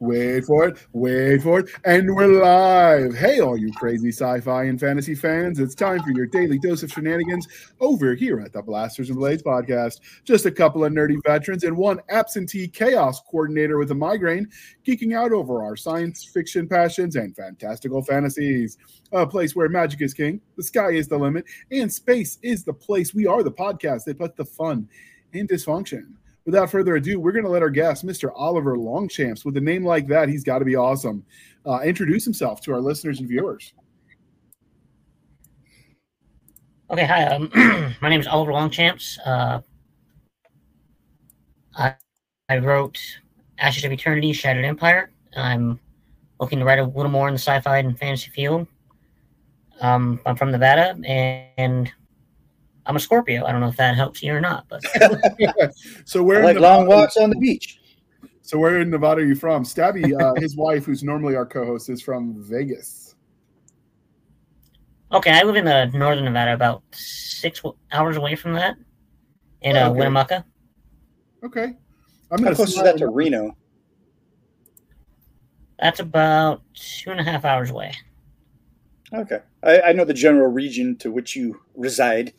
Wait 0.00 0.44
for 0.44 0.66
it, 0.66 0.76
wait 0.92 1.40
for 1.40 1.60
it, 1.60 1.68
and 1.84 2.12
we're 2.14 2.26
live. 2.26 3.14
Hey, 3.14 3.38
all 3.38 3.56
you 3.56 3.72
crazy 3.72 4.08
sci 4.08 4.40
fi 4.40 4.64
and 4.64 4.78
fantasy 4.78 5.14
fans, 5.14 5.60
it's 5.60 5.74
time 5.74 6.02
for 6.02 6.10
your 6.10 6.26
daily 6.26 6.58
dose 6.58 6.82
of 6.82 6.90
shenanigans 6.90 7.46
over 7.80 8.16
here 8.16 8.40
at 8.40 8.52
the 8.52 8.60
Blasters 8.60 9.08
and 9.08 9.18
Blades 9.18 9.44
podcast. 9.44 10.00
Just 10.24 10.46
a 10.46 10.50
couple 10.50 10.84
of 10.84 10.92
nerdy 10.92 11.22
veterans 11.24 11.62
and 11.62 11.76
one 11.76 12.00
absentee 12.08 12.66
chaos 12.66 13.20
coordinator 13.20 13.78
with 13.78 13.92
a 13.92 13.94
migraine 13.94 14.48
geeking 14.84 15.16
out 15.16 15.30
over 15.30 15.62
our 15.62 15.76
science 15.76 16.24
fiction 16.24 16.68
passions 16.68 17.14
and 17.14 17.36
fantastical 17.36 18.02
fantasies. 18.02 18.76
A 19.12 19.24
place 19.24 19.54
where 19.54 19.68
magic 19.68 20.02
is 20.02 20.12
king, 20.12 20.40
the 20.56 20.64
sky 20.64 20.90
is 20.90 21.06
the 21.06 21.16
limit, 21.16 21.44
and 21.70 21.90
space 21.90 22.38
is 22.42 22.64
the 22.64 22.74
place. 22.74 23.14
We 23.14 23.28
are 23.28 23.44
the 23.44 23.52
podcast 23.52 24.04
that 24.04 24.18
put 24.18 24.34
the 24.34 24.44
fun 24.44 24.88
in 25.32 25.46
dysfunction 25.46 26.14
without 26.44 26.70
further 26.70 26.96
ado, 26.96 27.18
we're 27.18 27.32
going 27.32 27.44
to 27.44 27.50
let 27.50 27.62
our 27.62 27.70
guest, 27.70 28.04
Mr. 28.04 28.30
Oliver 28.34 28.76
Longchamps, 28.76 29.44
with 29.44 29.56
a 29.56 29.60
name 29.60 29.84
like 29.84 30.06
that, 30.08 30.28
he's 30.28 30.44
got 30.44 30.58
to 30.58 30.64
be 30.64 30.76
awesome, 30.76 31.24
uh, 31.66 31.80
introduce 31.80 32.24
himself 32.24 32.60
to 32.62 32.72
our 32.72 32.80
listeners 32.80 33.20
and 33.20 33.28
viewers. 33.28 33.72
Okay, 36.90 37.06
hi. 37.06 37.24
Um, 37.24 37.50
my 38.02 38.08
name 38.08 38.20
is 38.20 38.26
Oliver 38.26 38.52
Longchamps. 38.52 39.18
Uh, 39.24 39.60
I, 41.76 41.94
I 42.48 42.58
wrote 42.58 43.00
Ashes 43.58 43.84
of 43.84 43.92
Eternity, 43.92 44.32
Shattered 44.32 44.64
Empire. 44.64 45.10
I'm 45.36 45.80
looking 46.38 46.58
to 46.58 46.64
write 46.64 46.78
a 46.78 46.84
little 46.84 47.10
more 47.10 47.26
in 47.26 47.34
the 47.34 47.38
sci-fi 47.38 47.78
and 47.78 47.98
fantasy 47.98 48.30
field. 48.30 48.66
Um, 49.80 50.20
I'm 50.26 50.36
from 50.36 50.50
Nevada, 50.50 50.96
and, 51.04 51.48
and 51.56 51.92
I'm 52.86 52.96
a 52.96 53.00
Scorpio. 53.00 53.44
I 53.44 53.52
don't 53.52 53.60
know 53.60 53.68
if 53.68 53.76
that 53.76 53.96
helps 53.96 54.22
you 54.22 54.34
or 54.34 54.40
not, 54.40 54.66
but 54.68 54.82
so 56.04 56.22
where 56.22 56.44
like 56.44 56.58
long 56.58 56.86
walks 56.86 57.16
on 57.16 57.30
the 57.30 57.36
beach. 57.36 57.78
So 58.42 58.58
where 58.58 58.80
in 58.80 58.90
Nevada 58.90 59.22
are 59.22 59.24
you 59.24 59.34
from? 59.34 59.64
Stabby, 59.64 60.20
uh, 60.20 60.34
his 60.40 60.54
wife, 60.54 60.84
who's 60.84 61.02
normally 61.02 61.34
our 61.34 61.46
co-host, 61.46 61.88
is 61.88 62.02
from 62.02 62.34
Vegas. 62.42 63.14
Okay, 65.12 65.30
I 65.30 65.42
live 65.44 65.56
in 65.56 65.66
uh, 65.66 65.86
northern 65.94 66.24
Nevada, 66.24 66.52
about 66.52 66.82
six 66.92 67.62
hours 67.90 68.16
away 68.16 68.36
from 68.36 68.52
that, 68.54 68.76
in 69.62 69.76
uh, 69.76 69.80
oh, 69.80 69.90
okay. 69.90 69.98
Winnemucca. 69.98 70.44
Okay, 71.42 71.74
I'm 72.30 72.42
How 72.42 72.54
close 72.54 72.70
is 72.70 72.82
that 72.82 72.98
to 72.98 73.08
Reno? 73.08 73.56
That's 75.78 76.00
about 76.00 76.62
two 76.74 77.10
and 77.10 77.20
a 77.20 77.24
half 77.24 77.44
hours 77.44 77.70
away. 77.70 77.94
Okay, 79.12 79.40
I, 79.62 79.80
I 79.80 79.92
know 79.92 80.04
the 80.04 80.14
general 80.14 80.48
region 80.48 80.96
to 80.96 81.10
which 81.10 81.34
you 81.34 81.60
reside 81.74 82.34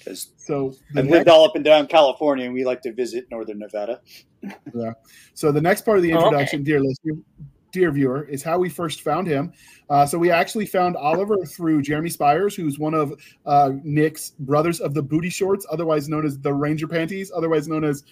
because 0.00 0.32
so 0.36 0.74
I've 0.90 1.04
next, 1.04 1.10
lived 1.10 1.28
all 1.28 1.44
up 1.44 1.54
and 1.54 1.64
down 1.64 1.86
California, 1.86 2.46
and 2.46 2.54
we 2.54 2.64
like 2.64 2.82
to 2.82 2.92
visit 2.92 3.26
Northern 3.30 3.58
Nevada. 3.58 4.00
yeah. 4.74 4.92
So 5.34 5.52
the 5.52 5.60
next 5.60 5.84
part 5.84 5.98
of 5.98 6.02
the 6.02 6.10
introduction, 6.10 6.60
oh, 6.60 6.62
okay. 6.62 6.64
dear 6.64 6.80
listener, 6.80 7.14
dear 7.72 7.92
viewer, 7.92 8.24
is 8.24 8.42
how 8.42 8.58
we 8.58 8.68
first 8.68 9.02
found 9.02 9.26
him. 9.26 9.52
Uh, 9.88 10.06
so 10.06 10.18
we 10.18 10.30
actually 10.30 10.66
found 10.66 10.96
Oliver 10.96 11.44
through 11.44 11.82
Jeremy 11.82 12.10
Spires, 12.10 12.54
who's 12.54 12.78
one 12.78 12.94
of 12.94 13.12
uh, 13.46 13.72
Nick's 13.84 14.30
brothers 14.30 14.80
of 14.80 14.94
the 14.94 15.02
booty 15.02 15.30
shorts, 15.30 15.66
otherwise 15.70 16.08
known 16.08 16.24
as 16.26 16.38
the 16.38 16.52
Ranger 16.52 16.88
panties, 16.88 17.30
otherwise 17.34 17.68
known 17.68 17.84
as 17.84 18.04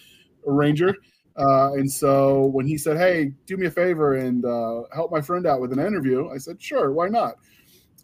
Ranger. 0.44 0.94
Uh, 1.36 1.74
and 1.74 1.90
so 1.90 2.46
when 2.46 2.66
he 2.66 2.76
said, 2.76 2.96
"Hey, 2.96 3.32
do 3.46 3.56
me 3.56 3.66
a 3.66 3.70
favor 3.70 4.14
and 4.14 4.44
uh, 4.44 4.82
help 4.92 5.10
my 5.10 5.20
friend 5.20 5.46
out 5.46 5.60
with 5.60 5.72
an 5.72 5.78
interview," 5.78 6.28
I 6.30 6.38
said, 6.38 6.60
"Sure, 6.60 6.92
why 6.92 7.08
not?" 7.08 7.36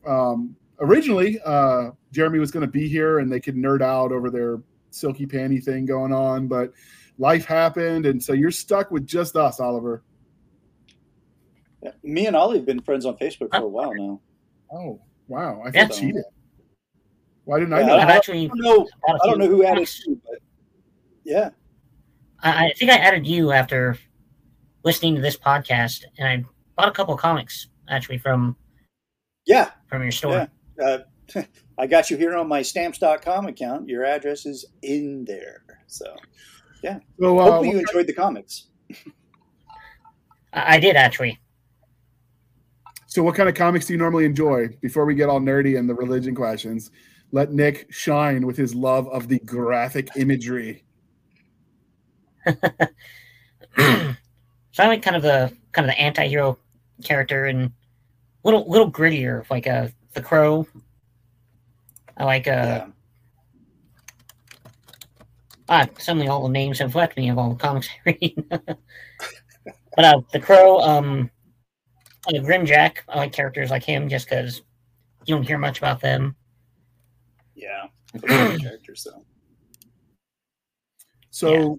Um, 0.06 0.56
originally, 0.80 1.38
uh, 1.44 1.90
Jeremy 2.12 2.38
was 2.38 2.50
going 2.50 2.66
to 2.66 2.70
be 2.70 2.88
here 2.88 3.18
and 3.18 3.30
they 3.30 3.40
could 3.40 3.56
nerd 3.56 3.82
out 3.82 4.12
over 4.12 4.30
their 4.30 4.60
silky 4.90 5.26
panty 5.26 5.62
thing 5.62 5.86
going 5.86 6.12
on, 6.12 6.46
but 6.46 6.72
life 7.18 7.44
happened, 7.44 8.06
and 8.06 8.22
so 8.22 8.32
you're 8.32 8.50
stuck 8.50 8.90
with 8.90 9.06
just 9.06 9.36
us, 9.36 9.60
Oliver. 9.60 10.02
Yeah, 11.82 11.92
me 12.02 12.26
and 12.26 12.36
Ollie 12.36 12.58
have 12.58 12.66
been 12.66 12.80
friends 12.80 13.04
on 13.04 13.16
Facebook 13.16 13.50
for 13.50 13.62
a 13.62 13.68
while 13.68 13.92
now. 13.94 14.20
Oh 14.72 15.00
wow! 15.28 15.62
I 15.64 15.70
feel 15.70 15.82
yeah. 15.82 15.88
cheated. 15.88 16.24
Why 17.44 17.58
didn't 17.58 17.74
I 17.74 17.82
know? 17.82 17.96
I've 17.96 18.08
actually 18.08 18.44
I 18.44 18.48
don't 18.48 18.60
know, 18.60 18.88
I 19.06 19.26
don't 19.26 19.38
know 19.38 19.48
who 19.48 19.64
added 19.64 19.88
you, 20.06 20.20
but 20.24 20.38
yeah. 21.24 21.50
I, 22.42 22.66
I 22.66 22.72
think 22.78 22.90
I 22.90 22.96
added 22.96 23.26
you 23.26 23.52
after 23.52 23.98
listening 24.82 25.14
to 25.16 25.20
this 25.20 25.36
podcast, 25.36 26.04
and 26.18 26.26
I 26.26 26.44
bought 26.76 26.88
a 26.88 26.92
couple 26.92 27.16
comics 27.16 27.68
actually 27.88 28.18
from 28.18 28.56
yeah 29.46 29.72
from 29.88 30.02
your 30.02 30.12
store. 30.12 30.48
Yeah. 30.78 30.84
Uh, 31.36 31.42
I 31.78 31.86
got 31.86 32.10
you 32.10 32.16
here 32.16 32.36
on 32.36 32.48
my 32.48 32.62
stamps.com 32.62 33.46
account. 33.46 33.88
Your 33.88 34.04
address 34.04 34.46
is 34.46 34.64
in 34.82 35.24
there. 35.24 35.62
So, 35.86 36.14
yeah. 36.82 36.98
So, 37.18 37.38
uh, 37.38 37.42
Hopefully, 37.44 37.70
you 37.70 37.78
enjoyed 37.78 38.06
the 38.06 38.12
comics. 38.12 38.66
I 40.52 40.78
did 40.78 40.96
actually. 40.96 41.38
So, 43.06 43.22
what 43.22 43.34
kind 43.34 43.48
of 43.48 43.54
comics 43.54 43.86
do 43.86 43.92
you 43.92 43.98
normally 43.98 44.24
enjoy? 44.24 44.68
Before 44.80 45.04
we 45.04 45.14
get 45.14 45.28
all 45.28 45.40
nerdy 45.40 45.78
and 45.78 45.88
the 45.88 45.94
religion 45.94 46.34
questions, 46.34 46.90
let 47.32 47.52
Nick 47.52 47.86
shine 47.92 48.46
with 48.46 48.56
his 48.56 48.74
love 48.74 49.08
of 49.08 49.28
the 49.28 49.38
graphic 49.40 50.08
imagery. 50.16 50.84
so 52.46 52.54
I 53.76 54.86
like 54.86 55.02
kind 55.02 55.16
of 55.16 55.22
the 55.22 55.52
kind 55.72 55.88
of 55.88 55.94
the 55.94 56.00
anti-hero 56.00 56.58
character 57.02 57.46
and 57.46 57.72
little 58.44 58.68
little 58.68 58.90
grittier, 58.90 59.48
like 59.50 59.66
a 59.66 59.92
the 60.14 60.22
Crow 60.22 60.66
I 62.16 62.24
like 62.24 62.46
uh 62.46 62.50
yeah. 62.50 62.86
ah, 65.68 65.86
suddenly 65.98 66.28
all 66.28 66.42
the 66.44 66.48
names 66.48 66.78
have 66.78 66.94
left 66.94 67.16
me 67.16 67.28
of 67.28 67.38
all 67.38 67.50
the 67.50 67.56
comics 67.56 67.88
I 68.06 68.16
read. 68.20 68.44
but 69.96 70.04
uh, 70.04 70.20
the 70.32 70.40
Crow, 70.40 70.80
um, 70.80 71.30
uh, 72.28 72.32
Grimjack, 72.32 72.98
I 73.08 73.18
like 73.18 73.32
characters 73.32 73.70
like 73.70 73.84
him 73.84 74.08
just 74.08 74.28
because 74.28 74.62
you 75.26 75.34
don't 75.34 75.46
hear 75.46 75.58
much 75.58 75.78
about 75.78 76.00
them. 76.00 76.36
Yeah, 77.54 77.86
characters 78.22 79.06
though. 79.10 79.24
So, 81.30 81.52
yeah. 81.52 81.74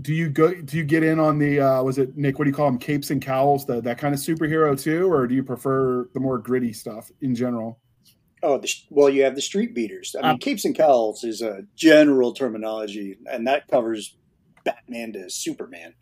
Do 0.00 0.14
you 0.14 0.28
go? 0.28 0.54
Do 0.54 0.76
you 0.76 0.84
get 0.84 1.02
in 1.02 1.18
on 1.18 1.38
the? 1.38 1.60
uh 1.60 1.82
Was 1.82 1.98
it 1.98 2.16
Nick? 2.16 2.38
What 2.38 2.44
do 2.44 2.50
you 2.50 2.54
call 2.54 2.66
them? 2.66 2.78
Capes 2.78 3.10
and 3.10 3.20
cowls, 3.20 3.66
the, 3.66 3.80
that 3.80 3.98
kind 3.98 4.14
of 4.14 4.20
superhero 4.20 4.80
too, 4.80 5.12
or 5.12 5.26
do 5.26 5.34
you 5.34 5.42
prefer 5.42 6.08
the 6.14 6.20
more 6.20 6.38
gritty 6.38 6.72
stuff 6.72 7.10
in 7.20 7.34
general? 7.34 7.80
Oh, 8.42 8.56
the, 8.56 8.72
well, 8.88 9.10
you 9.10 9.22
have 9.24 9.34
the 9.34 9.42
street 9.42 9.74
beaters. 9.74 10.16
I 10.18 10.22
mean, 10.22 10.30
um, 10.32 10.38
capes 10.38 10.64
and 10.64 10.74
cowls 10.74 11.24
is 11.24 11.42
a 11.42 11.62
general 11.76 12.32
terminology, 12.32 13.18
and 13.26 13.46
that 13.46 13.68
covers 13.68 14.16
Batman 14.64 15.12
to 15.12 15.28
Superman. 15.28 15.92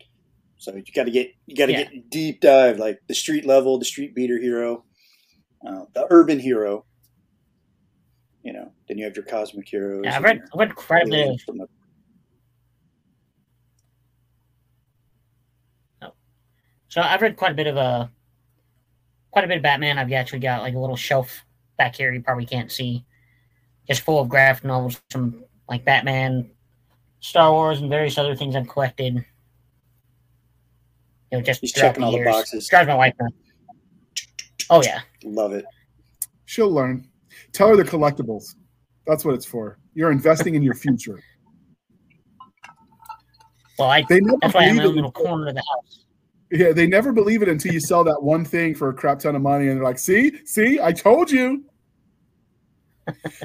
So 0.57 0.75
you 0.75 0.83
got 0.93 1.05
to 1.05 1.11
get 1.11 1.31
you 1.47 1.55
got 1.55 1.67
to 1.67 1.71
yeah. 1.71 1.83
get 1.85 2.09
deep 2.09 2.41
dive, 2.41 2.77
like 2.77 2.99
the 3.07 3.15
street 3.15 3.45
level, 3.45 3.79
the 3.79 3.85
street 3.85 4.13
beater 4.13 4.37
hero, 4.37 4.83
uh, 5.67 5.85
the 5.93 6.05
urban 6.11 6.39
hero. 6.39 6.85
You 8.43 8.53
know, 8.53 8.71
then 8.87 8.97
you 8.97 9.05
have 9.05 9.15
your 9.15 9.25
cosmic 9.25 9.67
heroes. 9.67 10.03
Yeah, 10.05 10.15
I've 10.15 10.23
read, 10.23 10.41
I've 10.53 10.59
read 10.59 10.75
quite 10.75 11.07
a 11.07 11.09
bit. 11.09 11.41
From 11.41 11.57
the, 11.57 11.67
So 16.89 17.01
I've 17.01 17.21
read 17.21 17.37
quite 17.37 17.51
a 17.51 17.55
bit 17.55 17.67
of 17.67 17.77
a 17.77 17.79
uh, 17.79 18.07
quite 19.31 19.45
a 19.45 19.47
bit 19.47 19.57
of 19.57 19.63
Batman. 19.63 19.97
I've 19.97 20.11
actually 20.11 20.39
got 20.39 20.61
like 20.61 20.73
a 20.73 20.79
little 20.79 20.95
shelf 20.95 21.45
back 21.77 21.95
here 21.95 22.11
you 22.13 22.21
probably 22.21 22.45
can't 22.45 22.71
see. 22.71 23.05
Just 23.87 24.01
full 24.01 24.19
of 24.19 24.29
graphic 24.29 24.65
novels 24.65 25.01
from 25.09 25.43
like 25.67 25.85
Batman, 25.85 26.51
Star 27.21 27.51
Wars, 27.51 27.79
and 27.79 27.89
various 27.89 28.17
other 28.17 28.35
things 28.35 28.55
I've 28.55 28.67
collected. 28.67 29.25
You 31.31 31.37
know, 31.37 31.41
just 31.41 31.61
He's 31.61 31.71
checking 31.71 32.03
all 32.03 32.11
the 32.11 32.23
boxes. 32.23 32.67
Drives 32.67 32.87
my 32.87 32.95
wife 32.95 33.13
nuts. 33.19 33.35
Oh 34.69 34.83
yeah, 34.83 34.99
love 35.23 35.53
it. 35.53 35.65
She'll 36.45 36.71
learn. 36.71 37.07
Tell 37.51 37.69
her 37.69 37.75
the 37.75 37.83
collectibles. 37.83 38.55
That's 39.07 39.25
what 39.25 39.33
it's 39.33 39.45
for. 39.45 39.79
You're 39.95 40.11
investing 40.11 40.55
in 40.55 40.61
your 40.61 40.75
future. 40.75 41.19
Well, 43.79 43.89
I, 43.89 44.03
they 44.09 44.19
that's 44.41 44.53
why 44.53 44.65
I'm 44.65 44.79
in 44.79 44.85
a 44.85 44.87
little 44.87 45.11
corner 45.11 45.47
of 45.47 45.55
the 45.55 45.61
house. 45.61 46.05
Yeah, 46.51 46.71
they 46.71 46.87
never 46.87 47.11
believe 47.11 47.43
it 47.43 47.47
until 47.47 47.73
you 47.73 47.79
sell 47.79 48.03
that 48.05 48.23
one 48.23 48.43
thing 48.43 48.73
for 48.73 48.89
a 48.89 48.93
crap 48.93 49.19
ton 49.19 49.35
of 49.35 49.41
money, 49.41 49.67
and 49.67 49.77
they're 49.77 49.83
like, 49.83 49.99
"See, 49.99 50.45
see, 50.45 50.79
I 50.81 50.91
told 50.91 51.29
you." 51.29 51.63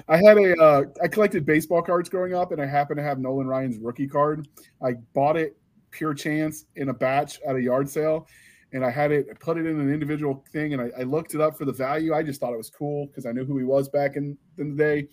I 0.09 0.17
had 0.17 0.39
a 0.39 0.57
uh, 0.61 0.85
I 1.03 1.09
collected 1.09 1.45
baseball 1.45 1.83
cards 1.83 2.09
growing 2.09 2.35
up, 2.35 2.53
and 2.53 2.61
I 2.61 2.67
happened 2.67 2.99
to 2.99 3.03
have 3.03 3.19
Nolan 3.19 3.47
Ryan's 3.47 3.79
rookie 3.79 4.09
card. 4.09 4.49
I 4.83 4.95
bought 5.13 5.37
it 5.37 5.57
pure 5.91 6.15
chance 6.15 6.65
in 6.77 6.89
a 6.89 6.95
batch 6.95 7.41
at 7.47 7.57
a 7.57 7.63
yard 7.63 7.89
sale, 7.89 8.27
and 8.73 8.85
I 8.85 8.91
had 8.91 9.13
it 9.13 9.27
I 9.31 9.35
put 9.35 9.59
it 9.59 9.67
in 9.67 9.81
an 9.81 9.93
individual 9.93 10.45
thing, 10.53 10.73
and 10.73 10.83
I, 10.83 10.91
I, 11.01 11.03
looked 11.03 11.35
it 11.35 11.41
up 11.41 11.57
for 11.57 11.65
the 11.65 11.73
value. 11.73 12.15
I 12.15 12.23
just 12.23 12.41
thought 12.41 12.53
it 12.53 12.59
was 12.59 12.71
cool 12.71 13.07
because 13.07 13.27
I 13.27 13.33
knew 13.33 13.45
who 13.45 13.59
he 13.59 13.65
was 13.65 13.89
back 13.89 14.17
in, 14.17 14.37
in 14.59 14.77
the 14.77 14.83
day. 14.83 15.09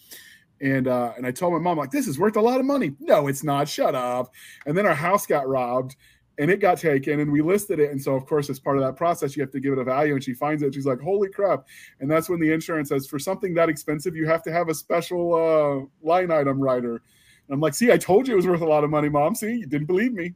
And 0.62 0.88
uh, 0.88 1.14
and 1.18 1.26
I 1.26 1.32
told 1.32 1.54
my 1.54 1.60
mom 1.60 1.78
like 1.78 1.92
this 1.92 2.08
is 2.08 2.20
worth 2.20 2.36
a 2.36 2.42
lot 2.42 2.60
of 2.60 2.66
money. 2.66 2.94
No, 3.00 3.28
it's 3.28 3.44
not. 3.44 3.68
Shut 3.68 3.96
up. 3.96 4.32
And 4.66 4.78
then 4.78 4.86
our 4.86 4.96
house 4.96 5.26
got 5.26 5.48
robbed, 5.48 5.96
and 6.38 6.50
it 6.50 6.60
got 6.60 6.78
taken 6.78 7.20
and 7.20 7.32
we 7.32 7.42
listed 7.42 7.80
it 7.80 7.92
and 7.92 8.02
so 8.02 8.16
of 8.16 8.26
course 8.26 8.50
as 8.50 8.60
part 8.60 8.78
of 8.78 8.84
that 8.84 8.96
process 8.96 9.36
you 9.36 9.42
have 9.42 9.52
to 9.52 9.60
give 9.60 9.74
it 9.74 9.80
a 9.80 9.84
value 9.84 10.14
and 10.14 10.24
she 10.24 10.34
finds 10.34 10.64
it 10.64 10.74
she's 10.74 10.86
like 10.86 11.00
holy 11.00 11.30
crap 11.30 11.66
and 12.00 12.10
that's 12.10 12.30
when 12.30 12.40
the 12.40 12.52
insurance 12.52 12.90
says 12.90 13.06
for 13.06 13.20
something 13.20 13.54
that 13.54 13.70
expensive 13.70 14.16
you 14.16 14.26
have 14.26 14.42
to 14.42 14.52
have 14.52 14.70
a 14.70 14.74
special 14.74 15.34
uh, 15.34 15.86
line 16.08 16.32
item 16.32 16.60
writer 16.60 16.96
and 16.96 17.54
i'm 17.54 17.60
like 17.60 17.74
see 17.74 17.92
i 17.92 17.98
told 17.98 18.28
you 18.28 18.34
it 18.34 18.38
was 18.38 18.48
worth 18.48 18.62
a 18.62 18.66
lot 18.66 18.84
of 18.84 18.90
money 18.90 19.10
mom 19.10 19.36
see 19.36 19.58
you 19.58 19.66
didn't 19.66 19.88
believe 19.88 20.14
me 20.14 20.34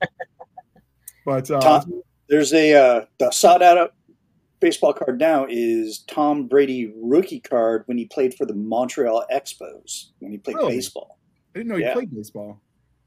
but 1.24 1.50
uh, 1.50 1.60
Tom, 1.60 2.02
There's 2.28 2.52
a 2.52 2.74
uh, 2.74 3.04
the 3.18 3.30
sought 3.30 3.62
out 3.62 3.92
baseball 4.60 4.92
card 4.92 5.18
now 5.18 5.46
is 5.48 6.00
Tom 6.08 6.46
Brady 6.46 6.92
rookie 6.96 7.40
card 7.40 7.82
when 7.86 7.98
he 7.98 8.06
played 8.06 8.34
for 8.34 8.46
the 8.46 8.54
Montreal 8.54 9.24
Expos 9.32 10.06
when 10.20 10.32
he 10.32 10.38
played 10.38 10.56
Really? 10.56 10.76
baseball. 10.76 11.18
I 11.54 11.58
didn't 11.58 11.68
know 11.68 11.76
he 11.76 11.82
Yeah. 11.82 11.92
played 11.92 12.14
baseball. 12.14 12.60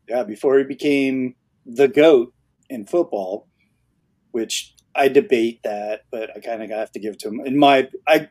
Yeah, 0.07 0.23
before 0.23 0.57
he 0.57 0.63
became 0.63 1.35
the 1.75 1.87
goat 1.87 2.33
in 2.69 2.85
football, 2.85 3.47
which 4.31 4.73
I 4.95 5.07
debate 5.07 5.61
that, 5.63 6.01
but 6.11 6.29
I 6.35 6.39
kind 6.39 6.63
of 6.63 6.69
have 6.69 6.91
to 6.93 6.99
give 6.99 7.17
to 7.19 7.29
him. 7.29 7.41
In 7.45 7.57
my, 7.57 7.87
I, 8.07 8.27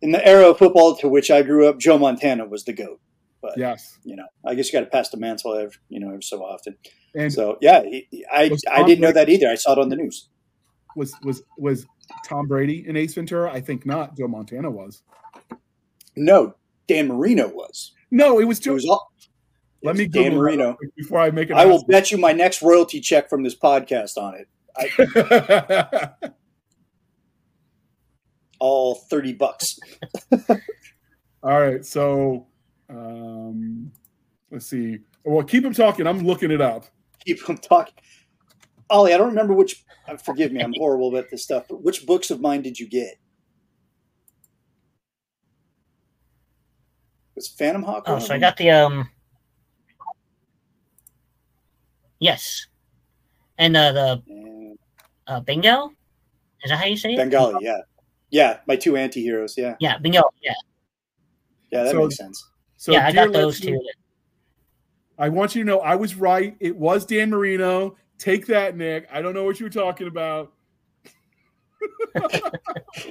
in 0.00 0.12
the 0.12 0.26
era 0.26 0.50
of 0.50 0.58
football 0.58 0.96
to 0.96 1.08
which 1.08 1.30
I 1.30 1.42
grew 1.42 1.66
up, 1.68 1.78
Joe 1.78 1.98
Montana 1.98 2.46
was 2.46 2.64
the 2.64 2.72
goat. 2.72 3.00
But 3.42 3.58
Yes. 3.58 3.98
you 4.04 4.16
know, 4.16 4.26
I 4.46 4.54
guess 4.54 4.68
you 4.72 4.78
got 4.78 4.84
to 4.84 4.90
pass 4.90 5.10
the 5.10 5.18
mantle, 5.18 5.54
every, 5.54 5.76
you 5.88 6.00
know, 6.00 6.08
every 6.08 6.22
so 6.22 6.42
often. 6.42 6.76
And 7.14 7.32
So 7.32 7.58
yeah, 7.60 7.82
I 8.32 8.50
I 8.70 8.82
didn't 8.84 9.00
know 9.00 9.12
that 9.12 9.28
either. 9.28 9.48
I 9.48 9.54
saw 9.54 9.72
it 9.72 9.78
on 9.78 9.90
the 9.90 9.96
news. 9.96 10.28
was 10.96 11.14
was 11.22 11.42
was 11.58 11.86
Tom 12.26 12.46
Brady 12.48 12.84
in 12.88 12.96
Ace 12.96 13.14
Ventura? 13.14 13.52
I 13.52 13.60
think 13.60 13.84
not. 13.84 14.16
Joe 14.16 14.28
Montana 14.28 14.70
was. 14.70 15.02
No, 16.16 16.54
Dan 16.86 17.08
Marino 17.08 17.48
was. 17.48 17.92
No, 18.10 18.38
it 18.40 18.44
was 18.44 18.66
It 18.66 18.70
was 18.70 18.86
all. 18.86 19.10
It 19.84 19.86
Let 19.86 19.96
me 19.96 20.06
Dan 20.06 20.24
Google 20.30 20.38
Marino. 20.38 20.76
before 20.96 21.20
I 21.20 21.30
make 21.30 21.50
it. 21.50 21.54
I 21.56 21.66
will 21.66 21.84
bet 21.84 22.10
you 22.10 22.16
my 22.18 22.32
next 22.32 22.62
royalty 22.62 23.00
check 23.00 23.28
from 23.28 23.42
this 23.42 23.54
podcast 23.54 24.16
on 24.16 24.34
it. 24.34 24.48
All 28.60 28.94
thirty 28.94 29.32
bucks. 29.34 29.78
All 31.42 31.60
right, 31.60 31.84
so 31.84 32.46
um, 32.88 33.92
let's 34.50 34.66
see. 34.66 34.98
Well, 35.24 35.44
keep 35.44 35.64
him 35.64 35.74
talking. 35.74 36.06
I'm 36.06 36.20
looking 36.26 36.50
it 36.50 36.60
up. 36.62 36.86
keep 37.24 37.46
him 37.46 37.58
talking. 37.58 37.94
Ollie, 38.90 39.12
I 39.12 39.18
don't 39.18 39.28
remember 39.28 39.52
which. 39.54 39.84
uh, 40.08 40.16
Forgive 40.16 40.52
me, 40.52 40.62
I'm 40.62 40.72
horrible 40.74 41.14
at 41.18 41.30
this 41.30 41.42
stuff. 41.42 41.64
But 41.68 41.82
which 41.82 42.06
books 42.06 42.30
of 42.30 42.40
mine 42.40 42.62
did 42.62 42.78
you 42.80 42.88
get? 42.88 43.16
Was 47.34 47.48
Phantom 47.48 47.82
Hawk? 47.82 48.04
Oh, 48.06 48.16
of 48.16 48.22
so 48.22 48.34
I 48.34 48.38
got 48.38 48.56
the 48.56 48.70
um. 48.70 49.08
Yes, 52.24 52.68
and 53.58 53.76
uh, 53.76 53.92
the 53.92 54.22
And 54.28 54.78
uh, 55.26 55.40
bingo. 55.40 55.90
Is 56.62 56.70
that 56.70 56.78
how 56.78 56.86
you 56.86 56.96
say 56.96 57.12
it? 57.12 57.16
Bengali, 57.18 57.62
yeah, 57.62 57.80
yeah. 58.30 58.60
My 58.66 58.76
two 58.76 58.96
anti-heroes, 58.96 59.58
yeah, 59.58 59.74
Yeah, 59.78 59.98
bingo. 59.98 60.22
Yeah, 60.40 60.52
yeah. 61.70 61.82
That 61.82 61.92
So- 61.92 61.98
makes 61.98 62.16
sense. 62.16 62.48
So 62.78 62.92
yeah, 62.92 63.06
I 63.06 63.12
got 63.12 63.30
those 63.34 63.60
two. 63.60 63.78
I 65.18 65.28
want 65.28 65.54
you 65.54 65.62
to 65.64 65.66
know 65.66 65.80
I 65.80 65.96
was 65.96 66.14
right. 66.14 66.56
It 66.60 66.74
was 66.76 67.04
Dan 67.04 67.28
Marino. 67.28 67.96
Take 68.18 68.46
that, 68.46 68.74
Nick. 68.74 69.06
I 69.12 69.20
don't 69.20 69.34
know 69.34 69.44
what 69.44 69.60
you 69.60 69.66
were 69.66 69.70
talking 69.70 70.06
about. 70.06 70.52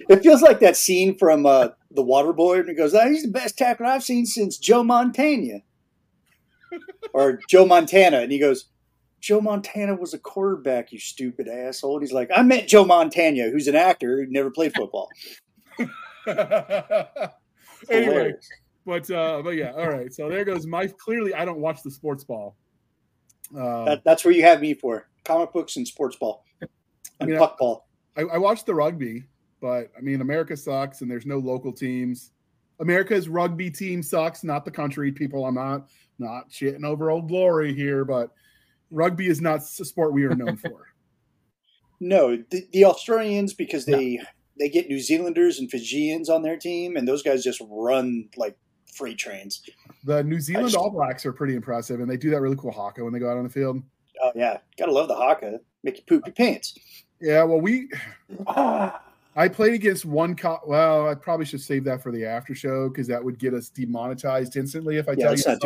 It 0.10 0.24
feels 0.24 0.42
like 0.42 0.60
that 0.62 0.76
scene 0.76 1.18
from 1.20 1.46
uh, 1.46 1.70
The 1.92 2.04
Waterboy, 2.04 2.62
and 2.62 2.70
he 2.70 2.74
goes, 2.74 2.96
oh, 2.96 3.08
"He's 3.08 3.22
the 3.24 3.30
best 3.32 3.60
tackler 3.60 3.86
I've 3.86 4.04
seen 4.04 4.26
since 4.26 4.58
Joe 4.58 4.84
Montana," 4.84 5.60
or 7.14 7.40
Joe 7.48 7.66
Montana, 7.68 8.18
and 8.22 8.32
he 8.32 8.40
goes, 8.40 8.66
"Joe 9.24 9.40
Montana 9.40 9.96
was 9.96 10.14
a 10.14 10.20
quarterback, 10.20 10.92
you 10.92 11.00
stupid 11.00 11.48
asshole." 11.48 11.96
And 11.96 12.04
he's 12.04 12.12
like, 12.12 12.30
"I 12.36 12.42
met 12.44 12.68
Joe 12.68 12.84
Montana, 12.84 13.50
who's 13.50 13.70
an 13.70 13.76
actor 13.76 14.18
who 14.18 14.28
never 14.30 14.52
played 14.52 14.74
football." 14.76 15.10
Anyway, 17.90 18.34
but 18.86 19.10
uh, 19.12 19.42
but 19.44 19.52
yeah, 19.52 19.72
all 19.72 19.90
right. 19.90 20.14
So 20.14 20.30
there 20.30 20.46
goes 20.46 20.66
my. 20.66 20.88
Clearly, 20.88 21.34
I 21.34 21.44
don't 21.46 21.60
watch 21.60 21.84
the 21.84 21.92
sports 21.92 22.24
ball. 22.24 22.56
Uh, 23.54 23.86
That, 23.86 24.04
that's 24.06 24.24
where 24.24 24.34
you 24.34 24.44
have 24.44 24.62
me 24.62 24.74
for 24.74 25.10
comic 25.26 25.52
books 25.52 25.76
and 25.76 25.88
sports 25.88 26.16
ball 26.16 26.46
and 27.20 27.30
mean, 27.30 27.38
puck 27.38 27.58
ball. 27.58 27.88
I, 28.16 28.22
I 28.22 28.38
watched 28.38 28.66
the 28.66 28.74
rugby, 28.74 29.24
but 29.62 29.92
I 29.98 30.02
mean, 30.02 30.22
America 30.22 30.56
sucks, 30.56 31.02
and 31.02 31.12
there's 31.12 31.26
no 31.26 31.40
local 31.40 31.74
teams. 31.74 32.32
America's 32.80 33.30
rugby 33.30 33.70
team 33.70 34.02
sucks, 34.02 34.44
not 34.44 34.66
the 34.66 34.72
country. 34.72 35.12
People, 35.12 35.46
I'm 35.46 35.56
not 35.56 35.90
not 36.20 36.50
shitting 36.50 36.86
over 36.86 37.12
old 37.12 37.28
glory 37.28 37.74
here, 37.74 38.06
but 38.06 38.32
rugby 38.94 39.28
is 39.28 39.42
not 39.42 39.60
a 39.60 39.86
sport 39.86 40.14
we 40.14 40.24
are 40.26 40.36
known 40.36 40.56
for. 40.58 40.88
No, 42.00 42.36
the, 42.50 42.68
the 42.74 42.84
Australians 42.84 43.54
because 43.54 43.86
they 43.86 44.20
they 44.60 44.68
get 44.68 44.90
New 44.90 45.00
Zealanders 45.00 45.60
and 45.60 45.72
Fijians 45.72 46.28
on 46.28 46.42
their 46.42 46.58
team, 46.58 46.98
and 46.98 47.08
those 47.08 47.24
guys 47.24 47.46
just 47.46 47.62
run 47.70 48.28
like 48.36 48.58
freight 48.94 49.18
trains. 49.18 49.62
The 50.04 50.22
New 50.22 50.42
Zealand 50.42 50.68
just- 50.68 50.76
All 50.76 50.90
Blacks 50.90 51.26
are 51.26 51.32
pretty 51.32 51.56
impressive, 51.56 52.02
and 52.02 52.10
they 52.10 52.18
do 52.18 52.30
that 52.32 52.42
really 52.42 52.58
cool 52.58 52.74
haka 52.74 53.02
when 53.06 53.14
they 53.14 53.20
go 53.20 53.30
out 53.32 53.38
on 53.38 53.44
the 53.46 53.50
field. 53.50 53.82
Oh 54.22 54.32
yeah, 54.36 54.58
gotta 54.78 54.92
love 54.92 55.08
the 55.08 55.16
haka. 55.16 55.62
Make 55.84 55.98
you 55.98 56.04
poop 56.06 56.26
your 56.26 56.34
pants. 56.34 56.78
Yeah, 57.22 57.44
well, 57.44 57.62
we 57.62 57.88
I 58.48 59.48
played 59.50 59.74
against 59.74 60.04
one. 60.04 60.36
Co- 60.36 60.60
well, 60.68 61.08
I 61.08 61.16
probably 61.16 61.46
should 61.46 61.62
save 61.62 61.86
that 61.86 62.04
for 62.04 62.12
the 62.12 62.26
after 62.26 62.54
show 62.54 62.90
because 62.90 63.08
that 63.08 63.24
would 63.24 63.40
get 63.40 63.54
us 63.54 63.70
demonetized 63.70 64.58
instantly 64.58 64.98
if 64.98 65.08
I 65.08 65.12
Yeah, 65.12 65.28
tell 65.28 65.38
you 65.38 65.44
let's 65.46 65.62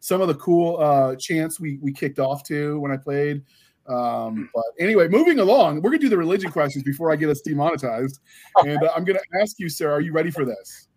some, 0.00 0.20
of 0.20 0.28
the, 0.28 0.34
some 0.34 0.38
of 0.38 0.38
the 0.38 0.42
cool 0.42 0.78
uh, 0.78 1.16
chants 1.16 1.60
we 1.60 1.78
we 1.82 1.92
kicked 1.92 2.18
off 2.18 2.42
to 2.44 2.78
when 2.80 2.92
I 2.92 2.96
played. 2.96 3.42
Um, 3.86 4.50
but 4.54 4.64
anyway, 4.78 5.08
moving 5.08 5.38
along, 5.38 5.80
we're 5.80 5.90
gonna 5.90 6.00
do 6.00 6.10
the 6.10 6.18
religion 6.18 6.50
questions 6.50 6.84
before 6.84 7.10
I 7.10 7.16
get 7.16 7.30
us 7.30 7.40
demonetized, 7.40 8.20
and 8.64 8.82
uh, 8.82 8.92
I'm 8.94 9.04
gonna 9.04 9.20
ask 9.40 9.58
you, 9.58 9.68
sir, 9.68 9.90
are 9.90 10.00
you 10.00 10.12
ready 10.12 10.30
for 10.30 10.44
this? 10.44 10.88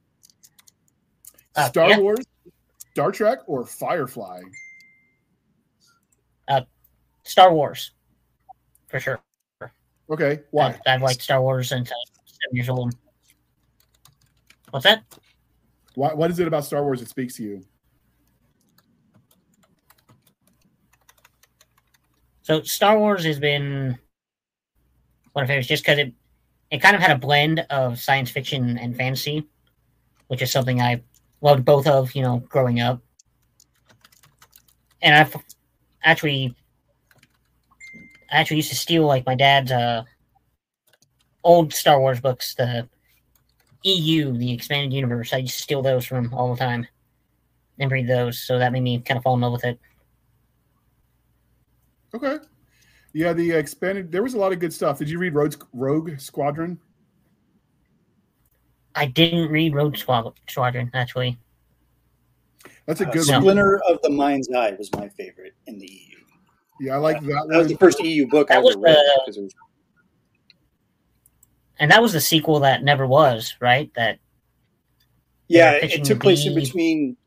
Uh, 1.55 1.67
Star 1.69 1.89
yeah. 1.89 1.99
Wars, 1.99 2.25
Star 2.91 3.11
Trek, 3.11 3.39
or 3.47 3.65
Firefly? 3.65 4.41
Star 7.23 7.53
Wars, 7.53 7.91
for 8.87 8.99
sure. 8.99 9.21
Okay, 10.09 10.41
why? 10.51 10.67
I've, 10.67 10.79
I've 10.85 11.01
liked 11.01 11.21
Star 11.21 11.41
Wars 11.41 11.69
since 11.69 11.91
I 11.91 11.95
was 11.95 12.33
seven 12.43 12.55
years 12.55 12.69
old. 12.69 12.93
What's 14.71 14.83
that? 14.83 15.03
Why? 15.95 16.13
What 16.13 16.31
is 16.31 16.39
it 16.39 16.47
about 16.47 16.65
Star 16.65 16.83
Wars 16.83 16.99
that 16.99 17.09
speaks 17.09 17.35
to 17.35 17.43
you? 17.43 17.63
So 22.43 22.61
Star 22.63 22.97
Wars 22.97 23.23
has 23.25 23.39
been 23.39 23.97
one 25.33 25.43
of 25.43 25.47
my 25.47 25.53
favorites 25.53 25.67
just 25.67 25.83
because 25.83 25.99
it 25.99 26.13
it 26.71 26.81
kind 26.81 26.95
of 26.95 27.01
had 27.01 27.11
a 27.11 27.17
blend 27.17 27.65
of 27.69 27.99
science 27.99 28.31
fiction 28.31 28.77
and 28.77 28.95
fantasy, 28.95 29.45
which 30.27 30.41
is 30.41 30.51
something 30.51 30.81
I 30.81 31.03
loved 31.41 31.65
both 31.65 31.85
of, 31.85 32.15
you 32.15 32.21
know, 32.21 32.39
growing 32.47 32.79
up. 32.79 33.01
And 35.01 35.13
I've 35.15 35.35
actually 36.03 36.55
I 38.31 38.37
actually 38.37 38.57
used 38.57 38.69
to 38.69 38.75
steal 38.75 39.05
like 39.05 39.25
my 39.25 39.35
dad's 39.35 39.71
uh 39.71 40.03
old 41.43 41.73
Star 41.73 41.99
Wars 41.99 42.21
books, 42.21 42.55
the 42.55 42.87
EU, 43.83 44.37
the 44.37 44.53
expanded 44.53 44.93
universe. 44.93 45.33
I 45.33 45.37
used 45.37 45.57
to 45.57 45.63
steal 45.63 45.81
those 45.81 46.05
from 46.05 46.33
all 46.33 46.53
the 46.53 46.59
time 46.59 46.87
and 47.79 47.91
read 47.91 48.07
those, 48.07 48.39
so 48.39 48.59
that 48.59 48.71
made 48.71 48.83
me 48.83 48.99
kind 48.99 49.17
of 49.17 49.23
fall 49.23 49.35
in 49.35 49.41
love 49.41 49.53
with 49.53 49.65
it. 49.65 49.79
Okay. 52.13 52.37
Yeah, 53.13 53.33
the 53.33 53.51
expanded. 53.51 54.11
There 54.11 54.23
was 54.23 54.33
a 54.33 54.37
lot 54.37 54.51
of 54.53 54.59
good 54.59 54.73
stuff. 54.73 54.99
Did 54.99 55.09
you 55.09 55.19
read 55.19 55.33
Rogue, 55.33 55.63
Rogue 55.73 56.19
Squadron? 56.19 56.79
I 58.95 59.05
didn't 59.05 59.49
read 59.49 59.73
Rogue 59.73 59.95
Squadron 59.97 60.91
actually. 60.93 61.37
That's 62.85 63.01
a 63.01 63.07
uh, 63.07 63.11
good 63.11 63.27
one. 63.27 63.41
Splinter 63.41 63.81
of 63.89 64.01
the 64.01 64.09
Mind's 64.09 64.49
Eye 64.53 64.75
was 64.77 64.91
my 64.93 65.07
favorite 65.09 65.53
in 65.67 65.79
the 65.79 65.87
EU. 65.87 66.17
Yeah, 66.81 66.95
I 66.95 66.97
like 66.97 67.21
that 67.21 67.47
That 67.49 67.57
was 67.57 67.67
the 67.67 67.77
first 67.77 68.03
EU 68.03 68.27
book 68.27 68.49
I 68.51 68.55
That 68.55 68.59
ever 68.59 68.65
was 68.65 68.75
read. 68.77 68.95
the- 68.95 69.31
it 69.39 69.43
was- 69.43 69.53
And 71.79 71.89
that 71.91 72.01
was 72.01 72.13
the 72.13 72.21
sequel 72.21 72.59
that 72.59 72.83
never 72.83 73.07
was, 73.07 73.55
right? 73.59 73.91
That 73.95 74.19
yeah, 75.47 75.73
it 75.73 76.03
took 76.05 76.19
place 76.19 76.45
in 76.45 76.55
between, 76.55 77.17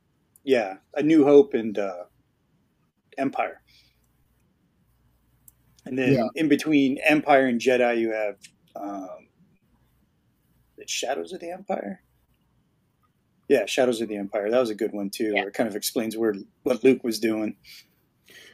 yeah, 0.44 0.76
A 0.94 1.02
New 1.02 1.24
Hope 1.24 1.54
and 1.54 1.78
uh, 1.78 2.04
Empire. 3.18 3.60
And 5.86 5.98
then 5.98 6.12
Yeah. 6.14 6.28
in 6.34 6.48
between 6.48 6.98
Empire 7.04 7.46
and 7.46 7.60
Jedi, 7.60 7.98
you 7.98 8.12
have 8.12 8.36
um, 8.76 9.28
the 10.76 10.84
Shadows 10.86 11.32
of 11.32 11.40
the 11.40 11.50
Empire. 11.50 12.02
Yeah, 13.48 13.66
Shadows 13.66 14.00
of 14.00 14.08
the 14.08 14.16
Empire. 14.16 14.50
That 14.50 14.60
was 14.60 14.70
a 14.70 14.74
good 14.74 14.92
one 14.92 15.10
too. 15.10 15.32
Yeah. 15.34 15.40
Where 15.40 15.48
it 15.48 15.54
kind 15.54 15.68
of 15.68 15.76
explains 15.76 16.16
where 16.16 16.34
what 16.62 16.82
Luke 16.82 17.04
was 17.04 17.18
doing 17.18 17.56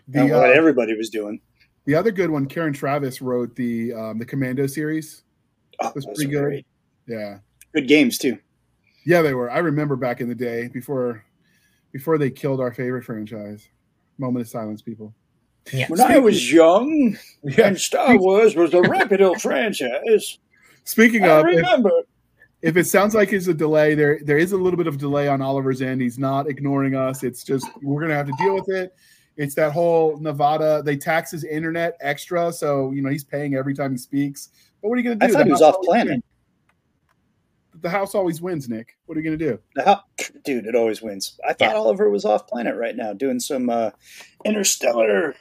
The, 0.09 0.23
and 0.23 0.31
what 0.31 0.51
uh, 0.51 0.53
everybody 0.53 0.97
was 0.97 1.11
doing. 1.11 1.41
the 1.85 1.95
other 1.95 2.11
good 2.11 2.31
one, 2.31 2.47
Karen 2.47 2.73
Traviss 2.75 3.21
wrote 3.23 3.55
the 3.57 3.93
um, 3.93 4.19
the 4.19 4.27
Commando 4.27 4.67
series. 4.67 5.23
Oh, 5.81 5.93
was 5.95 6.05
pretty 6.07 6.27
good. 6.27 6.43
great. 6.43 6.67
Yeah, 7.07 7.39
Good 7.73 7.87
games 7.89 8.19
too. 8.19 8.39
yeah, 9.07 9.23
they 9.23 9.33
were. 9.35 9.51
I 9.51 9.59
remember 9.59 9.97
back 9.97 10.21
in 10.21 10.29
the 10.29 10.35
day 10.35 10.69
before 10.69 11.25
before 11.93 12.19
they 12.19 12.31
killed 12.31 12.61
our 12.61 12.73
favorite 12.73 13.05
franchise. 13.05 13.69
Moment 14.19 14.43
of 14.45 14.49
silence, 14.51 14.83
people. 14.83 15.15
When 15.89 16.00
I 16.00 16.19
was 16.19 16.53
young, 16.53 17.17
Yeah. 17.43 17.69
and 17.69 17.81
Star 17.81 18.19
Wars 18.19 18.55
was 18.57 18.75
a 18.75 18.83
reputable 18.83 19.39
franchise. 19.39 20.39
Speaking 20.85 21.25
I 21.25 21.29
of, 21.29 21.47
if, 21.49 21.57
remember. 21.57 21.91
if 22.62 22.77
it 22.77 22.85
sounds 22.85 23.15
like 23.15 23.33
it's 23.33 23.47
a 23.47 23.55
delay, 23.55 23.95
there 23.95 24.21
there 24.25 24.39
is 24.39 24.53
a 24.53 24.57
little 24.57 24.77
bit 24.77 24.87
of 24.87 24.99
delay 24.99 25.29
on 25.29 25.41
Oliver's 25.41 25.81
end. 25.83 26.00
He's 26.03 26.19
not 26.19 26.49
ignoring 26.49 26.95
us. 26.95 27.23
It's 27.23 27.45
just 27.45 27.67
we're 27.83 28.00
gonna 28.00 28.15
have 28.15 28.27
to 28.27 28.35
deal 28.39 28.55
with 28.55 28.69
it. 28.69 28.95
It's 29.37 29.55
that 29.55 29.73
whole 29.73 30.19
Nevada. 30.19 30.83
They 30.85 30.97
tax 30.97 31.31
his 31.31 31.45
internet 31.45 31.97
extra, 32.00 32.53
so 32.53 32.91
you 32.93 33.00
know 33.00 33.09
he's 33.11 33.25
paying 33.25 33.55
every 33.55 33.75
time 33.75 33.93
he 33.93 33.99
speaks. 33.99 34.50
But 34.83 34.89
what 34.89 34.95
are 34.95 34.99
you 34.99 35.05
going 35.05 35.19
to 35.19 35.27
do? 35.27 35.33
I 35.33 35.35
thought 35.37 35.47
he 35.47 35.53
was 35.53 35.62
off 35.62 35.77
planet. 35.83 36.23
The 37.81 37.91
house 37.91 38.15
always 38.15 38.41
wins, 38.41 38.69
Nick. 38.69 38.97
What 39.07 39.17
are 39.17 39.21
you 39.21 39.27
going 39.27 39.39
to 39.39 39.51
do? 39.53 39.59
The 39.75 39.85
house, 39.85 40.03
dude, 40.45 40.67
it 40.67 40.75
always 40.75 41.01
wins. 41.01 41.39
I 41.47 41.53
thought 41.53 41.71
yeah. 41.71 41.77
Oliver 41.77 42.11
was 42.11 42.25
off 42.25 42.47
planet 42.47 42.77
right 42.77 42.97
now 42.97 43.13
doing 43.13 43.41
some 43.41 43.71
uh, 43.71 43.91
interstellar. 44.45 45.35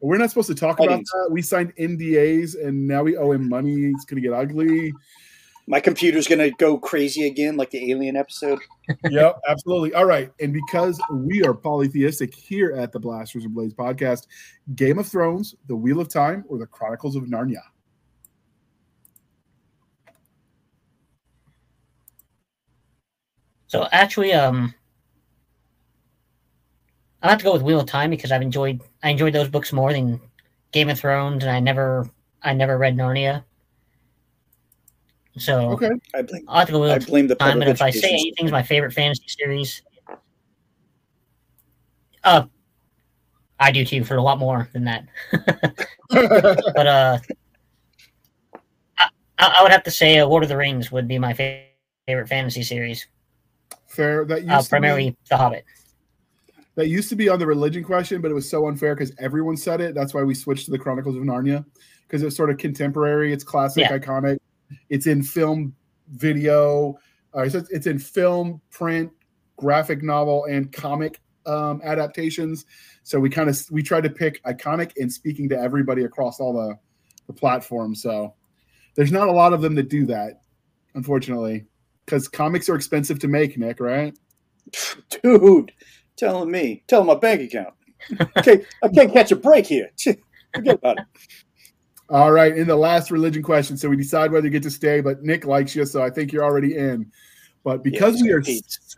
We're 0.00 0.18
not 0.18 0.30
supposed 0.30 0.48
to 0.48 0.54
talk 0.54 0.80
about 0.80 1.00
that. 1.00 1.28
We 1.30 1.42
signed 1.42 1.74
NDAs, 1.76 2.60
and 2.60 2.88
now 2.88 3.02
we 3.02 3.16
owe 3.16 3.32
him 3.32 3.48
money. 3.48 3.92
It's 3.94 4.04
going 4.04 4.20
to 4.20 4.28
get 4.28 4.34
ugly. 4.36 4.92
My 5.68 5.78
computer's 5.78 6.26
going 6.26 6.40
to 6.40 6.50
go 6.50 6.76
crazy 6.76 7.24
again, 7.26 7.56
like 7.56 7.70
the 7.70 7.92
Alien 7.92 8.16
episode. 8.16 8.58
yep, 9.10 9.38
absolutely. 9.46 9.94
All 9.94 10.04
right, 10.04 10.32
and 10.40 10.52
because 10.52 11.00
we 11.12 11.44
are 11.44 11.54
polytheistic 11.54 12.34
here 12.34 12.72
at 12.72 12.90
the 12.90 12.98
Blasters 12.98 13.44
and 13.44 13.54
Blades 13.54 13.74
podcast, 13.74 14.26
Game 14.74 14.98
of 14.98 15.06
Thrones, 15.06 15.54
The 15.68 15.76
Wheel 15.76 16.00
of 16.00 16.08
Time, 16.08 16.44
or 16.48 16.58
The 16.58 16.66
Chronicles 16.66 17.14
of 17.14 17.24
Narnia. 17.24 17.62
So 23.72 23.88
actually, 23.90 24.34
um, 24.34 24.74
I 27.22 27.30
have 27.30 27.38
to 27.38 27.44
go 27.44 27.54
with 27.54 27.62
Wheel 27.62 27.80
of 27.80 27.86
Time 27.86 28.10
because 28.10 28.30
I've 28.30 28.42
enjoyed 28.42 28.82
I 29.02 29.08
enjoyed 29.08 29.32
those 29.32 29.48
books 29.48 29.72
more 29.72 29.94
than 29.94 30.20
Game 30.72 30.90
of 30.90 31.00
Thrones, 31.00 31.42
and 31.42 31.50
I 31.50 31.58
never 31.58 32.06
I 32.42 32.52
never 32.52 32.76
read 32.76 32.98
Narnia. 32.98 33.44
So 35.38 35.70
okay, 35.70 35.88
I 36.14 36.20
blame 36.20 36.44
I 36.48 36.58
have 36.58 36.68
to 36.68 36.72
go 36.72 36.80
Wheel 36.80 36.90
I 36.90 36.98
blame 36.98 37.28
the 37.28 37.34
time. 37.34 37.62
And 37.62 37.70
if 37.70 37.80
I 37.80 37.88
say 37.88 38.10
anything's 38.10 38.52
my 38.52 38.62
favorite 38.62 38.92
fantasy 38.92 39.24
series, 39.26 39.80
uh, 42.24 42.44
I 43.58 43.72
do 43.72 43.86
too 43.86 44.04
for 44.04 44.16
a 44.16 44.22
lot 44.22 44.38
more 44.38 44.68
than 44.74 44.84
that. 44.84 45.06
but 46.10 46.86
uh, 46.86 47.18
I, 48.98 49.08
I, 49.38 49.62
would 49.62 49.72
have 49.72 49.84
to 49.84 49.90
say, 49.90 50.18
uh, 50.18 50.26
Lord 50.26 50.42
of 50.42 50.50
the 50.50 50.58
Rings 50.58 50.92
would 50.92 51.08
be 51.08 51.18
my 51.18 51.32
favorite 51.32 52.28
fantasy 52.28 52.64
series. 52.64 53.06
Fair. 53.92 54.24
That 54.24 54.42
used 54.42 54.52
uh, 54.52 54.62
primarily 54.62 55.10
be, 55.10 55.16
The 55.28 55.36
Hobbit. 55.36 55.64
That 56.76 56.88
used 56.88 57.10
to 57.10 57.16
be 57.16 57.28
on 57.28 57.38
the 57.38 57.46
religion 57.46 57.84
question, 57.84 58.22
but 58.22 58.30
it 58.30 58.34
was 58.34 58.48
so 58.48 58.66
unfair 58.68 58.94
because 58.94 59.12
everyone 59.18 59.58
said 59.58 59.82
it. 59.82 59.94
That's 59.94 60.14
why 60.14 60.22
we 60.22 60.34
switched 60.34 60.64
to 60.64 60.70
the 60.70 60.78
Chronicles 60.78 61.14
of 61.16 61.22
Narnia 61.22 61.64
because 62.06 62.22
it's 62.22 62.34
sort 62.34 62.48
of 62.48 62.56
contemporary. 62.56 63.32
It's 63.32 63.44
classic, 63.44 63.82
yeah. 63.82 63.98
iconic. 63.98 64.38
It's 64.88 65.06
in 65.06 65.22
film, 65.22 65.74
video. 66.08 66.98
Uh, 67.36 67.42
it's, 67.42 67.54
it's 67.54 67.86
in 67.86 67.98
film, 67.98 68.62
print, 68.70 69.12
graphic 69.56 70.02
novel, 70.02 70.46
and 70.46 70.72
comic 70.72 71.20
um, 71.44 71.82
adaptations. 71.84 72.64
So 73.02 73.20
we 73.20 73.28
kind 73.28 73.50
of 73.50 73.62
we 73.70 73.82
tried 73.82 74.04
to 74.04 74.10
pick 74.10 74.42
iconic 74.44 74.92
and 74.96 75.12
speaking 75.12 75.50
to 75.50 75.58
everybody 75.58 76.04
across 76.04 76.40
all 76.40 76.54
the 76.54 76.78
the 77.26 77.34
platforms. 77.34 78.00
So 78.00 78.34
there's 78.94 79.12
not 79.12 79.28
a 79.28 79.32
lot 79.32 79.52
of 79.52 79.60
them 79.60 79.74
that 79.74 79.90
do 79.90 80.06
that, 80.06 80.40
unfortunately 80.94 81.66
because 82.04 82.28
comics 82.28 82.68
are 82.68 82.74
expensive 82.74 83.18
to 83.20 83.28
make, 83.28 83.58
Nick. 83.58 83.80
Right? 83.80 84.16
Dude, 85.22 85.72
telling 86.16 86.50
me, 86.50 86.82
tell 86.86 87.04
my 87.04 87.14
bank 87.14 87.42
account. 87.42 87.74
okay, 88.38 88.64
I 88.82 88.88
can't 88.88 89.12
catch 89.12 89.32
a 89.32 89.36
break 89.36 89.66
here. 89.66 89.90
Forget 90.54 90.74
about 90.76 90.98
it. 90.98 91.04
All 92.10 92.30
right, 92.30 92.56
in 92.56 92.66
the 92.66 92.76
last 92.76 93.10
religion 93.10 93.42
question, 93.42 93.76
so 93.76 93.88
we 93.88 93.96
decide 93.96 94.32
whether 94.32 94.46
you 94.46 94.50
get 94.50 94.62
to 94.64 94.70
stay, 94.70 95.00
but 95.00 95.22
Nick 95.22 95.46
likes 95.46 95.74
you, 95.74 95.86
so 95.86 96.02
I 96.02 96.10
think 96.10 96.30
you're 96.30 96.44
already 96.44 96.76
in. 96.76 97.10
But 97.64 97.82
because 97.82 98.20
we 98.20 98.30
are 98.30 98.42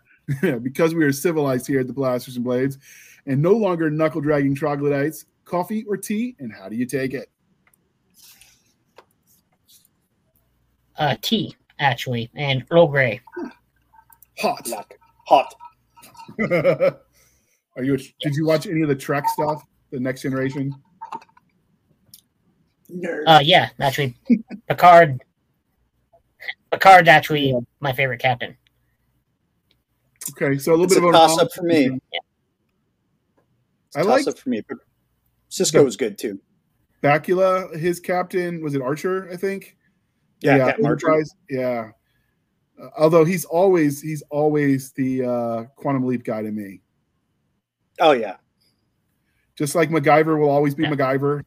because 0.59 0.95
we 0.95 1.05
are 1.05 1.13
civilized 1.13 1.67
here 1.67 1.81
at 1.81 1.87
the 1.87 1.93
Blasters 1.93 2.37
and 2.37 2.45
Blades, 2.45 2.79
and 3.27 3.41
no 3.41 3.53
longer 3.53 3.91
knuckle 3.91 4.21
dragging 4.21 4.55
troglodytes, 4.55 5.27
coffee 5.45 5.85
or 5.87 5.97
tea, 5.97 6.35
and 6.41 6.53
how 6.53 6.69
do 6.69 6.77
you 6.77 6.87
take 6.87 7.15
it? 7.15 7.31
Uh, 10.97 11.17
tea 11.21 11.55
actually, 11.79 12.31
and 12.35 12.65
Earl 12.71 12.89
Grey. 12.89 13.21
Hot. 14.39 14.69
Hot. 15.27 15.55
Are 17.77 17.83
you? 17.83 17.97
Did 17.97 18.35
you 18.35 18.47
watch 18.47 18.67
any 18.67 18.83
of 18.83 18.89
the 18.89 18.95
Trek 18.95 19.29
stuff? 19.29 19.65
The 19.91 20.01
Next 20.01 20.23
Generation. 20.23 20.75
Nerd. 22.91 23.23
Uh, 23.27 23.41
yeah, 23.43 23.71
actually, 23.81 24.17
Picard. 24.69 25.23
Picard's 26.71 27.09
actually 27.09 27.51
yeah. 27.51 27.61
my 27.81 27.93
favorite 27.93 28.21
captain. 28.21 28.57
Okay, 30.31 30.59
so 30.59 30.73
a 30.73 30.73
little 30.73 30.87
it's 30.87 30.95
bit 30.95 31.05
a 31.05 31.09
of 31.09 31.15
a 31.15 31.19
toss 31.19 31.39
up 31.39 31.53
for 31.53 31.63
me. 31.63 31.85
Yeah. 32.13 32.21
I 33.97 34.03
like 34.03 34.27
up 34.27 34.39
for 34.39 34.49
me. 34.49 34.63
Sisko 35.51 35.85
was 35.85 35.97
good 35.97 36.19
too. 36.19 36.41
Bakula, 37.03 37.77
his 37.77 38.01
captain 38.01 38.63
was 38.63 38.75
it 38.75 38.83
Archer? 38.83 39.29
I 39.31 39.37
think. 39.37 39.77
Yeah, 40.45 40.75
yeah, 40.79 41.27
Yeah. 41.49 41.91
Uh, 42.81 42.89
although 42.99 43.25
he's 43.25 43.45
always 43.45 44.01
he's 44.01 44.23
always 44.31 44.93
the 44.93 45.25
uh, 45.25 45.65
quantum 45.77 46.05
leap 46.05 46.25
guy 46.25 46.43
to 46.43 46.51
me. 46.51 46.81
Oh 48.01 48.13
yeah. 48.13 48.37
Just 49.57 49.75
like 49.75 49.91
MacGyver 49.91 50.39
will 50.39 50.51
always 50.51 50.75
be 50.75 50.83
yeah. 50.83 50.91
MacGyver. 50.91 51.43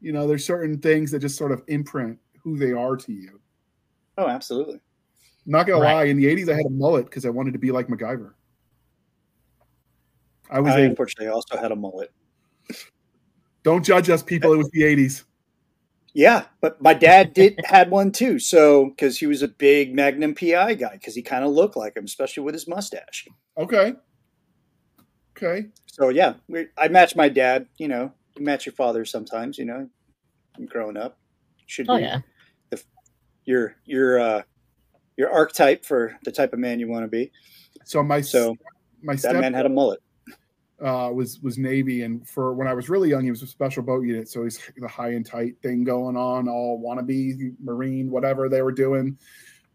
You 0.00 0.12
know, 0.12 0.26
there's 0.26 0.44
certain 0.44 0.78
things 0.78 1.10
that 1.10 1.18
just 1.20 1.36
sort 1.36 1.52
of 1.52 1.62
imprint 1.68 2.18
who 2.42 2.56
they 2.56 2.72
are 2.72 2.96
to 2.96 3.12
you. 3.12 3.40
Oh, 4.16 4.26
absolutely. 4.26 4.80
not 5.46 5.66
gonna 5.66 5.80
right. 5.80 5.94
lie, 5.94 6.04
in 6.04 6.16
the 6.16 6.24
'80s 6.24 6.52
I 6.52 6.56
had 6.56 6.66
a 6.66 6.70
mullet 6.70 7.04
because 7.04 7.24
I 7.24 7.30
wanted 7.30 7.52
to 7.52 7.58
be 7.58 7.70
like 7.70 7.88
MacGyver. 7.88 8.32
I 10.50 10.60
was 10.60 10.72
I, 10.74 10.80
a, 10.80 10.84
unfortunately 10.84 11.30
also 11.30 11.56
had 11.56 11.72
a 11.72 11.76
mullet. 11.76 12.10
Don't 13.62 13.84
judge 13.84 14.08
us, 14.08 14.22
people. 14.22 14.52
It 14.52 14.56
was 14.56 14.70
the 14.70 14.82
'80s. 14.82 15.24
Yeah, 16.14 16.46
but 16.60 16.80
my 16.80 16.94
dad 16.94 17.34
did 17.34 17.60
had 17.64 17.90
one 17.90 18.12
too. 18.12 18.38
So 18.38 18.86
because 18.86 19.18
he 19.18 19.26
was 19.26 19.42
a 19.42 19.48
big 19.48 19.94
Magnum 19.94 20.34
PI 20.34 20.74
guy, 20.74 20.92
because 20.92 21.14
he 21.14 21.22
kind 21.22 21.44
of 21.44 21.52
looked 21.52 21.76
like 21.76 21.96
him, 21.96 22.04
especially 22.04 22.42
with 22.42 22.54
his 22.54 22.66
mustache. 22.66 23.26
Okay. 23.56 23.94
Okay. 25.36 25.68
So 25.86 26.08
yeah, 26.08 26.34
we, 26.48 26.66
I 26.76 26.88
match 26.88 27.14
my 27.14 27.28
dad. 27.28 27.66
You 27.76 27.88
know, 27.88 28.12
you 28.36 28.44
match 28.44 28.66
your 28.66 28.72
father 28.72 29.04
sometimes. 29.04 29.58
You 29.58 29.66
know, 29.66 29.88
growing 30.66 30.96
up, 30.96 31.18
should 31.66 31.88
oh, 31.88 31.96
be 31.96 32.02
yeah. 32.02 32.20
the, 32.70 32.82
your 33.44 33.76
your 33.84 34.18
uh, 34.18 34.42
your 35.16 35.30
archetype 35.30 35.84
for 35.84 36.16
the 36.24 36.32
type 36.32 36.52
of 36.52 36.58
man 36.58 36.80
you 36.80 36.88
want 36.88 37.04
to 37.04 37.08
be. 37.08 37.30
So 37.84 38.02
my 38.02 38.22
so 38.22 38.56
my 39.02 39.14
that 39.16 39.36
man 39.36 39.54
had 39.54 39.66
a 39.66 39.70
mullet 39.70 40.00
uh, 40.82 41.10
was 41.12 41.40
was 41.40 41.58
Navy, 41.58 42.02
and 42.02 42.26
for 42.28 42.54
when 42.54 42.68
I 42.68 42.74
was 42.74 42.88
really 42.88 43.10
young, 43.10 43.24
he 43.24 43.30
was 43.30 43.42
a 43.42 43.46
special 43.46 43.82
boat 43.82 44.04
unit, 44.04 44.28
so 44.28 44.44
he's 44.44 44.60
the 44.76 44.88
high 44.88 45.10
and 45.10 45.26
tight 45.26 45.56
thing 45.62 45.84
going 45.84 46.16
on, 46.16 46.48
all 46.48 46.80
wannabe 46.80 47.54
Marine, 47.60 48.10
whatever 48.10 48.48
they 48.48 48.62
were 48.62 48.72
doing. 48.72 49.18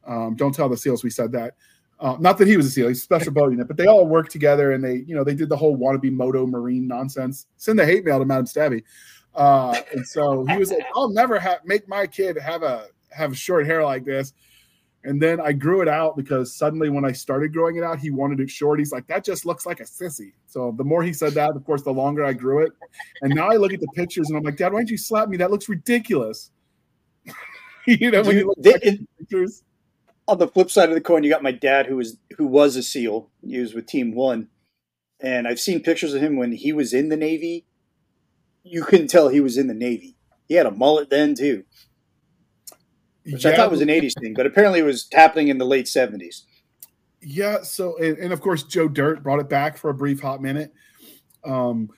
Um, 0.05 0.35
don't 0.35 0.53
tell 0.53 0.69
the 0.69 0.77
SEALs 0.77 1.03
we 1.03 1.09
said 1.09 1.31
that. 1.33 1.55
Uh, 1.99 2.17
not 2.19 2.37
that 2.37 2.47
he 2.47 2.57
was 2.57 2.65
a 2.65 2.69
SEAL, 2.69 2.89
he's 2.89 2.99
a 2.99 3.01
special 3.01 3.31
boat 3.31 3.51
unit, 3.51 3.67
but 3.67 3.77
they 3.77 3.87
all 3.87 4.05
worked 4.05 4.31
together 4.31 4.73
and 4.73 4.83
they, 4.83 5.05
you 5.07 5.15
know, 5.15 5.23
they 5.23 5.35
did 5.35 5.47
the 5.47 5.55
whole 5.55 5.77
wannabe 5.77 6.11
moto 6.11 6.45
Marine 6.45 6.85
nonsense. 6.87 7.47
Send 7.55 7.79
the 7.79 7.85
hate 7.85 8.03
mail 8.03 8.19
to 8.19 8.25
Madam 8.25 8.45
Stabby. 8.45 8.83
Uh, 9.35 9.79
and 9.93 10.05
so 10.05 10.45
he 10.45 10.57
was 10.57 10.69
like, 10.71 10.85
I'll 10.95 11.09
never 11.09 11.39
have 11.39 11.59
make 11.65 11.87
my 11.87 12.05
kid 12.05 12.37
have 12.37 12.61
a 12.63 12.87
have 13.11 13.37
short 13.37 13.65
hair 13.65 13.83
like 13.83 14.03
this. 14.03 14.33
And 15.05 15.21
then 15.21 15.41
I 15.41 15.51
grew 15.51 15.81
it 15.81 15.89
out 15.89 16.15
because 16.15 16.55
suddenly 16.55 16.89
when 16.89 17.03
I 17.03 17.11
started 17.11 17.51
growing 17.51 17.75
it 17.75 17.83
out, 17.83 17.99
he 17.99 18.09
wanted 18.09 18.39
it 18.39 18.49
short. 18.49 18.79
He's 18.79 18.93
like, 18.93 19.05
that 19.07 19.25
just 19.25 19.45
looks 19.45 19.65
like 19.65 19.81
a 19.81 19.83
sissy. 19.83 20.31
So 20.45 20.73
the 20.77 20.85
more 20.85 21.03
he 21.03 21.11
said 21.11 21.33
that, 21.33 21.55
of 21.55 21.65
course, 21.65 21.81
the 21.81 21.91
longer 21.91 22.23
I 22.23 22.31
grew 22.31 22.63
it. 22.63 22.71
And 23.21 23.35
now 23.35 23.49
I 23.49 23.57
look 23.57 23.73
at 23.73 23.81
the 23.81 23.87
pictures 23.95 24.29
and 24.29 24.37
I'm 24.37 24.43
like, 24.43 24.55
Dad, 24.55 24.71
why 24.71 24.79
didn't 24.79 24.91
you 24.91 24.97
slap 24.97 25.27
me? 25.27 25.37
That 25.37 25.51
looks 25.51 25.67
ridiculous. 25.67 26.51
you 27.85 28.11
know, 28.11 28.23
when 28.23 28.37
you, 28.37 28.45
look 28.47 28.75
at 28.75 28.81
the 28.81 29.05
pictures. 29.19 29.63
On 30.25 30.37
the 30.37 30.47
flip 30.47 30.71
side 30.71 30.87
of 30.87 30.95
the 30.95 31.01
coin, 31.01 31.23
you 31.23 31.29
got 31.29 31.43
my 31.43 31.51
dad 31.51 31.87
who 31.87 31.97
was 31.97 32.17
who 32.37 32.47
was 32.47 32.77
a 32.77 32.83
SEAL. 32.83 33.29
He 33.45 33.59
was 33.59 33.73
with 33.73 33.87
Team 33.87 34.15
One. 34.15 34.47
And 35.19 35.49
I've 35.49 35.59
seen 35.59 35.81
pictures 35.81 36.13
of 36.13 36.21
him 36.21 36.37
when 36.37 36.53
he 36.53 36.71
was 36.71 36.93
in 36.93 37.09
the 37.09 37.17
Navy. 37.17 37.65
You 38.63 38.85
couldn't 38.85 39.09
tell 39.09 39.27
he 39.27 39.41
was 39.41 39.57
in 39.57 39.67
the 39.67 39.73
Navy. 39.73 40.15
He 40.47 40.55
had 40.55 40.65
a 40.65 40.71
mullet 40.71 41.09
then 41.09 41.35
too 41.35 41.65
which 43.25 43.45
yeah. 43.45 43.51
I 43.51 43.55
thought 43.55 43.71
was 43.71 43.81
an 43.81 43.87
80s 43.87 44.19
thing, 44.19 44.33
but 44.33 44.45
apparently 44.45 44.79
it 44.79 44.83
was 44.83 45.07
happening 45.11 45.47
in 45.47 45.57
the 45.57 45.65
late 45.65 45.85
70s. 45.85 46.43
Yeah. 47.21 47.61
So, 47.63 47.97
and, 47.97 48.17
and, 48.17 48.33
of 48.33 48.41
course, 48.41 48.63
Joe 48.63 48.87
Dirt 48.87 49.23
brought 49.23 49.39
it 49.39 49.49
back 49.49 49.77
for 49.77 49.89
a 49.89 49.93
brief 49.93 50.19
hot 50.19 50.41
minute. 50.41 50.73
Um, 51.45 51.89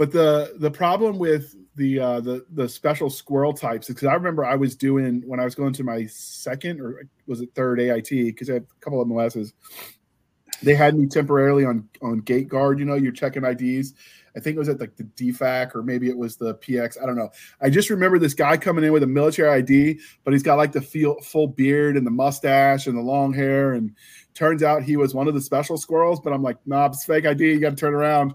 but 0.00 0.12
the 0.12 0.54
the 0.58 0.70
problem 0.70 1.18
with 1.18 1.54
the 1.76 2.00
uh, 2.00 2.20
the 2.20 2.46
the 2.52 2.66
special 2.66 3.10
squirrel 3.10 3.52
types 3.52 3.88
because 3.88 4.04
I 4.04 4.14
remember 4.14 4.46
I 4.46 4.56
was 4.56 4.74
doing 4.74 5.22
when 5.26 5.40
I 5.40 5.44
was 5.44 5.54
going 5.54 5.74
to 5.74 5.84
my 5.84 6.06
second 6.06 6.80
or 6.80 7.06
was 7.26 7.42
it 7.42 7.50
third 7.54 7.80
AIT 7.80 8.08
because 8.08 8.48
I 8.48 8.54
had 8.54 8.62
a 8.62 8.80
couple 8.82 9.02
of 9.02 9.08
MOSs. 9.08 9.52
They 10.62 10.74
had 10.74 10.96
me 10.96 11.06
temporarily 11.06 11.66
on 11.66 11.86
on 12.00 12.20
gate 12.20 12.48
guard. 12.48 12.78
You 12.78 12.86
know, 12.86 12.94
you're 12.94 13.12
checking 13.12 13.44
IDs, 13.44 13.92
I 14.36 14.40
think 14.40 14.56
it 14.56 14.58
was 14.58 14.68
at 14.68 14.80
like 14.80 14.96
the 14.96 15.04
DFAC 15.04 15.74
or 15.74 15.82
maybe 15.82 16.08
it 16.08 16.16
was 16.16 16.36
the 16.36 16.54
PX. 16.56 17.02
I 17.02 17.06
don't 17.06 17.16
know. 17.16 17.30
I 17.60 17.70
just 17.70 17.90
remember 17.90 18.18
this 18.18 18.34
guy 18.34 18.56
coming 18.56 18.84
in 18.84 18.92
with 18.92 19.02
a 19.02 19.06
military 19.06 19.48
ID, 19.48 20.00
but 20.24 20.32
he's 20.32 20.42
got 20.42 20.56
like 20.56 20.72
the 20.72 20.80
feel, 20.80 21.20
full 21.20 21.48
beard 21.48 21.96
and 21.96 22.06
the 22.06 22.10
mustache 22.10 22.86
and 22.86 22.96
the 22.96 23.02
long 23.02 23.32
hair. 23.32 23.72
And 23.72 23.94
turns 24.34 24.62
out 24.62 24.82
he 24.82 24.96
was 24.96 25.14
one 25.14 25.28
of 25.28 25.34
the 25.34 25.40
special 25.40 25.76
squirrels. 25.76 26.20
But 26.20 26.32
I'm 26.32 26.42
like, 26.42 26.58
nah, 26.66 26.86
it's 26.86 27.04
fake 27.04 27.26
ID. 27.26 27.44
You 27.44 27.60
got 27.60 27.70
to 27.70 27.76
turn 27.76 27.94
around. 27.94 28.34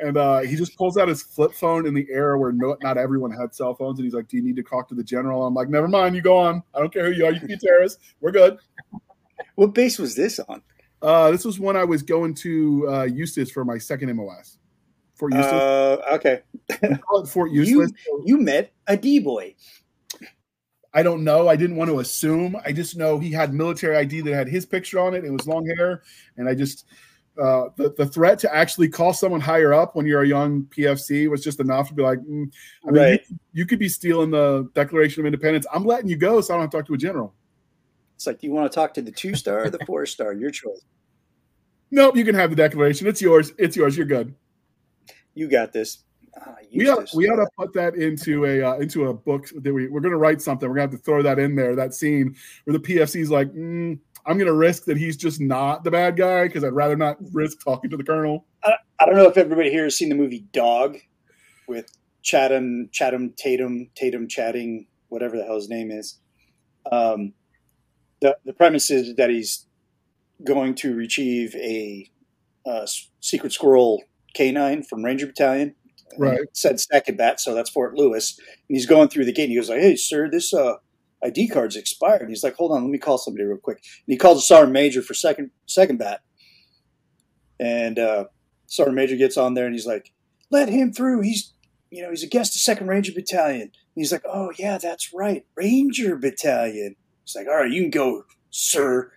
and 0.00 0.16
uh, 0.16 0.40
he 0.40 0.56
just 0.56 0.76
pulls 0.76 0.96
out 0.96 1.08
his 1.08 1.22
flip 1.22 1.52
phone 1.52 1.86
in 1.86 1.94
the 1.94 2.06
era 2.10 2.38
where 2.38 2.52
no, 2.52 2.76
not 2.82 2.96
everyone 2.96 3.30
had 3.30 3.54
cell 3.54 3.74
phones, 3.74 3.98
and 3.98 4.04
he's 4.04 4.14
like, 4.14 4.28
"Do 4.28 4.36
you 4.36 4.42
need 4.42 4.56
to 4.56 4.62
talk 4.62 4.88
to 4.88 4.94
the 4.94 5.04
general?" 5.04 5.46
I'm 5.46 5.54
like, 5.54 5.68
"Never 5.68 5.88
mind, 5.88 6.16
you 6.16 6.22
go 6.22 6.36
on. 6.36 6.62
I 6.74 6.78
don't 6.78 6.92
care 6.92 7.06
who 7.06 7.12
you 7.12 7.26
are. 7.26 7.32
You 7.32 7.38
can 7.38 7.48
be 7.48 7.56
terrorist. 7.56 7.98
We're 8.20 8.32
good." 8.32 8.58
What 9.54 9.74
base 9.74 9.98
was 9.98 10.14
this 10.14 10.38
on? 10.40 10.62
Uh, 11.02 11.30
this 11.30 11.44
was 11.44 11.58
when 11.60 11.76
I 11.76 11.84
was 11.84 12.02
going 12.02 12.34
to 12.36 12.86
uh, 12.88 13.02
Eustis 13.04 13.50
for 13.50 13.64
my 13.64 13.78
second 13.78 14.14
MOS. 14.14 14.58
Fort 15.20 15.34
Eustis. 15.34 15.52
Uh, 15.52 15.96
okay. 16.12 16.40
call 17.02 17.22
it 17.22 17.28
Fort 17.28 17.50
You 17.50 17.62
Useless. 17.62 17.92
you 18.24 18.38
met 18.38 18.72
a 18.86 18.96
D 18.96 19.18
boy. 19.18 19.54
I 20.94 21.02
don't 21.04 21.22
know. 21.22 21.46
I 21.46 21.54
didn't 21.56 21.76
want 21.76 21.90
to 21.90 22.00
assume. 22.00 22.56
I 22.64 22.72
just 22.72 22.96
know 22.96 23.18
he 23.18 23.30
had 23.30 23.52
military 23.54 23.96
ID 23.96 24.22
that 24.22 24.34
had 24.34 24.48
his 24.48 24.64
picture 24.66 24.98
on 24.98 25.14
it. 25.14 25.24
It 25.24 25.30
was 25.30 25.46
long 25.46 25.64
hair, 25.76 26.02
and 26.38 26.48
I 26.48 26.54
just 26.54 26.86
uh, 27.40 27.66
the 27.76 27.94
the 27.96 28.06
threat 28.06 28.38
to 28.40 28.52
actually 28.54 28.88
call 28.88 29.12
someone 29.12 29.40
higher 29.40 29.72
up 29.74 29.94
when 29.94 30.06
you're 30.06 30.22
a 30.22 30.26
young 30.26 30.62
PFC 30.64 31.28
was 31.30 31.44
just 31.44 31.60
enough 31.60 31.88
to 31.88 31.94
be 31.94 32.02
like, 32.02 32.18
mm, 32.20 32.50
I 32.88 32.90
mean, 32.90 33.02
Right. 33.02 33.20
you, 33.28 33.38
you 33.52 33.66
could 33.66 33.78
be 33.78 33.88
stealing 33.90 34.30
the 34.30 34.68
Declaration 34.74 35.20
of 35.20 35.26
Independence. 35.26 35.66
I'm 35.72 35.84
letting 35.84 36.08
you 36.08 36.16
go, 36.16 36.40
so 36.40 36.54
I 36.54 36.56
don't 36.56 36.62
have 36.62 36.70
to 36.70 36.76
talk 36.78 36.86
to 36.86 36.94
a 36.94 36.98
general. 36.98 37.34
It's 38.16 38.26
like, 38.26 38.40
do 38.40 38.46
you 38.46 38.52
want 38.52 38.70
to 38.70 38.74
talk 38.74 38.92
to 38.94 39.02
the 39.02 39.12
two 39.12 39.34
star 39.34 39.64
or 39.64 39.70
the 39.70 39.84
four 39.86 40.06
star? 40.06 40.32
Your 40.32 40.50
choice. 40.50 40.80
Nope, 41.92 42.16
you 42.16 42.24
can 42.24 42.36
have 42.36 42.50
the 42.50 42.56
Declaration. 42.56 43.08
It's 43.08 43.20
yours. 43.20 43.52
It's 43.58 43.74
yours. 43.76 43.96
You're 43.96 44.06
good. 44.06 44.32
You 45.40 45.48
got 45.48 45.72
this. 45.72 46.04
Ah, 46.38 46.56
We 46.70 46.90
ought, 46.90 47.08
we 47.14 47.26
ought 47.26 47.36
to 47.36 47.48
put 47.56 47.72
that 47.72 47.94
into 47.94 48.44
a 48.44 48.62
uh, 48.62 48.74
into 48.74 49.06
a 49.06 49.14
book 49.14 49.48
that 49.54 49.72
we 49.72 49.88
we're 49.88 50.02
going 50.02 50.12
to 50.12 50.18
write 50.18 50.42
something. 50.42 50.68
We're 50.68 50.74
going 50.74 50.90
to 50.90 50.96
have 50.96 51.00
to 51.00 51.02
throw 51.02 51.22
that 51.22 51.38
in 51.38 51.54
there. 51.54 51.74
That 51.74 51.94
scene 51.94 52.36
where 52.64 52.76
the 52.76 52.78
PFC 52.78 53.22
is 53.22 53.30
like, 53.30 53.50
mm, 53.54 53.98
I'm 54.26 54.36
going 54.36 54.48
to 54.48 54.52
risk 54.52 54.84
that 54.84 54.98
he's 54.98 55.16
just 55.16 55.40
not 55.40 55.82
the 55.82 55.90
bad 55.90 56.18
guy 56.18 56.46
because 56.46 56.62
I'd 56.62 56.74
rather 56.74 56.94
not 56.94 57.16
risk 57.32 57.64
talking 57.64 57.88
to 57.88 57.96
the 57.96 58.04
colonel. 58.04 58.44
I 58.62 59.06
don't 59.06 59.16
know 59.16 59.28
if 59.28 59.38
everybody 59.38 59.70
here 59.70 59.84
has 59.84 59.96
seen 59.96 60.10
the 60.10 60.14
movie 60.14 60.44
Dog 60.52 60.98
with 61.66 61.90
Chatham, 62.20 62.90
Chatham, 62.92 63.32
Tatum, 63.38 63.88
Tatum, 63.94 64.28
chatting, 64.28 64.88
whatever 65.08 65.38
the 65.38 65.44
hell 65.44 65.54
his 65.54 65.70
name 65.70 65.90
is. 65.90 66.18
Um, 66.92 67.32
the 68.20 68.36
the 68.44 68.52
premise 68.52 68.90
is 68.90 69.14
that 69.14 69.30
he's 69.30 69.64
going 70.44 70.74
to 70.74 70.94
retrieve 70.94 71.56
a 71.56 72.10
uh, 72.66 72.86
secret 73.20 73.54
squirrel 73.54 74.02
canine 74.34 74.82
from 74.82 75.04
Ranger 75.04 75.26
Battalion. 75.26 75.74
Right. 76.18 76.40
Said 76.52 76.80
second 76.80 77.18
bat, 77.18 77.40
so 77.40 77.54
that's 77.54 77.70
Fort 77.70 77.94
Lewis. 77.94 78.36
And 78.38 78.76
he's 78.76 78.86
going 78.86 79.08
through 79.08 79.26
the 79.26 79.32
gate. 79.32 79.44
And 79.44 79.52
he 79.52 79.56
goes 79.56 79.70
like, 79.70 79.80
"Hey, 79.80 79.96
sir, 79.96 80.28
this 80.28 80.52
uh, 80.52 80.74
ID 81.22 81.48
card's 81.48 81.76
expired." 81.76 82.22
And 82.22 82.30
he's 82.30 82.42
like, 82.42 82.56
"Hold 82.56 82.72
on, 82.72 82.82
let 82.82 82.90
me 82.90 82.98
call 82.98 83.18
somebody 83.18 83.44
real 83.44 83.58
quick." 83.58 83.78
And 83.78 84.12
he 84.12 84.16
calls 84.16 84.38
the 84.38 84.42
sergeant 84.42 84.72
major 84.72 85.02
for 85.02 85.14
second 85.14 85.50
second 85.66 85.98
bat. 85.98 86.22
And 87.60 87.98
uh, 87.98 88.24
sergeant 88.66 88.96
major 88.96 89.16
gets 89.16 89.36
on 89.36 89.54
there 89.54 89.66
and 89.66 89.74
he's 89.74 89.86
like, 89.86 90.12
"Let 90.50 90.68
him 90.68 90.92
through. 90.92 91.20
He's 91.20 91.52
you 91.90 92.02
know 92.02 92.10
he's 92.10 92.24
a 92.24 92.28
guest 92.28 92.56
of 92.56 92.62
Second 92.62 92.88
Ranger 92.88 93.12
Battalion." 93.12 93.62
And 93.62 93.72
he's 93.94 94.12
like, 94.12 94.24
"Oh 94.26 94.52
yeah, 94.58 94.78
that's 94.78 95.12
right, 95.14 95.44
Ranger 95.54 96.16
Battalion." 96.16 96.96
He's 97.24 97.36
like, 97.36 97.46
"All 97.46 97.56
right, 97.56 97.70
you 97.70 97.82
can 97.82 97.90
go, 97.90 98.24
sir." 98.50 99.12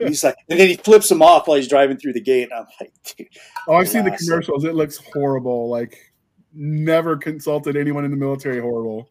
He's 0.00 0.24
like, 0.24 0.36
and 0.48 0.58
then 0.58 0.68
he 0.68 0.76
flips 0.76 1.10
him 1.10 1.22
off 1.22 1.46
while 1.48 1.56
he's 1.56 1.68
driving 1.68 1.96
through 1.96 2.12
the 2.14 2.20
gate. 2.20 2.44
And 2.50 2.52
I'm 2.52 2.66
like, 2.80 2.92
dude, 3.16 3.28
Oh, 3.68 3.74
I've 3.74 3.88
seen 3.88 4.04
the 4.04 4.10
commercials. 4.10 4.64
It 4.64 4.74
looks 4.74 4.98
horrible. 5.12 5.68
Like, 5.68 5.96
never 6.52 7.16
consulted 7.16 7.76
anyone 7.76 8.04
in 8.04 8.10
the 8.10 8.16
military. 8.16 8.60
Horrible. 8.60 9.10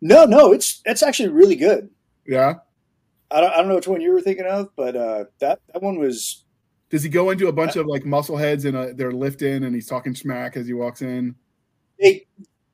no, 0.00 0.24
no, 0.24 0.52
it's 0.52 0.80
it's 0.84 1.02
actually 1.02 1.28
really 1.28 1.56
good. 1.56 1.88
Yeah. 2.26 2.54
I 3.30 3.40
don't, 3.40 3.52
I 3.52 3.56
don't 3.58 3.68
know 3.68 3.76
which 3.76 3.88
one 3.88 4.00
you 4.00 4.12
were 4.12 4.20
thinking 4.20 4.46
of, 4.46 4.68
but 4.76 4.94
uh, 4.96 5.24
that 5.40 5.60
that 5.72 5.82
one 5.82 5.98
was 5.98 6.44
Does 6.90 7.02
he 7.02 7.08
go 7.08 7.30
into 7.30 7.48
a 7.48 7.52
bunch 7.52 7.76
of 7.76 7.86
like 7.86 8.04
muscle 8.04 8.36
heads 8.36 8.64
and 8.66 8.76
uh, 8.76 8.88
they're 8.94 9.12
lifting 9.12 9.64
and 9.64 9.74
he's 9.74 9.86
talking 9.86 10.14
smack 10.14 10.56
as 10.56 10.66
he 10.66 10.72
walks 10.74 11.02
in? 11.02 11.34
they 12.00 12.26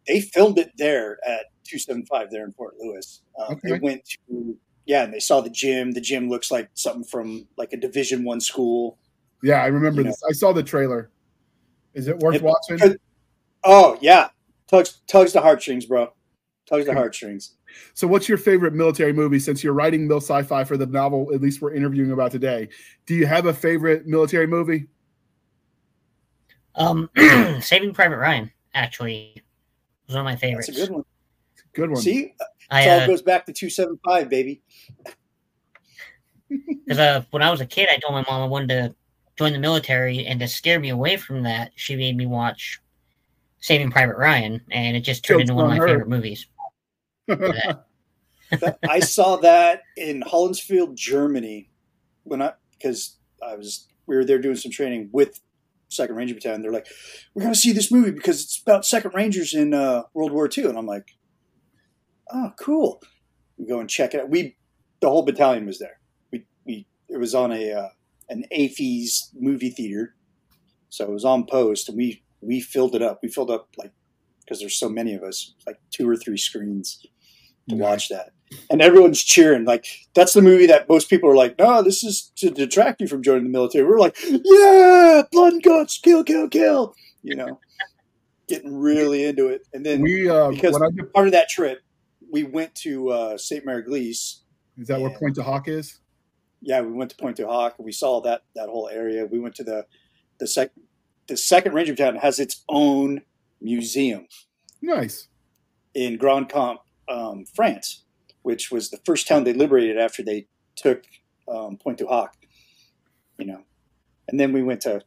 they 0.07 0.21
filmed 0.23 0.59
it 0.59 0.71
there 0.79 1.19
at 1.27 1.47
275 1.65 2.31
there 2.31 2.45
in 2.45 2.53
Fort 2.55 2.75
Lewis. 2.81 3.21
Um, 3.39 3.61
They 3.63 3.79
went 3.79 4.03
to 4.27 4.57
yeah, 4.89 5.05
and 5.05 5.13
they 5.13 5.21
saw 5.21 5.43
the 5.43 5.51
gym. 5.51 5.93
The 5.93 6.01
gym 6.01 6.31
looks 6.31 6.51
like 6.51 6.71
something 6.73 7.05
from 7.05 7.47
like 7.59 7.75
a 7.75 7.77
Division 7.77 8.25
One 8.25 8.41
school. 8.41 8.99
Yeah, 9.43 9.63
I 9.63 9.67
remember 9.67 10.01
You 10.01 10.07
know. 10.07 10.11
this. 10.11 10.23
I 10.29 10.33
saw 10.33 10.53
the 10.53 10.63
trailer. 10.63 11.11
Is 11.93 12.09
it 12.09 12.19
worth 12.21 12.37
It- 12.37 12.43
watching? 12.43 12.97
Oh 13.65 13.99
yeah, 14.01 14.31
tugs 14.67 15.03
tugs 15.07 15.35
the 15.35 15.43
heartstrings, 15.43 15.85
bro. 15.85 16.13
Tugs 16.67 16.87
the 16.87 16.95
heartstrings. 16.95 17.55
So, 17.93 18.07
what's 18.09 18.29
your 18.31 18.39
favorite 18.39 18.73
military 18.73 19.13
movie 19.13 19.39
since 19.39 19.63
you're 19.63 19.75
writing 19.75 20.09
Mil 20.09 20.23
Sci 20.23 20.43
Fi 20.43 20.65
for 20.65 20.79
the 20.79 20.87
novel, 20.87 21.31
at 21.35 21.43
least 21.43 21.61
we're 21.61 21.75
interviewing 21.75 22.13
about 22.13 22.31
today? 22.31 22.69
Do 23.05 23.15
you 23.15 23.27
have 23.27 23.45
a 23.45 23.53
favorite 23.53 24.07
military 24.07 24.47
movie? 24.47 24.87
Um, 26.77 27.11
Saving 27.61 27.93
Private 27.93 28.17
Ryan 28.17 28.51
actually 28.73 29.43
was 30.07 30.15
one 30.15 30.21
of 30.21 30.25
my 30.25 30.37
favorites. 30.37 30.69
That's 30.69 30.79
a 30.79 30.87
good 30.87 30.93
one. 30.95 31.05
Good 31.75 31.91
one. 31.91 32.01
See, 32.01 32.35
I 32.71 32.83
it 32.83 32.89
all 32.91 33.01
uh, 33.01 33.07
goes 33.07 33.23
back 33.23 33.47
to 33.47 33.53
275, 33.53 34.29
baby. 34.29 34.63
Because 36.51 36.99
uh, 36.99 37.25
when 37.31 37.43
I 37.43 37.51
was 37.51 37.61
a 37.61 37.67
kid, 37.67 37.91
I 37.93 37.99
told 37.99 38.15
my 38.15 38.25
mom 38.27 38.43
I 38.43 38.47
wanted 38.47 38.69
to 38.69 38.95
join 39.37 39.53
the 39.53 39.59
military, 39.59 40.25
and 40.25 40.41
to 40.41 40.49
scare 40.49 40.81
me 40.81 40.89
away 40.89 41.19
from 41.19 41.43
that, 41.43 41.73
she 41.77 41.95
made 41.95 42.17
me 42.17 42.25
watch 42.25 42.81
Saving 43.61 43.91
Private 43.91 44.17
Ryan, 44.17 44.63
and 44.71 44.97
it 44.97 45.01
just 45.01 45.27
turned 45.27 45.41
Jokes 45.41 45.51
into 45.51 45.55
one 45.55 45.67
of 45.67 45.71
my 45.73 45.77
her. 45.77 45.87
favorite 45.89 46.09
movies. 46.09 46.47
That- 47.29 48.79
I 48.89 49.01
saw 49.01 49.37
that 49.37 49.83
in 49.99 50.23
Hohenfels, 50.23 50.95
Germany, 50.95 51.69
when 52.25 52.41
I 52.41 52.55
because 52.73 53.19
I 53.47 53.57
was 53.57 53.87
we 54.07 54.17
were 54.17 54.25
there 54.25 54.39
doing 54.39 54.57
some 54.57 54.73
training 54.73 55.11
with 55.13 55.39
Second 55.91 56.17
Ranger 56.17 56.33
Battalion. 56.33 56.63
They're 56.63 56.73
like, 56.73 56.87
"We're 57.35 57.43
going 57.43 57.53
to 57.53 57.61
see 57.61 57.73
this 57.73 57.93
movie 57.93 58.11
because 58.13 58.43
it's 58.43 58.63
about 58.63 58.87
Second 58.87 59.13
Rangers 59.15 59.53
in 59.53 59.75
uh, 59.75 60.05
World 60.15 60.33
War 60.33 60.49
II," 60.57 60.65
and 60.65 60.79
I'm 60.79 60.87
like, 60.87 61.18
"Oh, 62.33 62.53
cool." 62.59 63.03
We 63.57 63.67
go 63.67 63.81
and 63.81 63.91
check 63.91 64.15
it 64.15 64.21
out. 64.21 64.31
We 64.31 64.57
the 65.01 65.09
whole 65.09 65.25
battalion 65.25 65.67
was 65.67 65.79
there. 65.79 66.01
We 66.33 66.45
we 66.65 66.87
it 67.09 67.19
was 67.19 67.35
on 67.35 67.53
a 67.53 67.73
uh, 67.73 67.89
an 68.29 68.45
AAFES 68.53 69.31
movie 69.35 69.71
theater, 69.71 70.15
so 70.89 71.05
it 71.05 71.11
was 71.11 71.25
on 71.25 71.47
post, 71.47 71.89
and 71.89 71.99
we 71.99 72.23
we 72.41 72.61
filled 72.61 72.95
it 72.95 73.03
up. 73.03 73.21
We 73.23 73.29
filled 73.29 73.51
up 73.51 73.69
like 73.77 73.93
because 74.49 74.61
there's 74.61 74.79
so 74.79 74.89
many 74.89 75.15
of 75.15 75.23
us, 75.23 75.55
like 75.67 75.79
two 75.91 76.09
or 76.09 76.17
three 76.17 76.39
screens 76.39 77.05
to 77.69 77.77
watch 77.77 78.09
that. 78.09 78.31
And 78.71 78.81
everyone's 78.81 79.23
cheering. 79.23 79.67
Like, 79.67 79.87
that's 80.15 80.33
the 80.33 80.41
movie 80.41 80.67
that 80.67 80.89
most 80.89 81.11
people 81.11 81.29
are 81.29 81.37
like, 81.37 81.59
no, 81.59 81.83
this 81.83 82.03
is 82.03 82.33
to 82.37 82.49
detract 82.51 83.03
you 83.03 83.07
from 83.07 83.23
joining 83.23 83.45
the 83.45 83.51
military. 83.51 83.85
We're 83.87 83.99
like, 83.99 84.17
yeah, 84.27 85.23
blood 85.31 85.55
and 85.55 85.63
guts, 85.63 85.99
kill, 85.99 86.25
kill, 86.25 86.49
kill. 86.49 86.95
You 87.23 87.37
know, 87.37 87.61
getting 88.49 88.75
really 88.75 89.27
into 89.27 89.49
it. 89.49 89.67
And 89.75 89.85
then 89.85 90.01
we 90.01 90.31
uh, 90.31 90.49
because 90.51 90.73
when 90.73 90.83
I 90.83 90.91
did, 90.91 91.13
part 91.13 91.27
of 91.27 91.33
that 91.33 91.51
trip, 91.51 91.81
we 92.31 92.45
went 92.45 92.75
to 92.77 93.09
uh, 93.11 93.39
Sainte-Mère-Église. 93.39 94.41
is 94.77 94.87
that 94.89 95.01
where 95.01 95.11
Yeah. 95.11 95.19
Pointe 95.19 95.35
du 95.35 95.43
Hoc 95.43 95.69
is? 95.69 95.99
Yeah, 96.61 96.81
we 96.83 96.93
went 96.93 97.11
to 97.11 97.17
Pointe 97.17 97.37
du 97.37 97.47
Hoc. 97.47 97.75
We 97.79 97.93
saw 97.93 98.21
that 98.23 98.43
that 98.55 98.69
whole 98.69 98.89
area. 98.89 99.27
We 99.27 99.39
went 99.39 99.55
to 99.57 99.65
the 99.65 99.87
the 100.39 100.47
sec 100.47 100.71
the 101.29 101.37
second 101.37 101.73
Ranger 101.75 101.93
Battalion 101.93 102.21
has 102.21 102.39
its 102.39 102.65
own 102.69 103.23
museum. 103.61 104.27
Nice. 104.81 105.29
in 105.95 106.17
Grand 106.17 106.49
Camp, 106.49 106.81
um, 107.09 107.45
France, 107.45 108.05
which 108.43 108.71
was 108.71 108.91
the 108.91 108.99
first 109.05 109.27
town 109.27 109.43
they 109.45 109.53
liberated 109.53 109.97
after 109.99 110.23
they 110.23 110.47
took 110.77 111.03
um, 111.49 111.77
Pointe 111.77 111.99
du 111.99 112.07
Hoc. 112.07 112.35
You 113.39 113.47
know, 113.47 113.63
and 114.29 114.39
then 114.39 114.53
we 114.53 114.63
went 114.63 114.81
to 114.83 115.03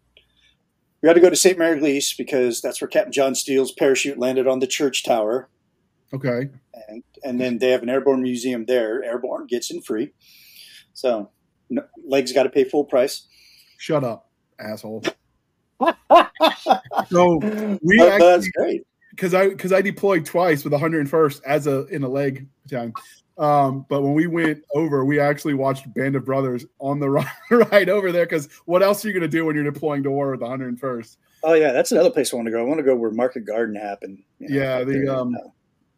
we 1.02 1.08
had 1.08 1.16
to 1.16 1.20
go 1.22 1.30
to 1.30 1.36
Sainte-Mère-Église 1.36 2.16
because 2.18 2.62
that's 2.62 2.80
where 2.80 2.88
Captain 2.88 3.12
John 3.12 3.34
Steele's 3.36 3.72
parachute 3.72 4.20
landed 4.20 4.48
on 4.48 4.60
the 4.60 4.68
church 4.68 5.04
tower, 5.04 5.50
Okay. 6.14 6.50
and 6.90 7.04
and 7.24 7.40
then 7.40 7.58
they 7.58 7.70
have 7.72 7.84
an 7.84 7.90
airborne 7.90 8.22
museum 8.22 8.66
there. 8.66 9.04
Airborne 9.04 9.48
gets 9.48 9.72
in 9.72 9.82
free, 9.82 10.12
so 10.94 11.30
no, 11.70 11.84
legs 12.06 12.34
got 12.34 12.44
to 12.44 12.50
pay 12.50 12.64
full 12.66 12.84
price. 12.86 13.28
Shut 13.78 14.04
up, 14.04 14.30
asshole. 14.60 15.04
So 17.10 17.38
we 17.82 17.98
that's 17.98 18.24
actually 18.24 18.52
great. 18.56 18.88
because 19.12 19.34
I 19.34 19.50
because 19.50 19.74
I 19.74 19.82
deployed 19.82 20.26
twice 20.26 20.64
with 20.64 20.74
101st 20.74 21.42
as 21.46 21.68
a 21.68 21.86
in 21.88 22.04
a 22.04 22.10
leg 22.10 22.48
battalion. 22.64 22.94
Um, 23.38 23.86
but 23.90 24.02
when 24.02 24.14
we 24.14 24.28
went 24.28 24.64
over, 24.76 25.04
we 25.06 25.20
actually 25.20 25.56
watched 25.56 25.92
Band 25.96 26.16
of 26.16 26.26
Brothers 26.26 26.66
on 26.80 27.00
the 27.00 27.10
ride, 27.10 27.28
ride 27.50 27.90
over 27.90 28.12
there. 28.12 28.26
Because 28.26 28.50
what 28.66 28.84
else 28.84 29.04
are 29.04 29.08
you 29.08 29.14
going 29.14 29.22
to 29.22 29.28
do 29.28 29.46
when 29.46 29.56
you're 29.56 29.64
deploying 29.64 30.04
to 30.04 30.12
war 30.12 30.32
with 30.32 30.42
the 30.42 30.46
101st? 30.46 31.18
Oh 31.44 31.54
yeah, 31.54 31.72
that's 31.72 31.92
another 31.92 32.12
place 32.12 32.32
I 32.32 32.36
want 32.36 32.48
to 32.48 32.52
go. 32.52 32.60
I 32.60 32.64
want 32.64 32.78
to 32.80 32.84
go 32.84 32.96
where 32.96 33.10
Market 33.12 33.46
Garden 33.46 33.76
happened. 33.76 34.20
you 34.38 34.50
know, 34.50 34.56
Yeah, 34.62 34.84
the, 34.84 35.08
um, 35.08 35.36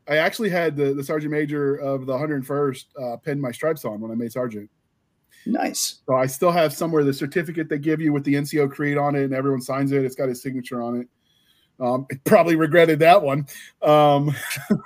I 0.08 0.18
actually 0.18 0.50
had 0.50 0.76
the, 0.76 0.94
the 0.94 1.04
sergeant 1.04 1.32
major 1.32 1.76
of 1.76 2.06
the 2.06 2.14
101st 2.14 2.86
uh, 3.02 3.18
pin 3.18 3.40
my 3.40 3.52
stripes 3.52 3.86
on 3.86 4.02
when 4.02 4.12
I 4.12 4.16
made 4.16 4.32
sergeant. 4.32 4.70
nice. 5.46 6.02
So 6.06 6.16
I 6.16 6.26
still 6.26 6.52
have 6.52 6.74
somewhere 6.74 7.04
the 7.04 7.14
certificate 7.14 7.70
they 7.70 7.80
give 7.80 8.02
you 8.02 8.12
with 8.12 8.24
the 8.24 8.34
NCO 8.34 8.70
creed 8.72 8.98
on 8.98 9.16
it, 9.16 9.24
and 9.24 9.34
everyone 9.34 9.62
signs 9.62 9.92
it. 9.92 10.04
It's 10.04 10.16
got 10.16 10.30
his 10.30 10.42
signature 10.42 10.82
on 10.82 11.02
it. 11.02 11.08
Um, 11.80 12.06
I 12.12 12.16
probably 12.26 12.56
regretted 12.56 13.00
that 13.00 13.22
one. 13.22 13.48
Um, 13.82 14.36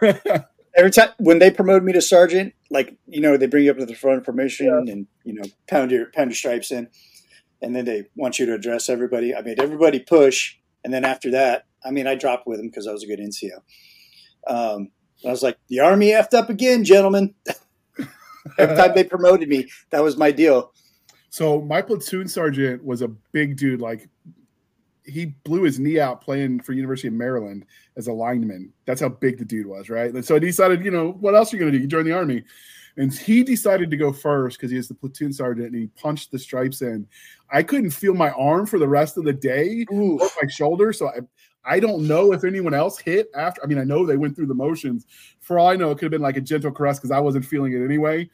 every 0.75 0.91
time 0.91 1.09
when 1.17 1.39
they 1.39 1.51
promote 1.51 1.83
me 1.83 1.93
to 1.93 2.01
sergeant, 2.01 2.53
like 2.69 2.95
you 3.07 3.21
know, 3.21 3.37
they 3.37 3.47
bring 3.47 3.65
you 3.65 3.71
up 3.71 3.77
to 3.77 3.85
the 3.85 3.95
front 3.95 4.19
of 4.19 4.25
formation 4.25 4.87
and 4.87 5.07
you 5.23 5.33
know, 5.33 5.43
pound 5.67 5.91
your 5.91 6.11
pound 6.11 6.29
your 6.29 6.35
stripes 6.35 6.71
in, 6.71 6.87
and 7.61 7.75
then 7.75 7.85
they 7.85 8.05
want 8.15 8.39
you 8.39 8.45
to 8.45 8.53
address 8.53 8.89
everybody. 8.89 9.35
I 9.35 9.41
made 9.41 9.59
everybody 9.59 9.99
push, 9.99 10.55
and 10.83 10.93
then 10.93 11.03
after 11.05 11.31
that, 11.31 11.65
I 11.83 11.91
mean, 11.91 12.07
I 12.07 12.15
dropped 12.15 12.47
with 12.47 12.57
them 12.57 12.67
because 12.67 12.87
I 12.87 12.91
was 12.91 13.03
a 13.03 13.07
good 13.07 13.19
NCO. 13.19 13.61
Um, 14.47 14.89
I 15.25 15.29
was 15.29 15.43
like, 15.43 15.57
the 15.67 15.79
Army 15.79 16.11
effed 16.11 16.33
up 16.33 16.49
again, 16.49 16.83
gentlemen. 16.83 17.33
Every 18.57 18.75
time 18.75 18.91
they 18.95 19.03
promoted 19.03 19.49
me, 19.49 19.67
that 19.89 20.03
was 20.03 20.17
my 20.17 20.31
deal. 20.31 20.71
So 21.29 21.61
my 21.61 21.81
platoon 21.81 22.27
sergeant 22.27 22.83
was 22.83 23.01
a 23.01 23.07
big 23.07 23.57
dude. 23.57 23.81
Like 23.81 24.09
he 25.03 25.25
blew 25.43 25.63
his 25.63 25.79
knee 25.79 25.99
out 25.99 26.21
playing 26.21 26.61
for 26.61 26.73
University 26.73 27.07
of 27.07 27.13
Maryland 27.13 27.65
as 27.95 28.07
a 28.07 28.13
lineman. 28.13 28.71
That's 28.85 29.01
how 29.01 29.09
big 29.09 29.37
the 29.37 29.45
dude 29.45 29.65
was, 29.65 29.89
right? 29.89 30.13
And 30.13 30.23
so 30.23 30.35
he 30.35 30.39
decided, 30.39 30.83
you 30.83 30.91
know, 30.91 31.11
what 31.13 31.35
else 31.35 31.53
are 31.53 31.57
you 31.57 31.61
going 31.61 31.71
to 31.71 31.77
do? 31.77 31.81
You 31.81 31.87
join 31.87 32.05
the 32.05 32.13
army. 32.13 32.43
And 32.97 33.13
he 33.13 33.43
decided 33.43 33.91
to 33.91 33.97
go 33.97 34.11
first 34.11 34.57
because 34.57 34.71
he 34.71 34.77
is 34.77 34.87
the 34.87 34.95
platoon 34.95 35.31
sergeant 35.31 35.67
and 35.67 35.75
he 35.75 35.87
punched 36.01 36.31
the 36.31 36.39
stripes 36.39 36.81
in. 36.81 37.07
I 37.51 37.61
couldn't 37.61 37.91
feel 37.91 38.15
my 38.15 38.31
arm 38.31 38.65
for 38.65 38.79
the 38.79 38.87
rest 38.87 39.17
of 39.17 39.23
the 39.23 39.33
day 39.33 39.85
or 39.89 40.17
my 40.17 40.47
shoulder. 40.49 40.91
So 40.91 41.09
I, 41.09 41.19
I 41.67 41.79
don't 41.79 42.07
know 42.07 42.31
if 42.31 42.43
anyone 42.43 42.73
else 42.73 42.97
hit 42.97 43.29
after. 43.35 43.61
I 43.63 43.67
mean, 43.67 43.77
I 43.77 43.83
know 43.83 44.05
they 44.05 44.17
went 44.17 44.35
through 44.35 44.45
the 44.47 44.53
motions. 44.53 45.05
For 45.41 45.59
all 45.59 45.67
I 45.67 45.75
know, 45.75 45.91
it 45.91 45.95
could 45.95 46.03
have 46.03 46.11
been 46.11 46.21
like 46.21 46.37
a 46.37 46.41
gentle 46.41 46.71
caress 46.71 46.97
because 46.97 47.11
I 47.11 47.19
wasn't 47.19 47.45
feeling 47.45 47.73
it 47.73 47.83
anyway, 47.83 48.29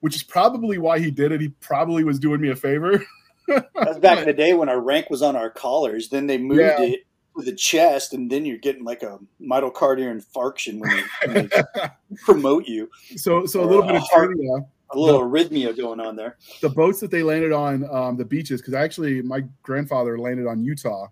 which 0.00 0.14
is 0.14 0.22
probably 0.22 0.78
why 0.78 1.00
he 1.00 1.10
did 1.10 1.32
it. 1.32 1.40
He 1.40 1.48
probably 1.48 2.04
was 2.04 2.18
doing 2.18 2.40
me 2.40 2.50
a 2.50 2.56
favor. 2.56 3.04
That's 3.48 3.98
back 3.98 4.18
in 4.18 4.24
the 4.24 4.32
day 4.32 4.54
when 4.54 4.68
our 4.68 4.80
rank 4.80 5.10
was 5.10 5.22
on 5.22 5.36
our 5.36 5.50
collars. 5.50 6.08
Then 6.08 6.26
they 6.26 6.38
moved 6.38 6.60
yeah. 6.60 6.80
it 6.80 7.06
to 7.36 7.44
the 7.44 7.54
chest, 7.54 8.12
and 8.14 8.30
then 8.30 8.44
you're 8.44 8.58
getting 8.58 8.84
like 8.84 9.02
a 9.02 9.18
myocardial 9.40 10.20
infarction 10.20 10.78
when 10.80 10.90
they, 10.90 11.32
when 11.32 11.48
they 11.48 11.88
promote 12.24 12.66
you. 12.66 12.88
So, 13.16 13.46
so 13.46 13.62
a 13.62 13.66
little 13.66 13.84
bit 13.84 13.96
of 13.96 14.08
trivia. 14.08 14.66
A 14.90 14.98
little 14.98 15.28
the, 15.28 15.38
arrhythmia 15.38 15.76
going 15.76 15.98
on 15.98 16.14
there. 16.14 16.36
The 16.60 16.68
boats 16.68 17.00
that 17.00 17.10
they 17.10 17.24
landed 17.24 17.50
on 17.50 17.92
um, 17.92 18.16
the 18.16 18.24
beaches, 18.24 18.60
because 18.60 18.74
actually 18.74 19.20
my 19.20 19.42
grandfather 19.62 20.16
landed 20.16 20.46
on 20.46 20.62
Utah, 20.62 21.08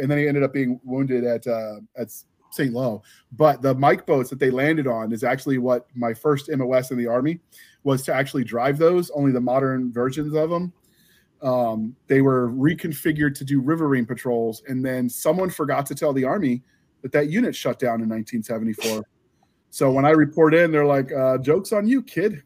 and 0.00 0.10
then 0.10 0.18
he 0.18 0.28
ended 0.28 0.42
up 0.42 0.52
being 0.52 0.80
wounded 0.84 1.24
at 1.24 1.46
uh, 1.46 1.76
at 1.96 2.08
St. 2.50 2.72
Lo. 2.72 3.02
But 3.32 3.62
the 3.62 3.74
Mike 3.74 4.06
boats 4.06 4.30
that 4.30 4.38
they 4.38 4.50
landed 4.50 4.86
on 4.86 5.12
is 5.12 5.24
actually 5.24 5.58
what 5.58 5.86
my 5.94 6.14
first 6.14 6.48
MOS 6.54 6.90
in 6.90 6.98
the 6.98 7.06
Army 7.06 7.40
was 7.82 8.02
to 8.04 8.14
actually 8.14 8.44
drive 8.44 8.78
those, 8.78 9.10
only 9.10 9.32
the 9.32 9.40
modern 9.40 9.92
versions 9.92 10.34
of 10.34 10.50
them 10.50 10.72
um, 11.44 11.94
they 12.06 12.22
were 12.22 12.50
reconfigured 12.50 13.36
to 13.36 13.44
do 13.44 13.60
riverine 13.60 14.06
patrols, 14.06 14.62
and 14.66 14.84
then 14.84 15.08
someone 15.08 15.50
forgot 15.50 15.84
to 15.86 15.94
tell 15.94 16.12
the 16.12 16.24
army 16.24 16.62
that 17.02 17.12
that 17.12 17.28
unit 17.28 17.54
shut 17.54 17.78
down 17.78 18.00
in 18.00 18.08
1974. 18.08 19.04
So 19.68 19.92
when 19.92 20.06
I 20.06 20.10
report 20.10 20.54
in, 20.54 20.72
they're 20.72 20.86
like, 20.86 21.12
uh, 21.12 21.36
"Jokes 21.38 21.72
on 21.72 21.86
you, 21.86 22.02
kid." 22.02 22.42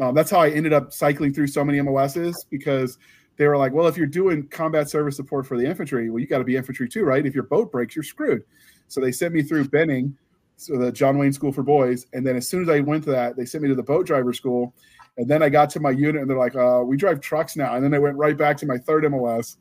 Um, 0.00 0.14
that's 0.14 0.30
how 0.30 0.40
I 0.40 0.50
ended 0.50 0.72
up 0.72 0.92
cycling 0.92 1.32
through 1.32 1.46
so 1.46 1.64
many 1.64 1.80
MOSs 1.80 2.44
because 2.50 2.98
they 3.38 3.48
were 3.48 3.56
like, 3.56 3.72
"Well, 3.72 3.86
if 3.86 3.96
you're 3.96 4.06
doing 4.06 4.46
combat 4.48 4.90
service 4.90 5.16
support 5.16 5.46
for 5.46 5.56
the 5.56 5.64
infantry, 5.64 6.10
well, 6.10 6.20
you 6.20 6.26
got 6.26 6.38
to 6.38 6.44
be 6.44 6.56
infantry 6.56 6.88
too, 6.88 7.04
right? 7.04 7.24
If 7.24 7.34
your 7.34 7.44
boat 7.44 7.72
breaks, 7.72 7.96
you're 7.96 8.02
screwed." 8.02 8.42
So 8.88 9.00
they 9.00 9.12
sent 9.12 9.32
me 9.32 9.42
through 9.42 9.68
Benning, 9.68 10.16
so 10.56 10.76
the 10.76 10.92
John 10.92 11.16
Wayne 11.16 11.32
School 11.32 11.52
for 11.52 11.62
Boys, 11.62 12.06
and 12.12 12.26
then 12.26 12.36
as 12.36 12.46
soon 12.46 12.62
as 12.62 12.68
I 12.68 12.80
went 12.80 13.04
to 13.04 13.10
that, 13.12 13.36
they 13.36 13.46
sent 13.46 13.62
me 13.62 13.68
to 13.70 13.74
the 13.74 13.82
boat 13.82 14.06
driver 14.06 14.34
school 14.34 14.74
and 15.18 15.28
then 15.28 15.42
I 15.42 15.48
got 15.48 15.68
to 15.70 15.80
my 15.80 15.90
unit 15.90 16.22
and 16.22 16.30
they're 16.30 16.38
like, 16.38 16.54
uh, 16.54 16.82
we 16.84 16.96
drive 16.96 17.20
trucks 17.20 17.56
now. 17.56 17.74
And 17.74 17.84
then 17.84 17.92
I 17.92 17.98
went 17.98 18.16
right 18.16 18.36
back 18.36 18.56
to 18.58 18.66
my 18.66 18.78
third 18.78 19.08
MOS, 19.10 19.56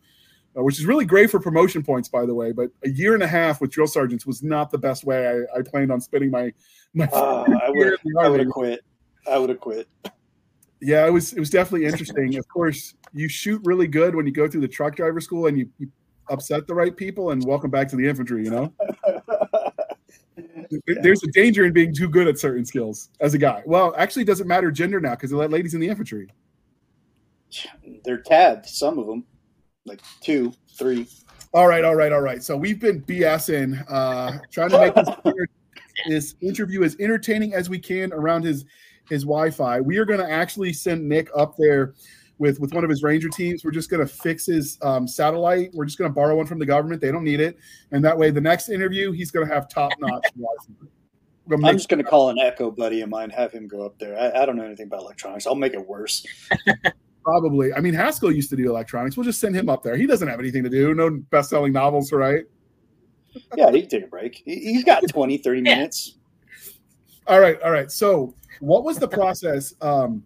uh, 0.56 0.64
which 0.64 0.78
is 0.78 0.86
really 0.86 1.04
great 1.04 1.32
for 1.32 1.40
promotion 1.40 1.84
points, 1.84 2.08
by 2.08 2.28
the 2.28 2.34
way. 2.34 2.52
But 2.52 2.70
a 2.84 2.90
year 2.90 3.16
and 3.16 3.24
a 3.24 3.28
half 3.28 3.60
with 3.60 3.72
drill 3.72 3.88
sergeants 3.88 4.26
was 4.26 4.44
not 4.44 4.70
the 4.70 4.78
best 4.78 5.04
way 5.04 5.28
I, 5.28 5.60
I 5.60 5.62
planned 5.64 5.92
on 5.92 6.00
spending 6.00 6.30
my 6.30 6.54
my. 6.94 7.06
Uh, 7.12 7.44
I 7.64 7.70
would 8.30 8.40
have 8.40 8.50
quit. 8.50 8.82
I 9.30 9.40
would 9.40 9.50
have 9.50 9.60
quit. 9.60 9.88
Yeah, 10.82 11.08
it 11.08 11.12
was 11.12 11.34
it 11.34 11.40
was 11.40 11.50
definitely 11.50 11.88
interesting. 11.88 12.38
of 12.38 12.48
course, 12.48 12.94
you 13.14 13.28
shoot 13.28 13.62
really 13.64 13.88
good 13.88 14.16
when 14.16 14.26
you 14.26 14.32
go 14.32 14.48
through 14.48 14.62
the 14.62 14.68
truck 14.68 14.96
driver 14.96 15.20
school 15.20 15.48
and 15.48 15.58
you, 15.58 15.70
you 15.80 15.92
upset 16.30 16.68
the 16.68 16.76
right 16.76 16.96
people. 16.96 17.32
And 17.32 17.44
welcome 17.46 17.72
back 17.72 17.88
to 17.90 17.96
the 17.96 18.08
infantry. 18.08 18.44
You 18.44 18.52
know. 18.52 18.74
there's 21.02 21.24
a 21.24 21.32
danger 21.32 21.66
in 21.66 21.74
being 21.74 21.94
too 21.94 22.10
good 22.10 22.28
at 22.28 22.38
certain 22.38 22.66
skills 22.66 23.10
as 23.20 23.34
a 23.34 23.38
guy. 23.38 23.64
Well, 23.66 23.94
actually, 23.98 24.24
it 24.24 24.26
doesn't 24.26 24.48
matter 24.48 24.72
gender 24.72 25.00
now 25.00 25.12
because 25.12 25.32
they 25.32 25.38
let 25.38 25.52
ladies 25.52 25.74
in 25.74 25.80
the 25.80 25.90
infantry. 25.90 26.30
They're 28.04 28.22
tabbed, 28.22 28.66
some 28.66 29.00
of 29.00 29.08
them, 29.08 29.26
like 29.86 30.02
two, 30.22 30.54
three. 30.78 31.08
All 31.54 31.68
right, 31.68 31.84
all 31.84 31.96
right, 31.96 32.12
all 32.12 32.22
right. 32.22 32.44
So 32.44 32.58
we've 32.58 32.80
been 32.80 33.02
BSing, 33.04 33.84
uh, 33.90 34.38
trying 34.52 34.70
to 34.70 34.80
make 34.80 34.96
this, 34.96 35.10
this 36.08 36.36
interview 36.42 36.84
as 36.84 36.98
entertaining 37.00 37.54
as 37.54 37.70
we 37.70 37.80
can 37.80 38.12
around 38.14 38.44
his 38.44 38.66
his 39.10 39.24
Wi-Fi. 39.24 39.82
We 39.82 39.98
are 39.98 40.06
going 40.06 40.20
to 40.20 40.30
actually 40.30 40.74
send 40.74 41.08
Nick 41.08 41.30
up 41.36 41.56
there 41.58 41.94
with 42.38 42.60
with 42.60 42.74
one 42.74 42.84
of 42.84 42.90
his 42.90 43.04
ranger 43.04 43.30
teams. 43.30 43.64
We're 43.64 43.72
just 43.72 43.90
going 43.90 44.06
to 44.06 44.12
fix 44.12 44.46
his 44.46 44.78
um, 44.82 45.08
satellite. 45.08 45.72
We're 45.74 45.86
just 45.86 45.98
going 45.98 46.10
to 46.10 46.16
borrow 46.16 46.36
one 46.36 46.46
from 46.46 46.60
the 46.60 46.66
government. 46.66 47.02
They 47.02 47.12
don't 47.12 47.24
need 47.24 47.40
it, 47.40 47.58
and 47.92 48.04
that 48.06 48.18
way, 48.18 48.32
the 48.32 48.42
next 48.42 48.70
interview, 48.70 49.12
he's 49.12 49.32
going 49.32 49.48
to 49.48 49.54
have 49.54 49.70
top 49.70 49.94
notch 50.00 50.26
I'm 51.52 51.62
just 51.78 51.90
going 51.90 52.04
to 52.04 52.10
call 52.10 52.30
an 52.30 52.40
Echo 52.40 52.70
buddy 52.70 53.02
of 53.02 53.10
mine, 53.10 53.30
have 53.30 53.52
him 53.52 53.68
go 53.68 53.86
up 53.86 53.98
there. 54.00 54.20
I, 54.20 54.44
I 54.44 54.46
don't 54.46 54.58
know 54.58 54.66
anything 54.66 54.88
about 54.88 55.02
electronics. 55.02 55.48
I'll 55.48 55.56
make 55.56 55.74
it 55.74 55.88
worse. 55.88 56.26
Probably. 57.24 57.74
I 57.74 57.80
mean, 57.80 57.94
Haskell 57.94 58.32
used 58.32 58.50
to 58.52 58.56
do 58.56 58.70
electronics. 58.70 59.18
We'll 59.18 59.26
just 59.26 59.40
send 59.40 59.56
him 59.56 59.70
up 59.70 59.84
there. 59.84 59.96
He 59.96 60.06
doesn't 60.06 60.28
have 60.28 60.40
anything 60.40 60.64
to 60.64 60.70
do. 60.70 60.94
No 60.94 61.10
best-selling 61.10 61.74
novels, 61.74 62.12
right? 62.12 62.44
yeah, 63.56 63.72
he 63.72 63.82
can 63.82 63.90
take 63.90 64.04
a 64.06 64.08
break. 64.08 64.42
He's 64.46 64.84
got 64.84 65.04
20, 65.08 65.38
30 65.38 65.62
minutes. 65.62 66.18
All 67.28 67.40
right, 67.40 67.62
all 67.62 67.72
right. 67.72 67.92
So, 67.92 68.34
what 68.60 68.84
was 68.84 68.98
the 68.98 69.08
process? 69.20 69.74
Um, 69.82 70.26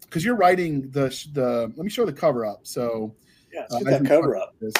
because 0.00 0.24
you're 0.24 0.36
writing 0.36 0.90
the 0.90 1.08
the. 1.32 1.72
Let 1.74 1.84
me 1.84 1.90
show 1.90 2.04
the 2.04 2.12
cover 2.12 2.44
up. 2.44 2.60
So 2.64 3.14
yeah, 3.52 3.66
uh, 3.70 3.78
that 3.80 4.04
cover 4.04 4.36
up. 4.36 4.54
This. 4.60 4.74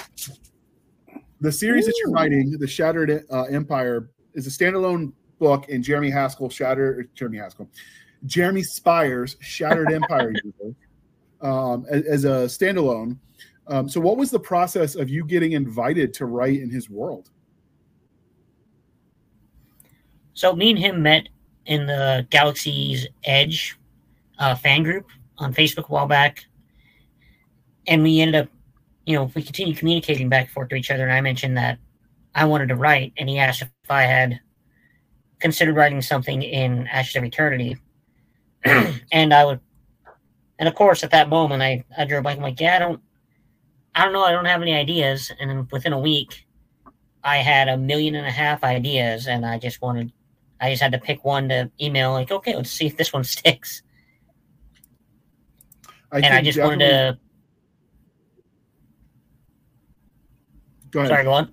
The 1.41 1.51
series 1.51 1.85
Ooh. 1.85 1.87
that 1.89 1.95
you're 1.99 2.13
writing, 2.13 2.57
the 2.59 2.67
Shattered 2.67 3.25
uh, 3.31 3.45
Empire, 3.45 4.11
is 4.35 4.47
a 4.47 4.51
standalone 4.51 5.13
book 5.39 5.69
in 5.69 5.83
Jeremy 5.83 6.11
Haskell 6.11 6.49
Shattered 6.49 7.09
Jeremy 7.15 7.39
Haskell, 7.39 7.69
Jeremy 8.27 8.63
Spires 8.63 9.37
Shattered 9.41 9.91
Empire 9.93 10.33
um, 11.41 11.85
as, 11.91 12.05
as, 12.05 12.25
a 12.25 12.29
standalone. 12.47 13.19
Um, 13.67 13.89
so, 13.89 14.01
what 14.01 14.17
was 14.17 14.31
the 14.31 14.39
process 14.39 14.95
of 14.95 15.09
you 15.09 15.25
getting 15.25 15.53
invited 15.53 16.15
to 16.15 16.27
write 16.27 16.61
in 16.61 16.71
his 16.71 16.89
world? 16.89 17.31
So, 20.35 20.55
me 20.55 20.71
and 20.71 20.79
him 20.79 21.03
met 21.03 21.29
in 21.67 21.87
the 21.87 22.27
Galaxy's 22.31 23.07
Edge 23.25 23.79
uh, 24.39 24.55
fan 24.55 24.83
group 24.83 25.09
on 25.39 25.55
Facebook 25.55 25.89
a 25.89 25.93
while 25.93 26.07
back, 26.07 26.45
and 27.87 28.03
we 28.03 28.21
ended 28.21 28.43
up, 28.43 28.49
you 29.07 29.17
know, 29.17 29.31
we 29.35 29.43
continued 29.43 29.77
communicating 29.77 30.29
back 30.29 30.45
and 30.45 30.51
forth 30.51 30.69
to 30.71 30.77
each 30.77 30.91
other. 30.91 31.05
And 31.05 31.13
I 31.13 31.21
mentioned 31.21 31.57
that 31.57 31.79
I 32.35 32.45
wanted 32.45 32.69
to 32.69 32.77
write, 32.77 33.13
and 33.17 33.29
he 33.29 33.39
asked 33.39 33.63
if 33.63 33.71
I 33.89 34.03
had 34.03 34.41
considered 35.41 35.77
writing 35.77 36.01
something 36.01 36.43
in 36.43 36.87
Ashes 36.89 37.17
of 37.17 37.25
Eternity, 37.25 37.77
and 38.65 39.35
I 39.35 39.45
would, 39.45 39.61
and 40.59 40.69
of 40.69 40.75
course, 40.75 41.03
at 41.03 41.11
that 41.11 41.29
moment, 41.29 41.63
I 41.63 41.85
I 41.97 42.05
drew 42.05 42.19
a 42.19 42.23
blank. 42.23 42.39
I'm 42.39 42.45
like, 42.45 42.61
yeah, 42.61 42.77
I 42.77 42.79
don't, 42.79 43.01
I 43.95 44.05
don't 44.05 44.13
know, 44.13 44.25
I 44.25 44.33
don't 44.33 44.45
have 44.45 44.63
any 44.63 44.75
ideas. 44.75 45.33
And 45.41 45.51
then 45.51 45.69
within 45.71 45.93
a 45.93 45.99
week, 45.99 46.47
I 47.25 47.39
had 47.39 47.69
a 47.69 47.77
million 47.77 48.15
and 48.15 48.27
a 48.27 48.31
half 48.31 48.65
ideas, 48.65 49.27
and 49.27 49.45
I 49.45 49.59
just 49.59 49.83
wanted, 49.83 50.13
I 50.63 50.71
just 50.71 50.81
had 50.81 50.93
to 50.93 50.99
pick 50.99 51.25
one 51.25 51.49
to 51.49 51.71
email. 51.81 52.13
Like, 52.13 52.31
okay, 52.31 52.55
let's 52.55 52.71
see 52.71 52.87
if 52.87 52.97
this 52.97 53.13
one 53.13 53.25
sticks. 53.25 53.83
I 56.13 56.19
and 56.19 56.27
I 56.27 56.41
just 56.41 56.59
wanted 56.59 56.79
to. 56.79 57.19
Go 60.93 61.01
ahead. 61.01 61.11
Sorry, 61.11 61.25
go 61.25 61.33
on. 61.33 61.53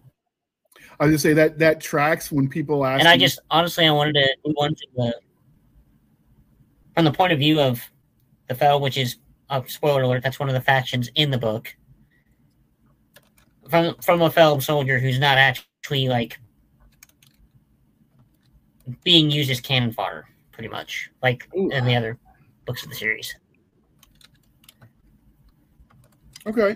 I 1.00 1.06
was 1.06 1.14
just 1.14 1.24
say 1.24 1.34
that 1.34 1.58
that 1.60 1.82
tracks 1.82 2.32
when 2.32 2.48
people 2.48 2.86
ask. 2.86 3.00
And 3.00 3.08
I 3.08 3.18
just 3.18 3.40
honestly, 3.50 3.88
I 3.88 3.92
wanted 3.92 4.14
to 4.14 4.28
do 4.46 4.52
one 4.54 4.76
the, 4.96 5.16
from 6.94 7.06
the 7.06 7.12
point 7.12 7.34
of 7.34 7.40
view 7.40 7.60
of 7.60 7.82
the 8.48 8.56
foe, 8.56 8.78
which 8.78 8.98
is 8.98 9.16
a 9.50 9.56
uh, 9.56 9.64
spoiler 9.66 10.04
alert. 10.04 10.24
That's 10.24 10.40
one 10.40 10.50
of 10.50 10.56
the 10.56 10.62
factions 10.62 11.10
in 11.16 11.32
the 11.32 11.38
book. 11.38 11.74
From 13.70 13.96
from 14.02 14.22
a 14.22 14.30
fellow 14.30 14.60
soldier 14.60 15.00
who's 15.00 15.20
not 15.20 15.38
actually 15.38 16.10
like 16.10 16.38
being 19.04 19.30
used 19.30 19.50
as 19.50 19.60
cannon 19.60 19.92
fodder, 19.92 20.26
pretty 20.52 20.70
much, 20.70 21.10
like 21.22 21.48
Ooh. 21.56 21.70
in 21.70 21.86
the 21.86 21.96
other 21.96 22.18
books 22.66 22.84
of 22.84 22.90
the 22.90 22.96
series. 22.96 23.36
Okay. 26.46 26.76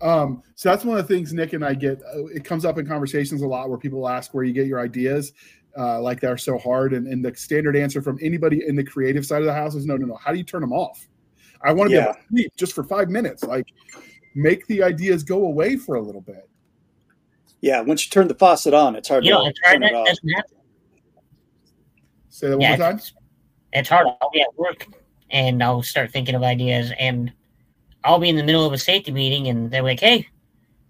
Um, 0.00 0.42
so 0.56 0.68
that's 0.68 0.84
one 0.84 0.98
of 0.98 1.06
the 1.06 1.14
things 1.14 1.32
Nick 1.32 1.52
and 1.52 1.64
I 1.64 1.74
get. 1.74 2.02
Uh, 2.02 2.26
it 2.26 2.44
comes 2.44 2.64
up 2.64 2.78
in 2.78 2.86
conversations 2.86 3.42
a 3.42 3.46
lot 3.46 3.68
where 3.68 3.78
people 3.78 4.08
ask 4.08 4.34
where 4.34 4.44
you 4.44 4.52
get 4.52 4.66
your 4.66 4.80
ideas, 4.80 5.32
uh, 5.78 6.00
like 6.00 6.20
they're 6.20 6.36
so 6.36 6.58
hard. 6.58 6.92
And, 6.92 7.06
and, 7.06 7.24
the 7.24 7.34
standard 7.36 7.76
answer 7.76 8.02
from 8.02 8.18
anybody 8.20 8.66
in 8.66 8.74
the 8.74 8.84
creative 8.84 9.24
side 9.24 9.40
of 9.40 9.46
the 9.46 9.54
house 9.54 9.74
is 9.74 9.86
no, 9.86 9.96
no, 9.96 10.06
no. 10.06 10.16
How 10.16 10.32
do 10.32 10.38
you 10.38 10.44
turn 10.44 10.60
them 10.60 10.72
off? 10.72 11.06
I 11.62 11.72
want 11.72 11.90
to 11.90 11.96
yeah. 11.96 12.02
be 12.02 12.08
able 12.08 12.14
to 12.14 12.28
sleep 12.28 12.52
just 12.56 12.72
for 12.72 12.82
five 12.82 13.08
minutes. 13.08 13.44
Like 13.44 13.68
make 14.34 14.66
the 14.66 14.82
ideas 14.82 15.22
go 15.22 15.46
away 15.46 15.76
for 15.76 15.96
a 15.96 16.00
little 16.00 16.20
bit. 16.20 16.48
Yeah, 17.60 17.80
once 17.80 18.04
you 18.04 18.10
turn 18.10 18.26
the 18.26 18.34
faucet 18.34 18.74
on, 18.74 18.96
it's 18.96 19.08
hard 19.08 19.24
you 19.24 19.30
to 19.30 19.38
know, 19.38 19.46
it's 19.46 19.60
hard 19.64 19.82
turn 19.82 19.84
it 19.84 19.94
off. 19.94 20.08
Say 22.32 22.48
that 22.48 22.56
one 22.56 22.62
yeah, 22.62 22.68
more 22.70 22.78
time. 22.78 22.96
It's, 22.96 23.12
it's 23.72 23.88
hard. 23.88 24.06
I'll 24.20 24.30
be 24.30 24.42
at 24.42 24.56
work 24.56 24.86
and 25.30 25.62
I'll 25.62 25.82
start 25.82 26.10
thinking 26.10 26.34
of 26.34 26.42
ideas 26.42 26.92
and 26.98 27.32
I'll 28.04 28.18
be 28.18 28.28
in 28.28 28.36
the 28.36 28.42
middle 28.42 28.66
of 28.66 28.72
a 28.72 28.78
safety 28.78 29.12
meeting 29.12 29.48
and 29.48 29.70
they're 29.70 29.82
like, 29.82 30.00
"Hey, 30.00 30.26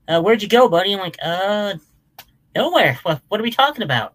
uh, 0.08 0.22
where'd 0.22 0.42
you 0.42 0.48
go, 0.48 0.68
buddy?" 0.68 0.92
I'm 0.92 1.00
like, 1.00 1.18
"Uh, 1.22 1.74
Nowhere. 2.54 2.98
What, 3.02 3.22
what 3.28 3.40
are 3.40 3.42
we 3.42 3.50
talking 3.50 3.82
about? 3.82 4.14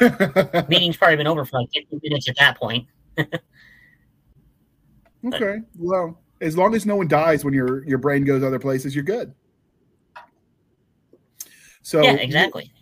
Meeting's 0.68 0.96
probably 0.96 1.16
been 1.16 1.26
over 1.26 1.44
for 1.44 1.60
like 1.60 1.70
15 1.74 2.00
minutes 2.02 2.28
at 2.28 2.36
that 2.38 2.56
point. 2.56 2.86
okay. 5.26 5.60
Well, 5.78 6.20
as 6.40 6.56
long 6.56 6.74
as 6.74 6.86
no 6.86 6.96
one 6.96 7.08
dies 7.08 7.44
when 7.44 7.54
your 7.54 7.84
your 7.84 7.98
brain 7.98 8.24
goes 8.24 8.42
other 8.42 8.58
places, 8.58 8.94
you're 8.94 9.04
good. 9.04 9.34
So 11.82 12.02
yeah, 12.02 12.14
exactly. 12.14 12.72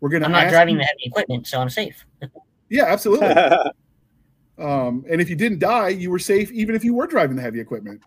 We're 0.00 0.08
gonna. 0.08 0.26
I'm 0.26 0.32
not 0.32 0.48
driving 0.48 0.76
you, 0.76 0.80
the 0.80 0.86
heavy 0.86 1.02
equipment, 1.04 1.46
so 1.46 1.60
I'm 1.60 1.70
safe. 1.70 2.06
yeah, 2.70 2.84
absolutely. 2.84 3.28
um, 4.58 5.04
and 5.10 5.20
if 5.20 5.28
you 5.28 5.36
didn't 5.36 5.58
die, 5.58 5.88
you 5.88 6.10
were 6.10 6.18
safe, 6.18 6.50
even 6.52 6.74
if 6.74 6.84
you 6.84 6.94
were 6.94 7.06
driving 7.06 7.36
the 7.36 7.42
heavy 7.42 7.60
equipment. 7.60 8.00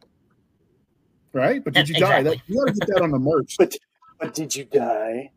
Right? 1.33 1.63
But 1.63 1.73
did 1.73 1.89
you 1.89 1.95
exactly. 1.95 2.23
die? 2.23 2.29
That, 2.35 2.41
you 2.47 2.59
got 2.59 2.73
to 2.73 2.79
get 2.79 2.87
that 2.89 3.01
on 3.01 3.11
the 3.11 3.19
merch. 3.19 3.55
but, 3.59 3.75
but 4.19 4.33
did 4.33 4.55
you 4.55 4.65
die? 4.65 5.31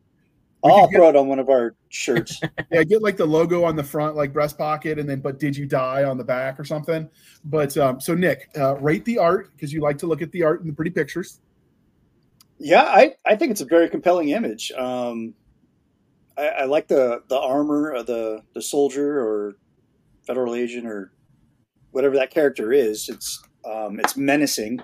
We 0.63 0.71
I'll 0.71 0.89
throw 0.89 1.09
it 1.09 1.15
on 1.15 1.27
one 1.27 1.39
of 1.39 1.49
our 1.49 1.75
shirts. 1.89 2.41
yeah, 2.71 2.83
get 2.83 3.03
like 3.03 3.15
the 3.15 3.25
logo 3.25 3.63
on 3.63 3.75
the 3.75 3.83
front, 3.83 4.15
like 4.15 4.33
breast 4.33 4.57
pocket, 4.57 4.97
and 4.97 5.07
then 5.07 5.19
"But 5.19 5.39
did 5.39 5.55
you 5.55 5.67
die?" 5.67 6.03
on 6.03 6.17
the 6.17 6.23
back 6.23 6.59
or 6.59 6.63
something. 6.63 7.07
But 7.45 7.77
um, 7.77 8.01
so 8.01 8.15
Nick, 8.15 8.49
uh, 8.57 8.75
rate 8.77 9.05
the 9.05 9.19
art 9.19 9.51
because 9.55 9.71
you 9.71 9.81
like 9.81 9.99
to 9.99 10.07
look 10.07 10.21
at 10.21 10.31
the 10.31 10.43
art 10.43 10.61
and 10.61 10.69
the 10.69 10.73
pretty 10.73 10.91
pictures. 10.91 11.39
Yeah, 12.59 12.83
I, 12.83 13.13
I 13.25 13.35
think 13.35 13.51
it's 13.51 13.61
a 13.61 13.65
very 13.65 13.87
compelling 13.87 14.29
image. 14.29 14.71
Um, 14.71 15.35
I, 16.37 16.47
I 16.47 16.65
like 16.65 16.87
the 16.87 17.23
the 17.27 17.39
armor 17.39 17.91
of 17.91 18.05
the 18.05 18.43
the 18.53 18.61
soldier 18.61 19.19
or 19.19 19.55
federal 20.25 20.53
agent 20.55 20.85
or 20.85 21.11
whatever 21.91 22.15
that 22.15 22.31
character 22.31 22.71
is. 22.71 23.09
It's 23.09 23.41
um, 23.65 23.99
it's 23.99 24.15
menacing, 24.15 24.81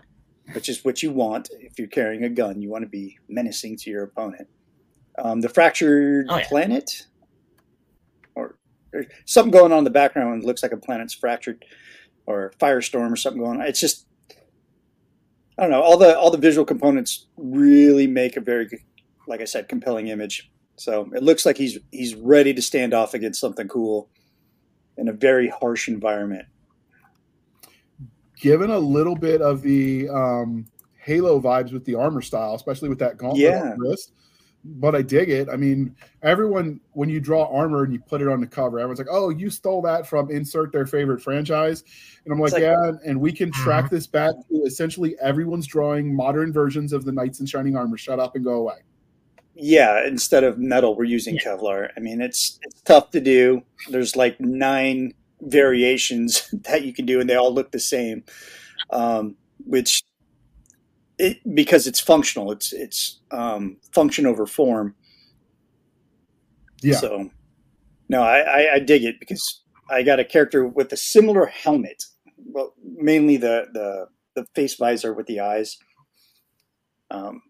which 0.54 0.70
is 0.70 0.84
what 0.84 1.04
you 1.04 1.12
want 1.12 1.50
if 1.60 1.78
you're 1.78 1.88
carrying 1.88 2.24
a 2.24 2.30
gun. 2.30 2.62
You 2.62 2.70
want 2.70 2.84
to 2.84 2.90
be 2.90 3.20
menacing 3.30 3.78
to 3.78 3.90
your 3.90 4.04
opponent. 4.04 4.48
Um, 5.18 5.42
the 5.42 5.50
fractured 5.50 6.26
oh, 6.30 6.38
yeah. 6.38 6.48
planet, 6.48 7.06
or, 8.34 8.56
something 9.26 9.52
going 9.52 9.72
on 9.72 9.80
in 9.80 9.84
the 9.84 9.92
background. 9.92 10.44
looks 10.44 10.64
like 10.64 10.72
a 10.72 10.78
planet's 10.78 11.14
fractured, 11.14 11.64
or 12.26 12.52
firestorm 12.60 13.12
or 13.12 13.16
something 13.16 13.42
going 13.42 13.62
on. 13.62 13.68
It's 13.68 13.80
just 13.80 14.08
I 15.58 15.62
don't 15.62 15.72
know. 15.72 15.82
All 15.82 15.98
the 15.98 16.18
all 16.18 16.32
the 16.32 16.38
visual 16.38 16.66
components 16.66 17.28
really 17.38 18.08
make 18.08 18.36
a 18.38 18.42
very, 18.42 18.86
like 19.28 19.42
I 19.42 19.46
said, 19.46 19.70
compelling 19.70 20.08
image. 20.08 20.52
So 20.76 21.10
it 21.14 21.24
looks 21.24 21.46
like 21.46 21.58
he's 21.58 21.78
he's 21.92 22.16
ready 22.16 22.54
to 22.54 22.62
stand 22.62 22.94
off 22.94 23.14
against 23.14 23.40
something 23.40 23.68
cool 23.68 24.10
in 24.98 25.08
a 25.08 25.14
very 25.14 25.50
harsh 25.50 25.88
environment. 25.88 26.46
Given 28.40 28.72
a 28.72 28.80
little 28.80 29.16
bit 29.16 29.42
of 29.42 29.62
the 29.62 30.10
um, 30.10 30.66
Halo 30.98 31.40
vibes 31.40 31.72
with 31.72 31.86
the 31.86 31.96
armor 31.96 32.22
style, 32.22 32.56
especially 32.56 32.90
with 32.90 33.00
that 33.00 33.18
gauntlet 33.18 33.42
yeah. 33.42 33.72
on 33.72 33.80
wrist. 33.80 34.12
But 34.66 34.96
I 34.96 35.02
dig 35.02 35.30
it. 35.30 35.50
I 35.50 35.58
mean, 35.58 35.94
everyone 36.22 36.80
when 36.94 37.10
you 37.10 37.20
draw 37.20 37.54
armor 37.54 37.84
and 37.84 37.92
you 37.92 38.00
put 38.00 38.22
it 38.22 38.30
on 38.30 38.40
the 38.40 38.48
cover, 38.48 38.80
everyone's 38.80 39.00
like, 39.00 39.10
"Oh, 39.12 39.30
you 39.30 39.50
stole 39.50 39.82
that 39.82 40.08
from 40.08 40.32
insert 40.32 40.72
their 40.72 40.86
favorite 40.86 41.22
franchise," 41.22 41.84
and 42.24 42.34
I'm 42.34 42.40
like, 42.40 42.54
like 42.54 42.62
"Yeah," 42.62 42.92
and 43.06 43.20
we 43.20 43.34
can 43.34 43.52
track 43.52 43.86
mm-hmm. 43.86 43.96
this 43.96 44.08
back 44.08 44.34
to 44.50 44.56
essentially 44.66 45.18
everyone's 45.22 45.68
drawing 45.68 46.16
modern 46.16 46.54
versions 46.54 46.94
of 46.94 47.04
the 47.04 47.12
Knights 47.12 47.42
in 47.42 47.46
Shining 47.46 47.76
Armor. 47.76 47.98
Shut 47.98 48.22
up 48.22 48.36
and 48.36 48.46
go 48.46 48.54
away. 48.54 48.78
Yeah, 49.56 50.06
instead 50.06 50.44
of 50.44 50.58
metal, 50.58 50.96
we're 50.96 51.04
using 51.04 51.36
yeah. 51.36 51.42
Kevlar. 51.42 51.90
I 51.96 52.00
mean, 52.00 52.22
it's 52.22 52.60
it's 52.64 52.82
tough 52.82 53.12
to 53.12 53.22
do. 53.22 53.62
There's 53.90 54.16
like 54.16 54.40
nine 54.40 55.14
variations 55.42 56.50
that 56.64 56.84
you 56.84 56.94
can 56.94 57.06
do, 57.06 57.20
and 57.20 57.30
they 57.30 57.36
all 57.36 57.54
look 57.54 57.72
the 57.72 57.80
same. 57.80 58.24
Um, 58.90 59.36
which, 59.66 60.04
it 61.18 61.38
because 61.54 61.86
it's 61.86 62.00
functional. 62.00 62.52
It's 62.52 62.74
it's 62.74 63.20
um, 63.32 63.78
function 63.92 64.26
over 64.26 64.46
form. 64.48 64.96
Yeah. 66.82 66.96
So, 66.96 67.30
no, 68.10 68.24
I, 68.24 68.40
I, 68.40 68.74
I 68.74 68.80
dig 68.80 69.04
it 69.04 69.20
because 69.20 69.62
I 69.90 70.04
got 70.04 70.20
a 70.20 70.26
character 70.26 70.66
with 70.66 70.92
a 70.92 70.98
similar 70.98 71.46
helmet. 71.46 72.04
Well, 72.38 72.74
mainly 72.84 73.38
the 73.38 73.68
the 73.72 74.08
the 74.36 74.48
face 74.56 74.76
visor 74.76 75.14
with 75.14 75.28
the 75.28 75.40
eyes. 75.40 75.78
Um, 77.12 77.44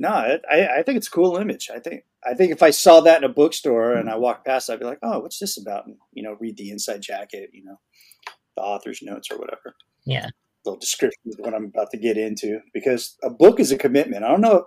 no, 0.00 0.08
I, 0.08 0.78
I 0.78 0.82
think 0.82 0.96
it's 0.96 1.08
a 1.08 1.10
cool 1.10 1.36
image. 1.36 1.68
I 1.72 1.78
think 1.78 2.04
I 2.24 2.32
think 2.32 2.52
if 2.52 2.62
I 2.62 2.70
saw 2.70 3.00
that 3.02 3.22
in 3.22 3.30
a 3.30 3.32
bookstore 3.32 3.92
and 3.92 4.08
I 4.08 4.16
walked 4.16 4.46
past, 4.46 4.70
I'd 4.70 4.80
be 4.80 4.86
like, 4.86 4.98
"Oh, 5.02 5.20
what's 5.20 5.38
this 5.38 5.60
about?" 5.60 5.86
And 5.86 5.96
you 6.12 6.22
know, 6.22 6.38
read 6.40 6.56
the 6.56 6.70
inside 6.70 7.02
jacket, 7.02 7.50
you 7.52 7.62
know, 7.62 7.76
the 8.56 8.62
author's 8.62 9.02
notes 9.02 9.30
or 9.30 9.36
whatever. 9.36 9.76
Yeah, 10.06 10.28
little 10.64 10.80
description 10.80 11.20
of 11.26 11.38
what 11.38 11.52
I'm 11.52 11.66
about 11.66 11.90
to 11.90 11.98
get 11.98 12.16
into 12.16 12.60
because 12.72 13.18
a 13.22 13.28
book 13.28 13.60
is 13.60 13.72
a 13.72 13.76
commitment. 13.76 14.24
I 14.24 14.28
don't 14.28 14.40
know. 14.40 14.64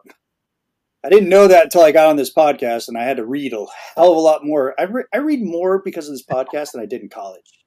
I 1.04 1.10
didn't 1.10 1.30
know 1.30 1.48
that 1.48 1.66
until 1.66 1.82
I 1.82 1.92
got 1.92 2.10
on 2.10 2.16
this 2.16 2.32
podcast, 2.32 2.88
and 2.88 2.96
I 2.96 3.04
had 3.04 3.18
to 3.18 3.26
read 3.26 3.54
a 3.54 3.66
hell 3.96 4.12
of 4.12 4.18
a 4.18 4.22
lot 4.22 4.46
more. 4.46 4.80
I, 4.80 4.84
re- 4.84 5.04
I 5.14 5.18
read 5.18 5.42
more 5.42 5.82
because 5.84 6.08
of 6.08 6.14
this 6.14 6.26
podcast 6.26 6.72
than 6.72 6.82
I 6.82 6.86
did 6.86 7.02
in 7.02 7.10
college. 7.10 7.66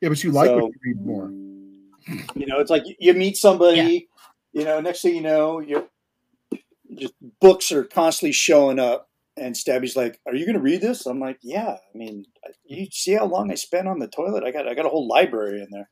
Yeah, 0.00 0.08
but 0.08 0.22
you 0.22 0.30
like 0.30 0.46
so, 0.46 0.54
when 0.54 0.64
you 0.66 0.72
read 0.84 1.04
more. 1.04 1.30
You 2.34 2.46
know, 2.46 2.60
it's 2.60 2.70
like 2.70 2.84
you 2.98 3.12
meet 3.12 3.36
somebody. 3.36 4.08
Yeah. 4.52 4.60
You 4.60 4.64
know, 4.64 4.80
next 4.80 5.02
thing 5.02 5.14
you 5.16 5.20
know, 5.20 5.60
you're 5.60 5.86
just 6.94 7.14
books 7.40 7.72
are 7.72 7.84
constantly 7.84 8.32
showing 8.32 8.78
up. 8.78 9.08
And 9.36 9.56
Stabby's 9.56 9.96
like, 9.96 10.20
"Are 10.26 10.34
you 10.34 10.44
going 10.44 10.56
to 10.56 10.60
read 10.60 10.82
this?" 10.82 11.06
I'm 11.06 11.20
like, 11.20 11.38
"Yeah." 11.40 11.76
I 11.94 11.98
mean, 11.98 12.26
you 12.64 12.86
see 12.90 13.12
how 13.12 13.26
long 13.26 13.50
I 13.50 13.54
spent 13.54 13.88
on 13.88 13.98
the 13.98 14.08
toilet? 14.08 14.44
I 14.44 14.50
got 14.50 14.68
I 14.68 14.74
got 14.74 14.86
a 14.86 14.90
whole 14.90 15.08
library 15.08 15.62
in 15.62 15.68
there. 15.70 15.88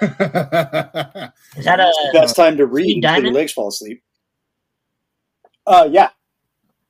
Is 1.56 1.64
that 1.64 1.80
a 1.80 1.92
best 2.12 2.36
time 2.36 2.58
to 2.58 2.66
read 2.66 3.04
until 3.04 3.24
your 3.24 3.32
legs 3.32 3.52
fall 3.52 3.68
asleep? 3.68 4.02
Uh, 5.66 5.88
yeah. 5.90 6.10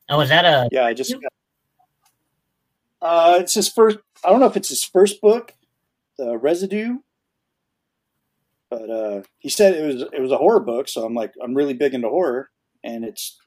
Oh, 0.09 0.21
is 0.21 0.29
that 0.29 0.45
a? 0.45 0.69
Yeah, 0.73 0.85
I 0.85 0.95
just. 0.95 1.13
Got, 1.13 1.33
uh, 3.01 3.37
it's 3.41 3.55
his 3.55 3.69
first. 3.69 3.99
I 4.25 4.31
don't 4.31 4.41
know 4.41 4.47
if 4.47 4.57
it's 4.57 4.69
his 4.69 4.85
first 4.85 5.21
book, 5.21 5.55
The 6.19 6.37
Residue, 6.37 6.99
but 8.71 8.91
uh, 8.91 9.23
he 9.39 9.49
said 9.49 9.75
it 9.75 9.87
was 9.87 10.03
it 10.13 10.21
was 10.21 10.33
a 10.33 10.39
horror 10.39 10.61
book. 10.61 10.89
So 10.89 11.05
I'm 11.05 11.15
like, 11.15 11.33
I'm 11.43 11.55
really 11.55 11.75
big 11.75 11.95
into 11.95 12.09
horror, 12.09 12.51
and 12.85 13.05
it's 13.05 13.39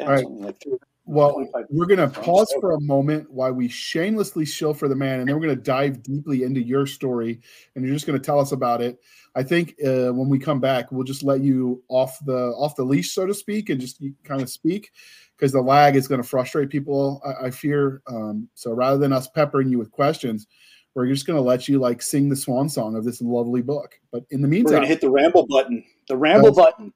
yeah, 0.00 0.06
All 0.06 0.12
right. 0.12 0.30
Like 0.30 0.64
well, 1.06 1.44
we're 1.70 1.86
going 1.86 1.98
to 1.98 2.20
pause 2.20 2.54
for 2.60 2.72
a 2.72 2.80
moment 2.80 3.28
while 3.32 3.52
we 3.52 3.66
shamelessly 3.66 4.44
shill 4.44 4.72
for 4.72 4.86
the 4.86 4.94
man, 4.94 5.18
and 5.18 5.28
then 5.28 5.34
we're 5.34 5.42
going 5.42 5.56
to 5.56 5.62
dive 5.62 6.04
deeply 6.04 6.44
into 6.44 6.62
your 6.62 6.86
story, 6.86 7.40
and 7.74 7.84
you're 7.84 7.94
just 7.94 8.06
going 8.06 8.18
to 8.18 8.24
tell 8.24 8.38
us 8.38 8.52
about 8.52 8.80
it. 8.80 9.00
I 9.34 9.42
think 9.42 9.74
uh, 9.84 10.12
when 10.12 10.28
we 10.28 10.38
come 10.38 10.60
back, 10.60 10.92
we'll 10.92 11.04
just 11.04 11.24
let 11.24 11.40
you 11.40 11.82
off 11.88 12.18
the 12.26 12.52
off 12.52 12.76
the 12.76 12.84
leash, 12.84 13.12
so 13.12 13.26
to 13.26 13.34
speak, 13.34 13.70
and 13.70 13.80
just 13.80 14.00
kind 14.22 14.40
of 14.40 14.48
speak 14.50 14.92
because 15.36 15.50
the 15.50 15.60
lag 15.60 15.96
is 15.96 16.06
going 16.06 16.22
to 16.22 16.28
frustrate 16.28 16.70
people. 16.70 17.20
I, 17.24 17.46
I 17.46 17.50
fear. 17.50 18.02
Um, 18.06 18.48
so 18.54 18.72
rather 18.72 18.98
than 18.98 19.12
us 19.12 19.26
peppering 19.26 19.68
you 19.68 19.78
with 19.78 19.90
questions, 19.90 20.46
we're 20.94 21.08
just 21.08 21.26
going 21.26 21.36
to 21.36 21.42
let 21.42 21.66
you 21.66 21.80
like 21.80 22.02
sing 22.02 22.28
the 22.28 22.36
swan 22.36 22.68
song 22.68 22.94
of 22.94 23.04
this 23.04 23.20
lovely 23.20 23.62
book. 23.62 23.98
But 24.12 24.24
in 24.30 24.42
the 24.42 24.48
meantime, 24.48 24.74
we're 24.74 24.78
going 24.78 24.88
to 24.88 24.88
hit 24.88 25.00
the 25.00 25.10
ramble 25.10 25.46
button. 25.46 25.84
The 26.08 26.16
ramble 26.16 26.52
button. 26.52 26.92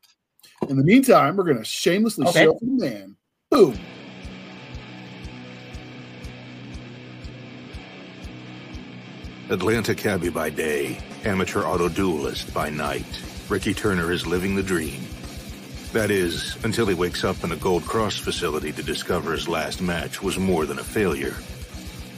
In 0.68 0.76
the 0.76 0.84
meantime, 0.84 1.36
we're 1.36 1.44
going 1.44 1.58
to 1.58 1.64
shamelessly 1.64 2.26
okay. 2.28 2.44
show 2.44 2.58
the 2.60 2.84
man. 2.84 3.16
Boom. 3.50 3.78
Atlanta 9.50 9.94
cabbie 9.94 10.30
by 10.30 10.48
day, 10.48 10.98
amateur 11.24 11.62
auto 11.62 11.88
duelist 11.88 12.52
by 12.54 12.70
night. 12.70 13.04
Ricky 13.48 13.74
Turner 13.74 14.10
is 14.10 14.26
living 14.26 14.54
the 14.54 14.62
dream. 14.62 15.02
That 15.92 16.10
is, 16.10 16.56
until 16.64 16.86
he 16.86 16.94
wakes 16.94 17.24
up 17.24 17.44
in 17.44 17.52
a 17.52 17.56
Gold 17.56 17.84
Cross 17.84 18.16
facility 18.18 18.72
to 18.72 18.82
discover 18.82 19.32
his 19.32 19.46
last 19.46 19.82
match 19.82 20.22
was 20.22 20.38
more 20.38 20.66
than 20.66 20.78
a 20.78 20.84
failure. 20.84 21.36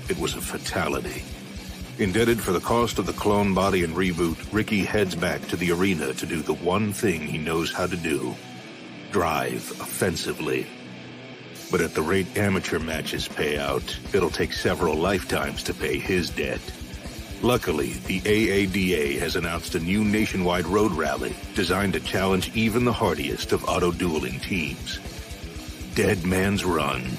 It 0.09 0.19
was 0.19 0.35
a 0.35 0.41
fatality. 0.41 1.25
Indebted 1.99 2.43
for 2.43 2.53
the 2.53 2.61
cost 2.61 2.99
of 2.99 3.07
the 3.07 3.15
clone 3.15 3.55
body 3.55 3.83
and 3.83 3.95
reboot, 3.95 4.37
Ricky 4.53 4.85
heads 4.85 5.15
back 5.15 5.41
to 5.49 5.57
the 5.57 5.73
arena 5.73 6.13
to 6.13 6.27
do 6.27 6.43
the 6.43 6.53
one 6.53 6.93
thing 6.93 7.23
he 7.23 7.39
knows 7.39 7.73
how 7.73 7.87
to 7.87 7.97
do 7.97 8.35
drive 9.13 9.71
offensively. 9.81 10.67
But 11.71 11.81
at 11.81 11.95
the 11.95 12.03
rate 12.03 12.37
amateur 12.37 12.79
matches 12.79 13.27
pay 13.27 13.57
out, 13.57 13.99
it'll 14.13 14.29
take 14.29 14.53
several 14.53 14.95
lifetimes 14.95 15.63
to 15.63 15.73
pay 15.73 15.99
his 15.99 16.29
debt. 16.29 16.61
Luckily, 17.41 17.95
the 18.07 18.21
AADA 18.21 19.19
has 19.21 19.37
announced 19.37 19.75
a 19.75 19.81
new 19.81 20.05
nationwide 20.05 20.67
road 20.67 20.93
rally 20.93 21.35
designed 21.55 21.95
to 21.95 22.01
challenge 22.01 22.55
even 22.55 22.85
the 22.85 22.93
hardiest 22.93 23.53
of 23.53 23.65
auto 23.65 23.91
dueling 23.91 24.39
teams. 24.41 24.99
Dead 25.95 26.27
Man's 26.27 26.63
Run 26.63 27.17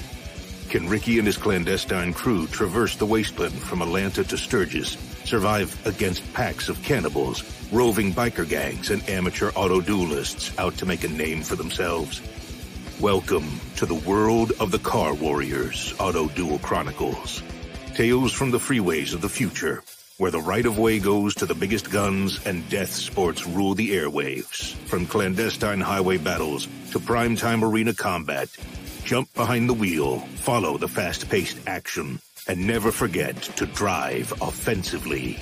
can 0.68 0.88
Ricky 0.88 1.18
and 1.18 1.26
his 1.26 1.38
clandestine 1.38 2.12
crew 2.12 2.46
traverse 2.46 2.96
the 2.96 3.06
wasteland 3.06 3.54
from 3.54 3.80
Atlanta 3.80 4.22
to 4.24 4.36
Sturgis, 4.36 4.98
survive 5.24 5.74
against 5.86 6.32
packs 6.34 6.68
of 6.68 6.82
cannibals, 6.82 7.42
roving 7.72 8.12
biker 8.12 8.46
gangs, 8.46 8.90
and 8.90 9.06
amateur 9.08 9.50
auto 9.54 9.80
duelists 9.80 10.56
out 10.58 10.76
to 10.76 10.86
make 10.86 11.04
a 11.04 11.08
name 11.08 11.42
for 11.42 11.56
themselves? 11.56 12.20
Welcome 13.00 13.60
to 13.76 13.86
the 13.86 13.94
world 13.94 14.52
of 14.60 14.70
the 14.70 14.78
Car 14.78 15.14
Warriors 15.14 15.94
Auto 15.98 16.28
Duel 16.28 16.58
Chronicles. 16.58 17.42
Tales 17.94 18.32
from 18.32 18.50
the 18.50 18.58
freeways 18.58 19.14
of 19.14 19.22
the 19.22 19.28
future, 19.28 19.82
where 20.18 20.30
the 20.30 20.40
right 20.40 20.66
of 20.66 20.78
way 20.78 20.98
goes 20.98 21.34
to 21.36 21.46
the 21.46 21.54
biggest 21.54 21.90
guns 21.90 22.44
and 22.44 22.68
death 22.68 22.92
sports 22.92 23.46
rule 23.46 23.74
the 23.74 23.90
airwaves. 23.92 24.74
From 24.86 25.06
clandestine 25.06 25.80
highway 25.80 26.18
battles 26.18 26.66
to 26.90 26.98
primetime 26.98 27.62
arena 27.62 27.94
combat, 27.94 28.48
jump 29.08 29.32
behind 29.32 29.70
the 29.70 29.74
wheel, 29.74 30.18
follow 30.36 30.76
the 30.76 30.86
fast 30.86 31.30
paced 31.30 31.56
action, 31.66 32.20
and 32.46 32.66
never 32.66 32.92
forget 32.92 33.34
to 33.56 33.64
drive 33.64 34.30
offensively. 34.42 35.38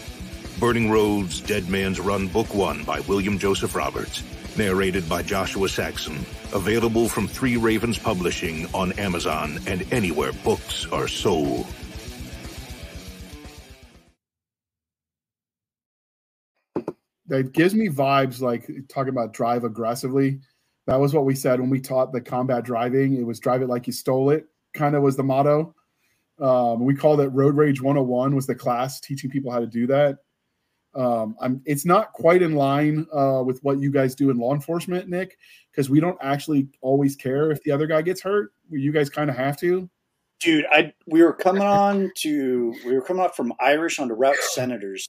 Burning 0.60 0.88
Roads 0.88 1.40
Dead 1.40 1.68
Man's 1.68 1.98
Run 1.98 2.28
Book 2.28 2.54
1 2.54 2.84
by 2.84 3.00
William 3.00 3.40
Joseph 3.40 3.74
Roberts. 3.74 4.22
Narrated 4.56 5.08
by 5.08 5.24
Joshua 5.24 5.68
Saxon. 5.68 6.14
Available 6.54 7.08
from 7.08 7.26
Three 7.26 7.56
Ravens 7.56 7.98
Publishing 7.98 8.68
on 8.72 8.92
Amazon 9.00 9.58
and 9.66 9.84
anywhere 9.92 10.32
books 10.44 10.86
are 10.92 11.08
sold. 11.08 11.66
that 17.28 17.52
gives 17.52 17.74
me 17.74 17.88
vibes 17.88 18.40
like 18.40 18.70
talking 18.88 19.08
about 19.08 19.32
drive 19.32 19.64
aggressively. 19.64 20.38
That 20.86 21.00
was 21.00 21.12
what 21.12 21.24
we 21.24 21.34
said 21.34 21.60
when 21.60 21.70
we 21.70 21.80
taught 21.80 22.12
the 22.12 22.20
combat 22.20 22.64
driving. 22.64 23.16
It 23.16 23.26
was 23.26 23.40
drive 23.40 23.62
it 23.62 23.68
like 23.68 23.86
you 23.86 23.92
stole 23.92 24.30
it, 24.30 24.46
kind 24.74 24.94
of 24.94 25.02
was 25.02 25.16
the 25.16 25.24
motto. 25.24 25.74
Um, 26.38 26.84
we 26.84 26.94
called 26.94 27.20
it 27.20 27.28
Road 27.28 27.56
Rage 27.56 27.80
101 27.80 28.34
was 28.34 28.46
the 28.46 28.54
class 28.54 29.00
teaching 29.00 29.30
people 29.30 29.50
how 29.50 29.60
to 29.60 29.66
do 29.66 29.86
that. 29.86 30.18
Um, 30.94 31.36
I'm, 31.40 31.62
it's 31.66 31.84
not 31.84 32.12
quite 32.12 32.40
in 32.40 32.54
line 32.54 33.06
uh, 33.12 33.42
with 33.44 33.62
what 33.62 33.80
you 33.80 33.90
guys 33.90 34.14
do 34.14 34.30
in 34.30 34.38
law 34.38 34.54
enforcement, 34.54 35.08
Nick, 35.08 35.36
because 35.70 35.90
we 35.90 36.00
don't 36.00 36.18
actually 36.22 36.68
always 36.80 37.16
care 37.16 37.50
if 37.50 37.62
the 37.62 37.70
other 37.70 37.86
guy 37.86 38.00
gets 38.00 38.22
hurt. 38.22 38.52
You 38.70 38.92
guys 38.92 39.10
kind 39.10 39.28
of 39.28 39.36
have 39.36 39.58
to. 39.58 39.90
Dude, 40.40 40.66
I 40.70 40.92
we 41.06 41.22
were 41.22 41.32
coming 41.32 41.62
on 41.62 42.10
to 42.18 42.74
we 42.84 42.94
were 42.94 43.02
coming 43.02 43.22
up 43.22 43.34
from 43.34 43.52
Irish 43.60 43.98
onto 43.98 44.14
Route 44.14 44.36
Senators, 44.36 45.08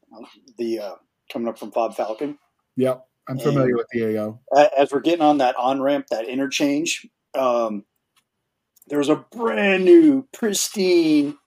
the 0.57 0.79
uh, 0.79 0.95
coming 1.31 1.47
up 1.47 1.59
from 1.59 1.71
FOB 1.71 1.95
Falcon. 1.95 2.37
Yep, 2.77 3.06
I'm 3.27 3.39
familiar 3.39 3.69
and 3.69 3.77
with 3.77 3.87
the 3.91 4.17
AO. 4.17 4.39
As 4.77 4.91
we're 4.91 5.01
getting 5.01 5.21
on 5.21 5.39
that 5.39 5.55
on 5.57 5.81
ramp, 5.81 6.07
that 6.11 6.27
interchange, 6.27 7.07
um, 7.33 7.83
there 8.87 8.99
was 8.99 9.09
a 9.09 9.25
brand 9.31 9.85
new, 9.85 10.27
pristine, 10.33 11.37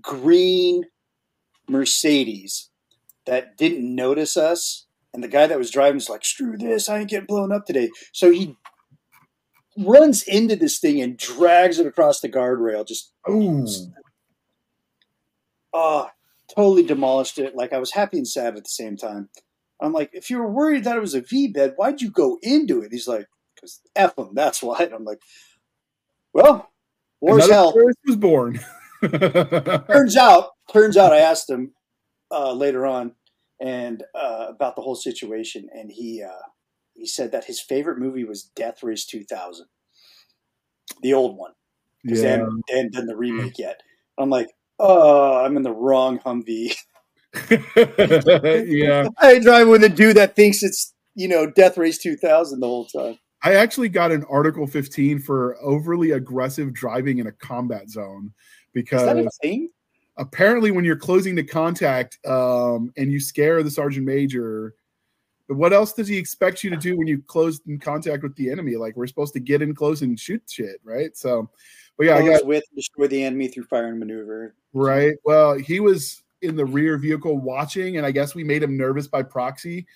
green 0.00 0.84
Mercedes 1.68 2.70
that 3.26 3.56
didn't 3.56 3.94
notice 3.94 4.36
us. 4.36 4.86
And 5.14 5.22
the 5.22 5.28
guy 5.28 5.46
that 5.46 5.58
was 5.58 5.70
driving 5.70 5.96
was 5.96 6.08
like, 6.08 6.24
screw 6.24 6.56
this, 6.56 6.88
I 6.88 7.00
ain't 7.00 7.10
getting 7.10 7.26
blown 7.26 7.52
up 7.52 7.66
today. 7.66 7.90
So 8.12 8.30
he 8.30 8.56
runs 9.76 10.22
into 10.22 10.56
this 10.56 10.78
thing 10.78 11.00
and 11.00 11.16
drags 11.16 11.78
it 11.78 11.86
across 11.86 12.20
the 12.20 12.28
guardrail. 12.28 12.86
Just, 12.86 13.12
Ooh. 13.28 13.66
oh, 15.72 16.08
totally 16.54 16.82
demolished 16.82 17.38
it. 17.38 17.54
Like 17.54 17.72
I 17.72 17.78
was 17.78 17.92
happy 17.92 18.18
and 18.18 18.28
sad 18.28 18.56
at 18.56 18.64
the 18.64 18.70
same 18.70 18.96
time. 18.96 19.28
I'm 19.82 19.92
like, 19.92 20.10
if 20.12 20.30
you 20.30 20.38
were 20.38 20.50
worried 20.50 20.84
that 20.84 20.96
it 20.96 21.00
was 21.00 21.14
a 21.14 21.22
VBIED, 21.22 21.74
why'd 21.76 22.00
you 22.00 22.10
go 22.10 22.38
into 22.42 22.82
it? 22.82 22.92
He's 22.92 23.08
like, 23.08 23.26
because 23.54 23.80
F 23.96 24.16
them, 24.16 24.30
that's 24.34 24.62
why. 24.62 24.78
And 24.80 24.94
I'm 24.94 25.04
like, 25.04 25.20
well, 26.32 26.70
war's 27.20 27.50
hell. 27.50 27.74
was 28.06 28.16
born. 28.16 28.60
turns 29.02 30.16
out, 30.16 30.50
turns 30.72 30.96
out 30.96 31.12
I 31.12 31.18
asked 31.18 31.50
him 31.50 31.72
uh, 32.30 32.52
later 32.52 32.86
on 32.86 33.12
and 33.60 34.02
uh, 34.14 34.46
about 34.48 34.76
the 34.76 34.82
whole 34.82 34.94
situation, 34.94 35.68
and 35.72 35.90
he 35.90 36.22
uh, 36.22 36.48
he 36.94 37.06
said 37.06 37.32
that 37.32 37.44
his 37.44 37.60
favorite 37.60 37.98
movie 37.98 38.24
was 38.24 38.50
Death 38.56 38.82
Race 38.82 39.06
2000, 39.06 39.66
the 41.02 41.14
old 41.14 41.36
one. 41.36 41.52
Yeah. 42.04 42.14
They 42.14 42.28
hadn't, 42.28 42.62
they 42.68 42.76
hadn't 42.76 42.92
done 42.94 43.06
the 43.06 43.16
remake 43.16 43.58
yet. 43.58 43.80
I'm 44.18 44.30
like, 44.30 44.50
oh, 44.78 45.44
I'm 45.44 45.56
in 45.56 45.62
the 45.62 45.72
wrong 45.72 46.18
Humvee. 46.18 46.74
yeah. 47.50 49.08
I 49.18 49.38
drive 49.38 49.68
with 49.68 49.84
a 49.84 49.88
dude 49.88 50.16
that 50.16 50.36
thinks 50.36 50.62
it's, 50.62 50.94
you 51.14 51.28
know, 51.28 51.50
Death 51.50 51.78
Race 51.78 51.98
2000 51.98 52.60
the 52.60 52.66
whole 52.66 52.86
time. 52.86 53.18
I 53.42 53.54
actually 53.54 53.88
got 53.88 54.12
an 54.12 54.24
Article 54.30 54.66
15 54.66 55.18
for 55.18 55.56
overly 55.60 56.12
aggressive 56.12 56.72
driving 56.72 57.18
in 57.18 57.26
a 57.26 57.32
combat 57.32 57.90
zone 57.90 58.32
because 58.72 59.28
apparently 60.16 60.70
when 60.70 60.84
you're 60.84 60.96
closing 60.96 61.34
to 61.36 61.42
contact 61.42 62.18
um, 62.26 62.92
and 62.96 63.10
you 63.10 63.18
scare 63.18 63.62
the 63.62 63.70
sergeant 63.70 64.06
major, 64.06 64.74
but 65.48 65.56
what 65.56 65.72
else 65.72 65.92
does 65.92 66.06
he 66.06 66.16
expect 66.16 66.62
you 66.62 66.70
to 66.70 66.76
do 66.76 66.96
when 66.96 67.08
you 67.08 67.20
close 67.26 67.60
in 67.66 67.78
contact 67.78 68.22
with 68.22 68.36
the 68.36 68.48
enemy? 68.48 68.76
Like 68.76 68.96
we're 68.96 69.08
supposed 69.08 69.32
to 69.34 69.40
get 69.40 69.60
in 69.60 69.74
close 69.74 70.02
and 70.02 70.18
shoot 70.18 70.42
shit, 70.48 70.80
right? 70.84 71.16
So, 71.16 71.50
but 71.98 72.06
yeah, 72.06 72.16
I 72.16 72.26
got 72.26 72.46
with 72.46 72.64
destroy 72.76 73.08
the 73.08 73.24
enemy 73.24 73.48
through 73.48 73.64
fire 73.64 73.88
and 73.88 73.98
maneuver. 73.98 74.54
Right. 74.72 75.14
Well, 75.24 75.58
he 75.58 75.80
was 75.80 76.22
in 76.42 76.56
the 76.56 76.64
rear 76.64 76.98
vehicle 76.98 77.38
watching, 77.38 77.96
and 77.96 78.06
I 78.06 78.10
guess 78.10 78.34
we 78.34 78.44
made 78.44 78.62
him 78.62 78.76
nervous 78.76 79.06
by 79.06 79.22
proxy. 79.22 79.86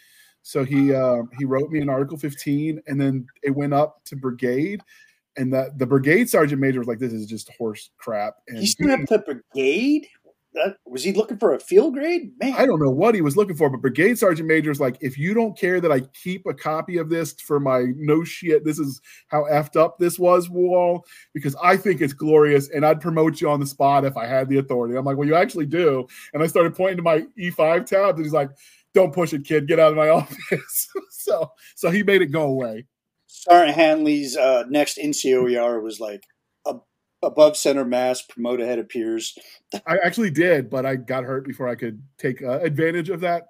So 0.43 0.65
he 0.65 0.95
uh, 0.95 1.23
he 1.39 1.45
wrote 1.45 1.71
me 1.71 1.81
an 1.81 1.91
Article 1.91 2.17
15, 2.17 2.81
and 2.87 3.01
then 3.01 3.27
it 3.43 3.51
went 3.51 3.75
up 3.75 4.05
to 4.05 4.17
brigade, 4.17 4.81
and 5.37 5.53
that 5.53 5.79
the 5.79 5.87
brigade 5.87 6.31
sergeant 6.31 6.61
major 6.61 6.79
was 6.79 6.89
like, 6.89 6.99
"This 6.99 7.13
is 7.13 7.27
just 7.27 7.51
horse 7.59 7.91
crap." 7.99 8.37
And 8.47 8.59
he 8.59 8.67
stood 8.67 8.91
up 8.91 9.01
to 9.09 9.19
brigade 9.19 10.07
that 10.57 10.77
was 10.87 11.05
he 11.05 11.13
looking 11.13 11.39
for 11.39 11.55
a 11.55 11.61
field 11.61 11.95
grade? 11.95 12.33
Man, 12.41 12.55
I 12.57 12.67
don't 12.67 12.81
know 12.81 12.91
what 12.91 13.15
he 13.15 13.21
was 13.21 13.37
looking 13.37 13.57
for, 13.57 13.71
but 13.71 13.81
Brigade 13.81 14.19
Sergeant 14.19 14.49
Major 14.49 14.71
is 14.71 14.81
like, 14.81 14.97
if 15.01 15.17
you 15.17 15.35
don't 15.35 15.57
care 15.57 15.81
that 15.81 15.93
I 15.93 16.01
keep 16.01 16.47
a 16.47 16.55
copy 16.55 16.99
of 16.99 17.09
this 17.09 17.35
for 17.35 17.61
my 17.61 17.85
no 17.97 18.25
shit, 18.25 18.65
this 18.65 18.79
is 18.79 19.01
how 19.29 19.45
effed 19.45 19.77
up 19.77 19.99
this 19.99 20.19
was, 20.19 20.51
wall, 20.51 21.05
because 21.35 21.55
I 21.63 21.77
think 21.77 22.01
it's 22.01 22.13
glorious, 22.13 22.69
and 22.71 22.85
I'd 22.85 23.01
promote 23.01 23.41
you 23.41 23.49
on 23.51 23.61
the 23.61 23.67
spot 23.67 24.05
if 24.05 24.17
I 24.17 24.27
had 24.27 24.49
the 24.49 24.59
authority. 24.59 24.97
I'm 24.97 25.05
like, 25.05 25.17
well, 25.17 25.29
you 25.29 25.35
actually 25.35 25.67
do, 25.67 26.07
and 26.33 26.43
I 26.43 26.47
started 26.47 26.75
pointing 26.75 26.97
to 26.97 27.03
my 27.03 27.27
E5 27.39 27.87
tab, 27.87 28.17
and 28.17 28.25
he's 28.25 28.33
like, 28.33 28.51
don't 28.95 29.13
push 29.13 29.33
it, 29.33 29.45
kid, 29.45 29.69
get 29.69 29.79
out 29.79 29.93
of 29.93 29.97
my 29.97 30.09
office. 30.11 30.89
so, 31.11 31.53
so 31.75 31.91
he 31.91 32.03
made 32.03 32.23
it 32.23 32.27
go 32.27 32.43
away. 32.43 32.87
Sergeant 33.27 33.77
Handley's 33.77 34.37
uh, 34.37 34.65
next 34.69 34.99
NCOER 34.99 35.83
was 35.83 36.01
like, 36.01 36.23
above 37.27 37.57
center 37.57 37.85
mass, 37.85 38.23
promote 38.23 38.61
ahead 38.61 38.79
of 38.79 38.89
peers. 38.89 39.37
I 39.87 39.99
actually 39.99 40.31
did, 40.31 40.71
but 40.71 40.87
I 40.87 40.97
got 40.97 41.25
hurt 41.25 41.47
before 41.47 41.69
I 41.69 41.75
could 41.75 42.03
take 42.19 42.43
uh, 42.43 42.61
advantage 42.61 43.11
of 43.11 43.21
that. 43.21 43.49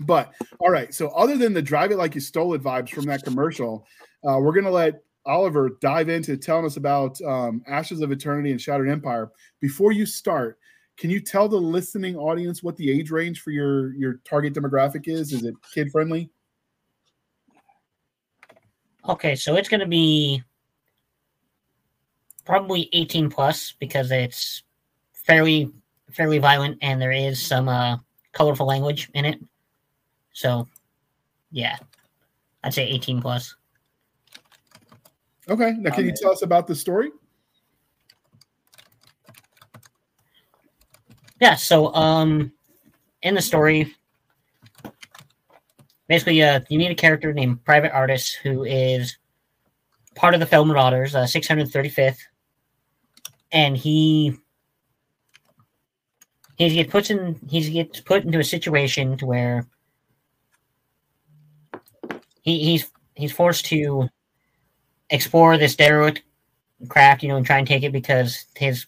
But 0.00 0.32
all 0.58 0.70
right, 0.70 0.92
so 0.92 1.08
other 1.10 1.36
than 1.36 1.52
the 1.52 1.62
drive 1.62 1.92
it 1.92 1.98
like 1.98 2.14
you 2.14 2.20
stole 2.20 2.54
it 2.54 2.62
vibes 2.62 2.90
from 2.90 3.04
that 3.04 3.22
commercial, 3.22 3.86
uh, 4.28 4.38
we're 4.40 4.52
gonna 4.52 4.70
let 4.70 5.02
Oliver 5.26 5.78
dive 5.80 6.08
into 6.08 6.36
telling 6.36 6.66
us 6.66 6.76
about 6.76 7.20
um, 7.22 7.62
Ashes 7.68 8.00
of 8.00 8.10
Eternity 8.10 8.50
and 8.50 8.60
Shattered 8.60 8.88
Empire. 8.88 9.30
Before 9.60 9.92
you 9.92 10.04
start, 10.04 10.58
can 10.96 11.10
you 11.10 11.20
tell 11.20 11.48
the 11.48 11.56
listening 11.56 12.16
audience 12.16 12.62
what 12.62 12.76
the 12.76 12.90
age 12.90 13.10
range 13.10 13.42
for 13.42 13.50
your 13.50 13.94
your 13.94 14.20
target 14.24 14.54
demographic 14.54 15.06
is? 15.06 15.32
Is 15.32 15.44
it 15.44 15.54
kid 15.72 15.90
friendly? 15.90 16.30
Okay, 19.08 19.34
so 19.36 19.56
it's 19.56 19.68
going 19.68 19.80
to 19.80 19.86
be 19.86 20.42
probably 22.44 22.88
18 22.92 23.30
plus 23.30 23.72
because 23.78 24.10
it's 24.10 24.62
fairly 25.12 25.70
fairly 26.10 26.38
violent 26.38 26.78
and 26.80 27.00
there 27.00 27.12
is 27.12 27.44
some 27.44 27.68
uh, 27.68 27.96
colorful 28.32 28.66
language 28.66 29.10
in 29.14 29.24
it. 29.24 29.40
So, 30.32 30.68
yeah, 31.50 31.76
I'd 32.62 32.74
say 32.74 32.86
18 32.86 33.20
plus. 33.20 33.56
Okay, 35.48 35.72
now 35.78 35.90
can 35.90 36.06
you 36.06 36.12
tell 36.14 36.30
us 36.30 36.42
about 36.42 36.66
the 36.66 36.74
story? 36.74 37.10
Yeah, 41.40 41.56
so 41.56 41.92
um, 41.94 42.52
in 43.22 43.34
the 43.34 43.42
story, 43.42 43.94
basically, 46.08 46.42
uh, 46.42 46.60
you 46.68 46.78
meet 46.78 46.90
a 46.90 46.94
character 46.94 47.32
named 47.32 47.64
Private 47.64 47.92
Artist 47.92 48.36
who 48.42 48.64
is 48.64 49.18
part 50.14 50.32
of 50.32 50.40
the 50.40 50.46
Fell 50.46 50.64
Marauders, 50.64 51.14
uh, 51.14 51.24
635th 51.24 52.18
and 53.54 53.76
he 53.76 54.36
he 56.56 56.74
gets 56.74 56.90
put 56.90 57.10
in 57.10 57.40
he 57.48 57.70
gets 57.70 58.00
put 58.00 58.24
into 58.24 58.40
a 58.40 58.44
situation 58.44 59.16
to 59.16 59.24
where 59.24 59.66
he, 62.42 62.58
he's 62.58 62.90
he's 63.14 63.32
forced 63.32 63.64
to 63.66 64.08
explore 65.08 65.56
this 65.56 65.76
derelict 65.76 66.22
craft, 66.88 67.22
you 67.22 67.28
know, 67.28 67.36
and 67.36 67.46
try 67.46 67.58
and 67.58 67.66
take 67.66 67.84
it 67.84 67.92
because 67.92 68.44
his 68.56 68.86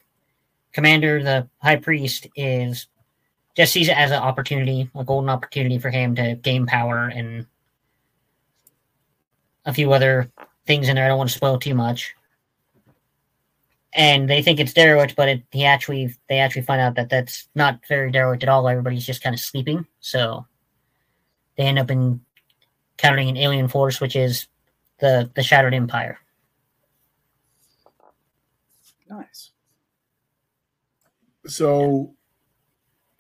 commander, 0.73 1.23
the 1.23 1.49
high 1.63 1.77
priest, 1.77 2.27
is 2.37 2.89
just 3.57 3.73
sees 3.73 3.89
it 3.89 3.97
as 3.97 4.11
an 4.11 4.19
opportunity, 4.19 4.91
a 4.95 5.05
golden 5.05 5.31
opportunity 5.31 5.79
for 5.79 5.89
him 5.89 6.15
to 6.17 6.35
gain 6.35 6.67
power 6.67 7.09
and 7.09 7.47
a 9.65 9.73
few 9.73 9.93
other 9.93 10.29
things 10.67 10.89
in 10.89 10.97
there. 10.97 11.05
I 11.05 11.09
don't 11.09 11.19
want 11.19 11.31
to 11.31 11.37
spoil 11.37 11.59
too 11.59 11.75
much 11.75 12.15
and 13.97 14.29
they 14.29 14.43
think 14.43 14.61
it's 14.61 14.75
derelict, 14.75 15.17
but 15.17 15.29
it, 15.29 15.43
he 15.51 15.65
actually 15.65 16.15
they 16.29 16.39
actually 16.39 16.63
find 16.63 16.81
out 16.83 16.95
that 16.97 17.09
that's 17.09 17.49
not 17.55 17.81
very 17.89 18.13
derelict 18.13 18.43
at 18.43 18.49
all. 18.49 18.69
Everybody's 18.69 19.07
just 19.07 19.23
kind 19.23 19.35
of 19.35 19.41
sleeping, 19.41 19.87
so 20.01 20.47
they 21.57 21.65
end 21.65 21.79
up 21.79 21.91
in 21.91 22.21
encountering 22.93 23.31
an 23.31 23.39
alien 23.39 23.69
force, 23.69 24.01
which 24.01 24.15
is 24.15 24.47
the 25.01 25.31
the 25.35 25.43
Shattered 25.43 25.75
Empire. 25.75 26.19
Nice. 29.09 29.51
So, 31.47 32.15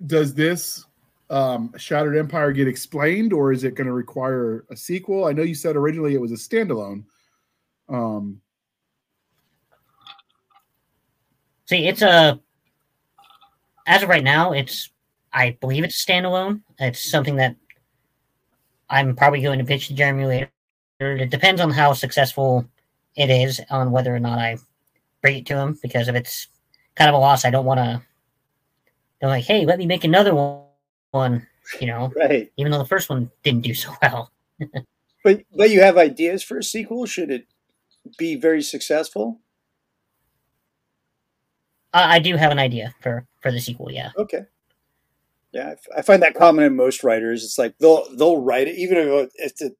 does 0.04 0.34
this 0.34 0.84
um, 1.30 1.72
Shattered 1.78 2.18
Empire 2.18 2.52
get 2.52 2.68
explained, 2.68 3.32
or 3.32 3.50
is 3.50 3.64
it 3.64 3.76
going 3.76 3.86
to 3.86 3.94
require 3.94 4.66
a 4.70 4.76
sequel? 4.76 5.24
I 5.24 5.32
know 5.32 5.42
you 5.42 5.54
said 5.54 5.74
originally 5.74 6.14
it 6.14 6.20
was 6.20 6.32
a 6.32 6.34
standalone. 6.34 7.04
Um, 7.88 8.42
See, 11.66 11.86
it's 11.88 12.02
a 12.02 12.40
as 13.86 14.02
of 14.02 14.08
right 14.08 14.24
now, 14.24 14.52
it's 14.52 14.90
I 15.32 15.56
believe 15.60 15.84
it's 15.84 16.04
standalone. 16.04 16.62
It's 16.78 17.10
something 17.10 17.36
that 17.36 17.56
I'm 18.88 19.16
probably 19.16 19.42
going 19.42 19.58
to 19.58 19.64
pitch 19.64 19.88
to 19.88 19.94
Jeremy 19.94 20.24
later. 20.26 20.50
It 21.00 21.30
depends 21.30 21.60
on 21.60 21.70
how 21.70 21.92
successful 21.92 22.64
it 23.16 23.30
is 23.30 23.60
on 23.70 23.90
whether 23.90 24.14
or 24.14 24.20
not 24.20 24.38
I 24.38 24.58
bring 25.22 25.38
it 25.38 25.46
to 25.46 25.56
him. 25.58 25.78
Because 25.82 26.08
if 26.08 26.14
it's 26.14 26.48
kind 26.94 27.08
of 27.08 27.14
a 27.14 27.18
loss, 27.18 27.44
I 27.44 27.50
don't 27.50 27.64
want 27.66 27.78
to. 27.78 28.02
They're 29.20 29.30
like, 29.30 29.44
hey, 29.44 29.66
let 29.66 29.78
me 29.78 29.86
make 29.86 30.04
another 30.04 30.34
one. 30.34 31.46
You 31.80 31.86
know, 31.86 32.12
Right. 32.14 32.50
even 32.56 32.70
though 32.70 32.78
the 32.78 32.84
first 32.84 33.08
one 33.10 33.30
didn't 33.42 33.62
do 33.62 33.74
so 33.74 33.92
well. 34.02 34.30
But 35.24 35.42
but 35.56 35.70
you 35.70 35.80
have 35.80 35.98
ideas 35.98 36.44
for 36.44 36.58
a 36.58 36.62
sequel? 36.62 37.04
Should 37.04 37.32
it 37.32 37.46
be 38.16 38.36
very 38.36 38.62
successful? 38.62 39.40
I, 41.96 42.14
I 42.16 42.18
do 42.18 42.36
have 42.36 42.52
an 42.52 42.58
idea 42.58 42.94
for 43.00 43.26
for 43.40 43.50
the 43.50 43.60
sequel. 43.60 43.90
Yeah. 43.90 44.10
Okay. 44.16 44.44
Yeah, 45.52 45.68
I 45.68 45.72
f- 45.72 45.88
I 45.98 46.02
find 46.02 46.22
that 46.22 46.34
common 46.34 46.64
in 46.64 46.76
most 46.76 47.02
writers. 47.02 47.42
It's 47.44 47.58
like 47.58 47.76
they'll 47.78 48.04
they'll 48.16 48.42
write 48.42 48.68
it 48.68 48.76
even 48.76 48.98
if 48.98 49.30
it's 49.36 49.62
a 49.62 49.70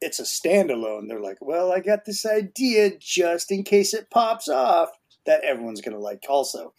it's 0.00 0.18
a 0.18 0.22
standalone. 0.24 1.08
They're 1.08 1.20
like, 1.20 1.38
well, 1.40 1.72
I 1.72 1.80
got 1.80 2.04
this 2.04 2.24
idea 2.26 2.96
just 2.98 3.52
in 3.52 3.62
case 3.62 3.94
it 3.94 4.10
pops 4.10 4.48
off 4.48 4.88
that 5.26 5.44
everyone's 5.44 5.80
gonna 5.82 5.98
like 5.98 6.24
also. 6.28 6.72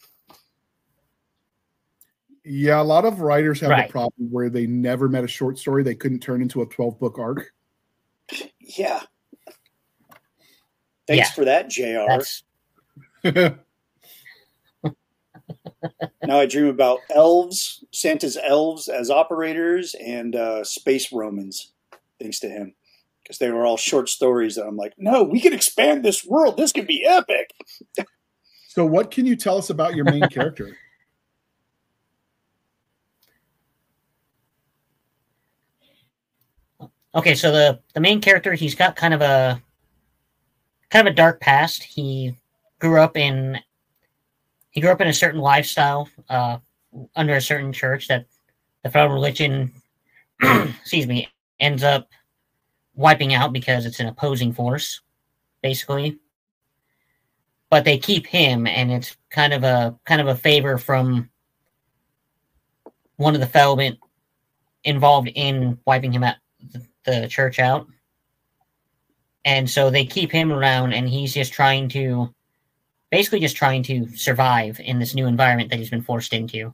yeah, 2.43 2.81
a 2.81 2.83
lot 2.83 3.05
of 3.05 3.21
writers 3.21 3.59
have 3.61 3.69
Right. 3.69 3.87
the 3.87 3.91
problem 3.91 4.29
where 4.31 4.49
they 4.49 4.65
never 4.65 5.07
met 5.07 5.23
a 5.23 5.27
short 5.27 5.57
story 5.59 5.83
they 5.83 5.93
couldn't 5.95 6.19
turn 6.21 6.41
into 6.41 6.61
a 6.63 6.65
12 6.65 6.99
book 6.99 7.19
arc. 7.19 7.53
Yeah. 8.59 9.01
Thanks 11.07 11.29
Yeah. 11.29 11.31
for 11.33 11.45
that, 11.45 11.69
Jr. 11.69 12.17
That's 15.63 16.13
now 16.23 16.39
I 16.39 16.45
dream 16.45 16.67
about 16.67 16.99
elves, 17.13 17.83
Santa's 17.91 18.37
elves 18.37 18.87
as 18.87 19.09
operators, 19.09 19.95
and 19.95 20.35
uh, 20.35 20.63
space 20.63 21.11
Romans, 21.11 21.71
thanks 22.19 22.39
to 22.39 22.49
him. 22.49 22.73
Because 23.23 23.37
they 23.37 23.51
were 23.51 23.65
all 23.65 23.77
short 23.77 24.09
stories 24.09 24.55
that 24.55 24.65
I'm 24.65 24.77
like, 24.77 24.93
no, 24.97 25.23
we 25.23 25.39
can 25.39 25.53
expand 25.53 26.03
this 26.03 26.25
world. 26.25 26.57
This 26.57 26.71
could 26.71 26.87
be 26.87 27.05
epic. 27.05 27.51
so, 28.69 28.85
what 28.85 29.11
can 29.11 29.25
you 29.25 29.35
tell 29.35 29.57
us 29.57 29.69
about 29.69 29.95
your 29.95 30.05
main 30.05 30.27
character? 30.29 30.77
Okay, 37.13 37.35
so 37.35 37.51
the 37.51 37.77
the 37.93 37.99
main 37.99 38.21
character, 38.21 38.53
he's 38.53 38.73
got 38.73 38.95
kind 38.95 39.13
of 39.13 39.21
a 39.21 39.61
kind 40.89 41.05
of 41.05 41.11
a 41.11 41.15
dark 41.15 41.41
past. 41.41 41.83
He 41.83 42.37
grew 42.79 43.01
up 43.01 43.17
in 43.17 43.59
he 44.71 44.81
grew 44.81 44.91
up 44.91 45.01
in 45.01 45.07
a 45.07 45.13
certain 45.13 45.39
lifestyle 45.39 46.09
uh, 46.29 46.57
under 47.15 47.35
a 47.35 47.41
certain 47.41 47.71
church 47.71 48.07
that 48.07 48.25
the 48.83 48.89
federal 48.89 49.13
religion, 49.13 49.71
excuse 50.41 51.07
me, 51.07 51.29
ends 51.59 51.83
up 51.83 52.09
wiping 52.95 53.33
out 53.33 53.53
because 53.53 53.85
it's 53.85 53.99
an 53.99 54.07
opposing 54.07 54.53
force, 54.53 55.01
basically. 55.61 56.17
But 57.69 57.85
they 57.85 57.97
keep 57.97 58.25
him, 58.27 58.67
and 58.67 58.91
it's 58.91 59.15
kind 59.29 59.53
of 59.53 59.63
a 59.63 59.97
kind 60.05 60.19
of 60.19 60.27
a 60.27 60.35
favor 60.35 60.77
from 60.77 61.29
one 63.17 63.35
of 63.35 63.39
the 63.39 63.47
fellowment 63.47 63.99
involved 64.83 65.29
in 65.35 65.77
wiping 65.85 66.11
him 66.11 66.23
out 66.23 66.35
the 67.05 67.27
church 67.27 67.59
out. 67.59 67.87
And 69.45 69.69
so 69.69 69.89
they 69.89 70.05
keep 70.05 70.31
him 70.31 70.51
around, 70.51 70.93
and 70.93 71.09
he's 71.09 71.33
just 71.33 71.53
trying 71.53 71.89
to 71.89 72.33
basically 73.11 73.39
just 73.39 73.55
trying 73.55 73.83
to 73.83 74.07
survive 74.15 74.79
in 74.79 74.99
this 74.99 75.13
new 75.13 75.27
environment 75.27 75.69
that 75.69 75.77
he's 75.77 75.89
been 75.89 76.01
forced 76.01 76.33
into. 76.33 76.73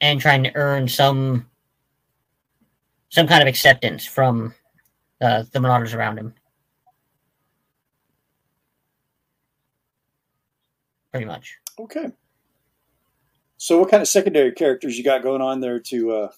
And 0.00 0.20
trying 0.20 0.44
to 0.44 0.54
earn 0.54 0.86
some 0.86 1.50
some 3.08 3.26
kind 3.26 3.42
of 3.42 3.48
acceptance 3.48 4.04
from 4.04 4.54
uh, 5.20 5.42
the 5.50 5.60
marauders 5.60 5.94
around 5.94 6.18
him. 6.18 6.34
Pretty 11.10 11.26
much. 11.26 11.56
Okay. 11.80 12.12
So, 13.56 13.80
what 13.80 13.90
kind 13.90 14.02
of 14.02 14.08
secondary 14.08 14.52
characters 14.52 14.96
you 14.96 15.02
got 15.02 15.22
going 15.22 15.42
on 15.42 15.60
there 15.60 15.80
to 15.80 16.12
uh, 16.12 16.28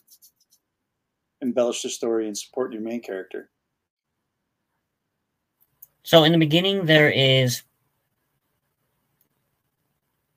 embellish 1.43 1.83
the 1.83 1.91
story 1.91 2.27
and 2.27 2.39
support 2.39 2.73
your 2.73 2.81
main 2.81 3.03
character? 3.03 3.51
So 6.03 6.25
in 6.25 6.33
the 6.33 6.39
beginning, 6.39 6.87
there 6.87 7.11
is 7.11 7.63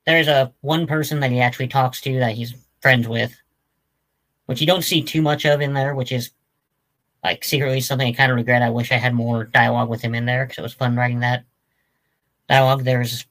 there 0.05 0.20
is 0.20 0.28
a 0.28 0.53
one 0.61 0.86
person 0.86 1.22
that 1.22 1.32
he 1.32 1.39
actually 1.39 1.68
talks 1.70 2.01
to 2.01 2.20
that 2.20 2.36
he's 2.36 2.53
friends 2.82 3.07
with, 3.07 3.36
which 4.45 4.59
you 4.59 4.68
don't 4.68 4.84
see 4.84 5.01
too 5.01 5.22
much 5.22 5.45
of 5.45 5.61
in 5.61 5.74
there, 5.74 5.95
which 5.95 6.11
is 6.11 6.32
like 7.24 7.43
secretly 7.43 7.80
something 7.80 8.07
I 8.07 8.11
kind 8.11 8.32
of 8.32 8.36
regret. 8.36 8.61
I 8.61 8.70
wish 8.70 8.91
I 8.91 8.97
had 8.97 9.14
more 9.14 9.45
dialogue 9.45 9.89
with 9.89 10.01
him 10.01 10.14
in 10.14 10.26
there 10.26 10.45
because 10.45 10.57
it 10.57 10.64
was 10.64 10.74
fun 10.74 10.95
writing 10.95 11.22
that 11.22 11.45
dialogue. 12.49 12.84
There's 12.84 13.26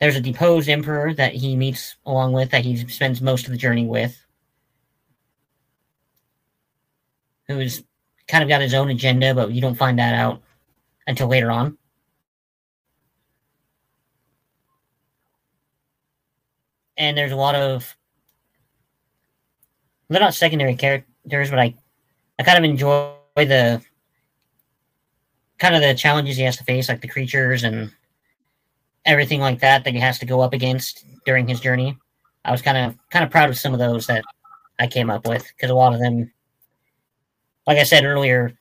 there's 0.00 0.16
a 0.16 0.20
deposed 0.20 0.68
emperor 0.68 1.12
that 1.14 1.34
he 1.34 1.56
meets 1.56 1.96
along 2.06 2.32
with 2.32 2.50
that 2.50 2.64
he 2.64 2.76
spends 2.88 3.20
most 3.20 3.46
of 3.46 3.52
the 3.52 3.56
journey 3.56 3.86
with, 3.86 4.16
who's 7.48 7.82
kind 8.28 8.42
of 8.42 8.48
got 8.48 8.60
his 8.60 8.74
own 8.74 8.90
agenda, 8.90 9.34
but 9.34 9.50
you 9.50 9.60
don't 9.60 9.74
find 9.74 9.98
that 9.98 10.14
out 10.14 10.42
until 11.06 11.28
later 11.28 11.50
on. 11.50 11.76
And 16.96 17.16
there's 17.16 17.32
a 17.32 17.36
lot 17.36 17.54
of 17.54 17.96
they're 20.08 20.20
not 20.20 20.34
secondary 20.34 20.74
characters, 20.74 21.50
but 21.50 21.58
I 21.58 21.74
I 22.38 22.42
kind 22.42 22.58
of 22.58 22.64
enjoy 22.64 23.14
the 23.36 23.82
kind 25.58 25.74
of 25.74 25.82
the 25.82 25.94
challenges 25.94 26.36
he 26.36 26.42
has 26.44 26.56
to 26.56 26.64
face, 26.64 26.88
like 26.88 27.00
the 27.00 27.08
creatures 27.08 27.64
and 27.64 27.90
everything 29.04 29.40
like 29.40 29.60
that 29.60 29.84
that 29.84 29.94
he 29.94 30.00
has 30.00 30.18
to 30.18 30.26
go 30.26 30.40
up 30.40 30.52
against 30.52 31.04
during 31.24 31.48
his 31.48 31.60
journey. 31.60 31.96
I 32.44 32.52
was 32.52 32.62
kind 32.62 32.76
of 32.76 32.98
kind 33.10 33.24
of 33.24 33.30
proud 33.30 33.48
of 33.48 33.58
some 33.58 33.72
of 33.72 33.78
those 33.78 34.06
that 34.06 34.24
I 34.78 34.86
came 34.86 35.10
up 35.10 35.26
with 35.26 35.46
because 35.56 35.70
a 35.70 35.74
lot 35.74 35.94
of 35.94 36.00
them 36.00 36.32
like 37.68 37.76
I 37.78 37.82
said 37.84 38.04
earlier 38.06 38.52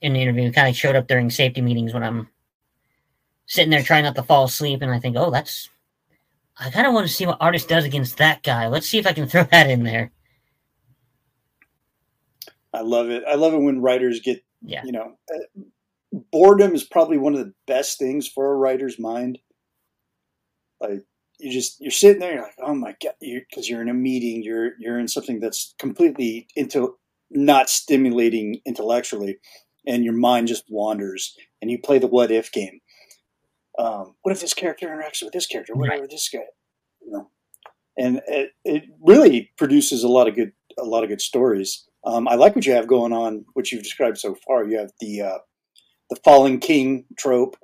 in 0.00 0.12
the 0.12 0.22
interview, 0.22 0.52
kind 0.52 0.68
of 0.68 0.76
showed 0.76 0.94
up 0.94 1.08
during 1.08 1.28
safety 1.28 1.60
meetings 1.60 1.92
when 1.92 2.04
I'm 2.04 2.28
sitting 3.46 3.70
there 3.70 3.82
trying 3.82 4.04
not 4.04 4.14
to 4.14 4.22
fall 4.22 4.44
asleep, 4.44 4.80
and 4.80 4.92
I 4.92 5.00
think, 5.00 5.16
oh, 5.18 5.30
that's. 5.30 5.68
I 6.56 6.70
kind 6.70 6.86
of 6.86 6.94
want 6.94 7.04
to 7.08 7.12
see 7.12 7.26
what 7.26 7.38
artist 7.40 7.68
does 7.68 7.84
against 7.84 8.16
that 8.18 8.44
guy. 8.44 8.68
Let's 8.68 8.88
see 8.88 8.98
if 8.98 9.08
I 9.08 9.12
can 9.12 9.26
throw 9.26 9.42
that 9.50 9.68
in 9.68 9.82
there. 9.82 10.12
I 12.72 12.82
love 12.82 13.10
it. 13.10 13.24
I 13.28 13.34
love 13.34 13.54
it 13.54 13.58
when 13.60 13.82
writers 13.82 14.20
get, 14.20 14.44
Yeah. 14.62 14.84
you 14.84 14.92
know, 14.92 15.16
uh, 15.34 15.60
boredom 16.30 16.74
is 16.74 16.84
probably 16.84 17.18
one 17.18 17.34
of 17.34 17.40
the 17.40 17.52
best 17.66 17.98
things 17.98 18.28
for 18.28 18.52
a 18.52 18.56
writer's 18.56 19.00
mind. 19.00 19.40
Like 20.80 21.02
you 21.40 21.52
just 21.52 21.80
you're 21.80 21.90
sitting 21.90 22.20
there, 22.20 22.34
you're 22.34 22.42
like, 22.42 22.54
oh 22.62 22.74
my 22.74 22.94
god, 23.02 23.14
because 23.20 23.68
you're 23.68 23.82
in 23.82 23.88
a 23.88 23.94
meeting, 23.94 24.44
you're 24.44 24.72
you're 24.78 25.00
in 25.00 25.08
something 25.08 25.40
that's 25.40 25.74
completely 25.80 26.46
into 26.54 26.96
not 27.30 27.68
stimulating 27.70 28.60
intellectually, 28.66 29.38
and 29.86 30.04
your 30.04 30.14
mind 30.14 30.48
just 30.48 30.64
wanders, 30.68 31.36
and 31.60 31.70
you 31.70 31.78
play 31.78 31.98
the 31.98 32.06
what 32.06 32.30
if 32.30 32.50
game. 32.52 32.80
Um, 33.78 34.14
what 34.22 34.32
if 34.32 34.40
this 34.40 34.54
character 34.54 34.86
interacts 34.88 35.22
with 35.22 35.32
this 35.32 35.46
character? 35.46 35.74
What 35.74 35.88
Right. 35.90 36.02
if 36.02 36.10
this 36.10 36.28
guy? 36.28 36.44
You 37.04 37.10
know, 37.12 37.30
and 37.98 38.20
it, 38.28 38.50
it 38.64 38.84
really 39.00 39.50
produces 39.56 40.04
a 40.04 40.08
lot 40.08 40.28
of 40.28 40.34
good 40.34 40.52
a 40.78 40.84
lot 40.84 41.02
of 41.04 41.08
good 41.08 41.20
stories. 41.20 41.86
Um, 42.04 42.26
I 42.28 42.34
like 42.34 42.54
what 42.54 42.66
you 42.66 42.72
have 42.72 42.86
going 42.86 43.12
on, 43.12 43.44
what 43.54 43.70
you've 43.72 43.82
described 43.82 44.18
so 44.18 44.34
far. 44.46 44.64
You 44.64 44.78
have 44.78 44.92
the 45.00 45.22
uh, 45.22 45.38
the 46.10 46.16
fallen 46.24 46.58
king 46.60 47.06
trope, 47.16 47.56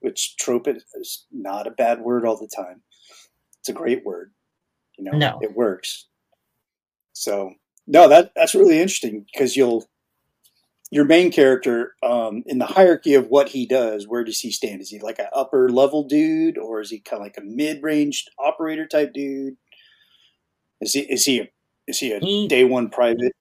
which 0.00 0.36
trope 0.36 0.66
is- 0.68 1.26
not 1.32 1.66
a 1.66 1.70
bad 1.70 2.00
word 2.00 2.26
all 2.26 2.36
the 2.36 2.48
time. 2.54 2.82
It's 3.60 3.68
a 3.68 3.72
great 3.72 4.04
word. 4.04 4.32
You 4.98 5.04
know, 5.04 5.16
No. 5.18 5.38
it 5.42 5.54
works. 5.54 6.06
So 7.14 7.54
no, 7.86 8.08
that 8.08 8.32
that's 8.34 8.54
really 8.54 8.78
interesting 8.80 9.26
because 9.32 9.56
you'll 9.56 9.84
your 10.90 11.04
main 11.04 11.32
character 11.32 11.94
um, 12.02 12.42
in 12.46 12.58
the 12.58 12.66
hierarchy 12.66 13.14
of 13.14 13.28
what 13.28 13.48
he 13.48 13.66
does. 13.66 14.06
Where 14.06 14.22
does 14.22 14.40
he 14.40 14.52
stand? 14.52 14.80
Is 14.80 14.90
he 14.90 15.00
like 15.00 15.18
an 15.18 15.26
upper 15.32 15.68
level 15.68 16.04
dude, 16.04 16.56
or 16.56 16.80
is 16.80 16.90
he 16.90 17.00
kind 17.00 17.20
of 17.20 17.26
like 17.26 17.36
a 17.36 17.42
mid 17.42 17.82
range 17.82 18.26
operator 18.38 18.86
type 18.86 19.12
dude? 19.12 19.56
Is 20.80 20.92
he 20.92 21.00
is 21.00 21.24
he 21.24 21.40
a, 21.40 21.50
is 21.86 21.98
he 21.98 22.12
a 22.12 22.20
He- 22.20 22.48
day 22.48 22.64
one 22.64 22.90
private? 22.90 23.32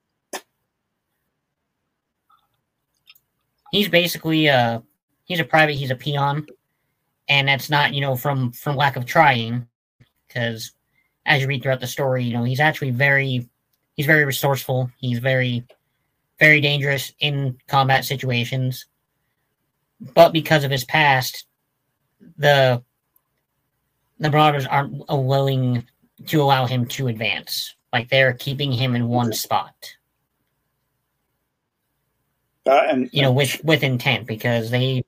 He's 3.71 3.89
basically 3.89 4.49
uh 4.49 4.81
he's 5.25 5.39
a 5.39 5.43
private, 5.45 5.75
he's 5.75 5.91
a 5.91 5.95
peon, 5.95 6.45
and 7.27 7.47
that's 7.47 7.69
not 7.69 7.93
you 7.93 8.01
know 8.01 8.15
from 8.15 8.51
from 8.51 8.75
lack 8.75 8.95
of 8.95 9.05
trying, 9.05 9.67
because 10.27 10.71
as 11.25 11.41
you 11.41 11.47
read 11.47 11.63
throughout 11.63 11.79
the 11.79 11.87
story, 11.87 12.23
you 12.23 12.33
know, 12.33 12.43
he's 12.43 12.59
actually 12.59 12.91
very 12.91 13.47
he's 13.95 14.05
very 14.05 14.25
resourceful. 14.25 14.91
He's 14.97 15.19
very 15.19 15.65
very 16.39 16.59
dangerous 16.61 17.13
in 17.19 17.57
combat 17.67 18.05
situations. 18.05 18.85
But 20.13 20.33
because 20.33 20.63
of 20.63 20.71
his 20.71 20.83
past, 20.83 21.45
the 22.37 22.83
the 24.19 24.29
Marauders 24.29 24.65
aren't 24.65 25.07
willing 25.09 25.85
to 26.27 26.41
allow 26.41 26.65
him 26.65 26.85
to 26.87 27.07
advance. 27.07 27.75
Like 27.91 28.09
they're 28.09 28.33
keeping 28.33 28.71
him 28.71 28.95
in 28.95 29.07
one 29.07 29.33
spot. 29.33 29.95
Uh, 32.65 32.83
and 32.89 33.09
you 33.11 33.21
know, 33.21 33.31
with 33.31 33.63
with 33.63 33.83
intent 33.83 34.25
because 34.25 34.71
they 34.71 35.03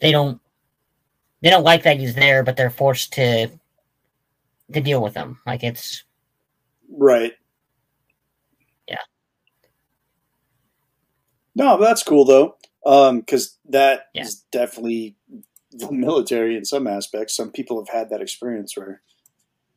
they 0.00 0.10
don't 0.10 0.40
they 1.42 1.50
don't 1.50 1.64
like 1.64 1.84
that 1.84 1.98
he's 1.98 2.14
there, 2.14 2.42
but 2.42 2.56
they're 2.56 2.70
forced 2.70 3.12
to 3.14 3.48
to 4.72 4.80
deal 4.80 5.02
with 5.02 5.14
him. 5.14 5.38
Like 5.46 5.62
it's 5.62 6.04
right. 6.90 7.32
Yeah. 8.88 8.98
No, 11.54 11.78
that's 11.80 12.02
cool 12.02 12.24
though, 12.24 12.56
because 12.82 13.58
um, 13.66 13.70
that 13.72 14.06
Yeah. 14.14 14.22
is 14.22 14.44
definitely 14.52 15.16
the 15.70 15.90
military 15.92 16.56
in 16.56 16.64
some 16.64 16.86
aspects. 16.86 17.36
Some 17.36 17.50
people 17.50 17.84
have 17.84 17.94
had 17.94 18.10
that 18.10 18.22
experience 18.22 18.76
where 18.76 19.02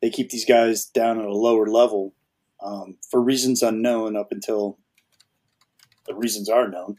they 0.01 0.09
keep 0.09 0.29
these 0.29 0.45
guys 0.45 0.85
down 0.85 1.19
at 1.19 1.25
a 1.25 1.33
lower 1.33 1.67
level 1.67 2.13
um, 2.61 2.97
for 3.09 3.21
reasons 3.21 3.63
unknown 3.63 4.15
up 4.15 4.31
until 4.31 4.79
the 6.07 6.15
reasons 6.15 6.49
are 6.49 6.67
known, 6.67 6.97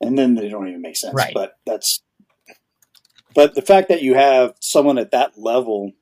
and 0.00 0.18
then 0.18 0.34
they 0.34 0.48
don't 0.48 0.68
even 0.68 0.82
make 0.82 0.96
sense. 0.96 1.14
Right. 1.14 1.34
But 1.34 1.58
that's 1.66 2.02
but 3.34 3.54
the 3.54 3.62
fact 3.62 3.88
that 3.88 4.02
you 4.02 4.14
have 4.14 4.54
someone 4.60 4.98
at 4.98 5.10
that 5.10 5.38
level 5.38 5.92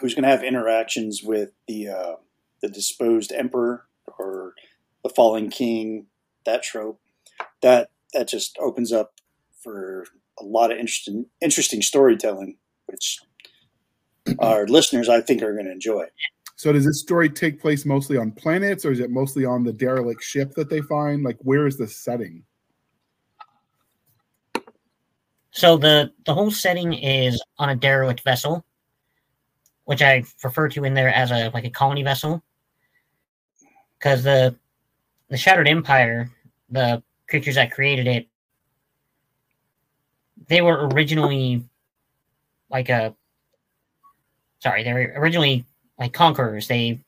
who's 0.00 0.14
going 0.14 0.24
to 0.24 0.30
have 0.30 0.42
interactions 0.42 1.22
with 1.22 1.50
the 1.68 1.88
uh, 1.88 2.14
the 2.62 2.68
disposed 2.68 3.32
emperor 3.32 3.86
or 4.18 4.54
the 5.02 5.10
fallen 5.10 5.50
king, 5.50 6.06
that 6.44 6.62
trope, 6.62 7.00
that 7.62 7.90
that 8.12 8.28
just 8.28 8.56
opens 8.58 8.92
up 8.92 9.14
for 9.62 10.06
a 10.38 10.44
lot 10.44 10.70
of 10.70 10.78
interesting 10.78 11.26
interesting 11.40 11.82
storytelling, 11.82 12.56
which 12.86 13.20
our 14.38 14.66
listeners 14.66 15.08
I 15.08 15.20
think 15.20 15.42
are 15.42 15.52
going 15.52 15.66
to 15.66 15.72
enjoy. 15.72 16.06
So 16.56 16.72
does 16.72 16.84
this 16.84 17.00
story 17.00 17.30
take 17.30 17.58
place 17.58 17.86
mostly 17.86 18.18
on 18.18 18.32
planets, 18.32 18.84
or 18.84 18.92
is 18.92 19.00
it 19.00 19.10
mostly 19.10 19.46
on 19.46 19.64
the 19.64 19.72
derelict 19.72 20.22
ship 20.22 20.52
that 20.56 20.68
they 20.68 20.82
find? 20.82 21.22
Like, 21.22 21.38
where 21.40 21.66
is 21.66 21.78
the 21.78 21.86
setting? 21.86 22.44
so 25.52 25.76
the 25.76 26.12
the 26.26 26.34
whole 26.34 26.50
setting 26.50 26.92
is 26.92 27.42
on 27.58 27.68
a 27.68 27.76
derelict 27.76 28.22
vessel, 28.22 28.64
which 29.90 30.02
I 30.02 30.22
refer 30.44 30.68
to 30.68 30.84
in 30.84 30.94
there 30.94 31.12
as 31.12 31.32
a 31.32 31.50
like 31.52 31.64
a 31.64 31.70
colony 31.70 32.04
vessel. 32.04 32.40
Because 33.98 34.22
the 34.22 34.54
the 35.30 35.36
Shattered 35.36 35.66
Empire, 35.66 36.30
the 36.68 37.02
creatures 37.28 37.56
that 37.56 37.72
created 37.72 38.06
it, 38.06 38.28
they 40.46 40.60
were 40.60 40.86
originally 40.90 41.64
like 42.70 42.88
a 42.88 43.16
sorry, 44.60 44.84
they 44.84 44.92
were 44.92 45.12
originally 45.16 45.64
like 45.98 46.12
conquerors. 46.12 46.68
They 46.68 47.00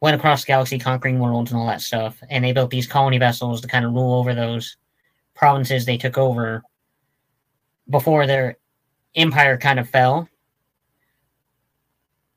went 0.00 0.16
across 0.16 0.42
the 0.42 0.48
galaxy 0.48 0.80
conquering 0.80 1.20
worlds 1.20 1.52
and 1.52 1.60
all 1.60 1.68
that 1.68 1.82
stuff, 1.82 2.20
and 2.28 2.44
they 2.44 2.50
built 2.50 2.70
these 2.70 2.88
colony 2.88 3.18
vessels 3.18 3.60
to 3.60 3.68
kind 3.68 3.84
of 3.84 3.92
rule 3.92 4.14
over 4.14 4.34
those 4.34 4.76
provinces 5.34 5.86
they 5.86 5.98
took 5.98 6.18
over 6.18 6.64
before 7.90 8.26
their 8.26 8.56
empire 9.14 9.56
kind 9.56 9.78
of 9.78 9.88
fell. 9.88 10.28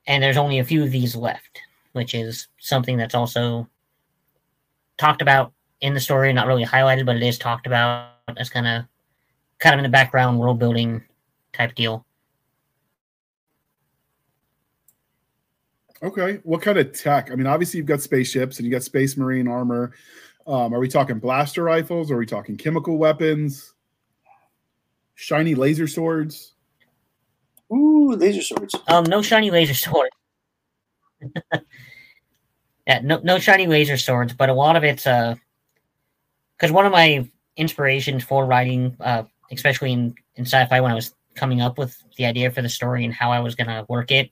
And 0.07 0.21
there's 0.21 0.37
only 0.37 0.59
a 0.59 0.63
few 0.63 0.83
of 0.83 0.91
these 0.91 1.15
left, 1.15 1.61
which 1.93 2.13
is 2.13 2.47
something 2.59 2.97
that's 2.97 3.15
also 3.15 3.67
talked 4.97 5.21
about 5.21 5.53
in 5.81 5.93
the 5.93 5.99
story, 5.99 6.31
not 6.33 6.47
really 6.47 6.65
highlighted, 6.65 7.05
but 7.05 7.15
it 7.15 7.23
is 7.23 7.37
talked 7.37 7.67
about 7.67 8.11
as 8.37 8.49
kind 8.49 8.67
of 8.67 8.85
kind 9.59 9.73
of 9.73 9.79
in 9.79 9.83
the 9.83 9.89
background 9.89 10.39
world 10.39 10.59
building 10.59 11.03
type 11.53 11.75
deal. 11.75 12.05
Okay, 16.03 16.39
what 16.43 16.61
kind 16.61 16.77
of 16.77 16.91
tech? 16.91 17.31
I 17.31 17.35
mean, 17.35 17.47
obviously 17.47 17.77
you've 17.77 17.87
got 17.87 18.01
spaceships 18.01 18.57
and 18.57 18.65
you 18.65 18.71
got 18.71 18.83
space 18.83 19.17
marine 19.17 19.47
armor. 19.47 19.93
Um, 20.45 20.73
are 20.73 20.79
we 20.79 20.87
talking 20.87 21.19
blaster 21.19 21.63
rifles? 21.63 22.11
Are 22.11 22.17
we 22.17 22.25
talking 22.25 22.57
chemical 22.57 22.97
weapons? 22.97 23.73
Shiny 25.15 25.55
laser 25.55 25.87
swords? 25.87 26.54
Ooh, 27.73 28.11
laser 28.15 28.41
swords. 28.41 28.75
Um, 28.87 29.05
no 29.05 29.21
shiny 29.21 29.51
laser 29.51 29.73
sword. 29.85 30.09
yeah, 32.87 32.99
no 33.03 33.19
no 33.23 33.39
shiny 33.39 33.67
laser 33.67 33.97
swords, 33.97 34.33
but 34.33 34.49
a 34.49 34.53
lot 34.53 34.75
of 34.75 34.83
it's 34.83 35.07
uh, 35.07 35.35
because 36.57 36.71
one 36.71 36.85
of 36.85 36.91
my 36.91 37.27
inspirations 37.57 38.23
for 38.23 38.45
writing, 38.45 38.95
uh, 38.99 39.23
especially 39.51 39.93
in 39.93 40.15
in 40.35 40.45
sci-fi, 40.45 40.81
when 40.81 40.91
I 40.91 40.95
was 40.95 41.13
coming 41.35 41.61
up 41.61 41.77
with 41.77 42.01
the 42.17 42.25
idea 42.25 42.51
for 42.51 42.61
the 42.61 42.69
story 42.69 43.03
and 43.05 43.13
how 43.13 43.31
I 43.31 43.39
was 43.39 43.55
gonna 43.55 43.85
work 43.89 44.11
it, 44.11 44.31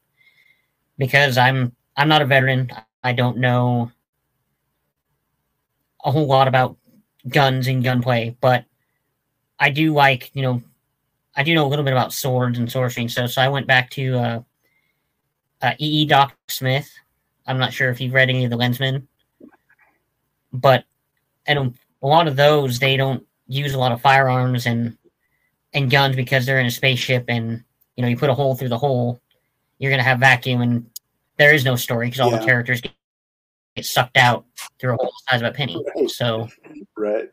because 0.98 1.38
I'm 1.38 1.76
I'm 1.98 2.08
not 2.10 2.22
a 2.22 2.26
veteran. 2.26 2.72
I 3.04 3.14
don't 3.14 3.38
know 3.38 3.92
a 6.06 6.12
whole 6.12 6.28
lot 6.28 6.48
about 6.48 6.78
guns 7.30 7.68
and 7.68 7.84
gunplay, 7.84 8.36
but 8.42 8.66
I 9.60 9.70
do 9.70 9.94
like 9.94 10.32
you 10.34 10.42
know 10.44 10.62
I 11.36 11.44
do 11.44 11.54
know 11.54 11.66
a 11.66 11.68
little 11.70 11.86
bit 11.86 11.94
about 11.94 12.14
swords 12.14 12.60
and 12.60 12.72
sorcery 12.72 13.04
and 13.04 13.12
stuff. 13.12 13.32
So 13.32 13.42
I 13.42 13.48
went 13.50 13.66
back 13.68 13.90
to 13.92 14.18
uh, 14.18 14.42
uh, 15.62 15.74
E. 15.80 16.02
E. 16.02 16.06
Doc 16.06 16.36
Smith. 16.48 16.90
I'm 17.48 17.58
not 17.58 17.74
sure 17.74 17.90
if 17.90 18.00
you've 18.00 18.14
read 18.14 18.30
any 18.30 18.44
of 18.46 18.52
the 18.52 18.58
Lensmen, 18.58 19.06
but 20.54 20.86
and 21.48 21.76
a 22.02 22.08
lot 22.08 22.28
of 22.28 22.36
those 22.36 22.80
they 22.80 22.96
don't 22.96 23.26
use 23.48 23.74
a 23.74 23.80
lot 23.80 23.92
of 23.92 24.02
firearms 24.02 24.66
and 24.66 24.98
and 25.74 25.90
guns 25.90 26.16
because 26.16 26.46
they're 26.46 26.60
in 26.60 26.68
a 26.68 26.72
spaceship 26.72 27.26
and 27.28 27.64
you 27.96 28.02
know 28.04 28.08
you 28.08 28.16
put 28.16 28.30
a 28.30 28.34
hole 28.34 28.56
through 28.56 28.70
the 28.70 28.78
hole, 28.78 29.20
you're 29.80 29.92
gonna 29.92 30.04
have 30.04 30.20
vacuum 30.20 30.62
and 30.62 30.90
there 31.38 31.54
is 31.54 31.66
no 31.66 31.76
story 31.76 32.08
because 32.08 32.20
all 32.20 32.32
Yeah. 32.32 32.38
the 32.38 32.46
characters 32.46 32.80
get, 32.80 32.94
get 33.76 33.86
sucked 33.86 34.18
out 34.18 34.46
through 34.80 34.94
a 34.94 34.98
hole 34.98 35.12
the 35.28 35.32
size 35.32 35.42
of 35.42 35.48
a 35.48 35.52
penny. 35.52 35.84
Right. 35.96 36.10
So 36.10 36.48
Right. 36.96 37.32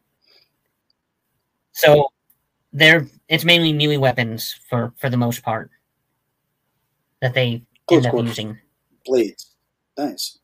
so 1.73 2.09
they're 2.73 3.07
it's 3.29 3.45
mainly 3.45 3.73
melee 3.73 3.97
weapons 3.97 4.59
for 4.69 4.93
for 4.99 5.09
the 5.11 5.17
most 5.17 5.43
part 5.43 5.71
that 7.21 7.35
they 7.35 7.63
Close 7.87 7.99
end 7.99 8.07
up 8.07 8.11
quarters. 8.13 8.29
using 8.31 8.59
Blades. 9.07 9.51
Nice. 9.99 10.39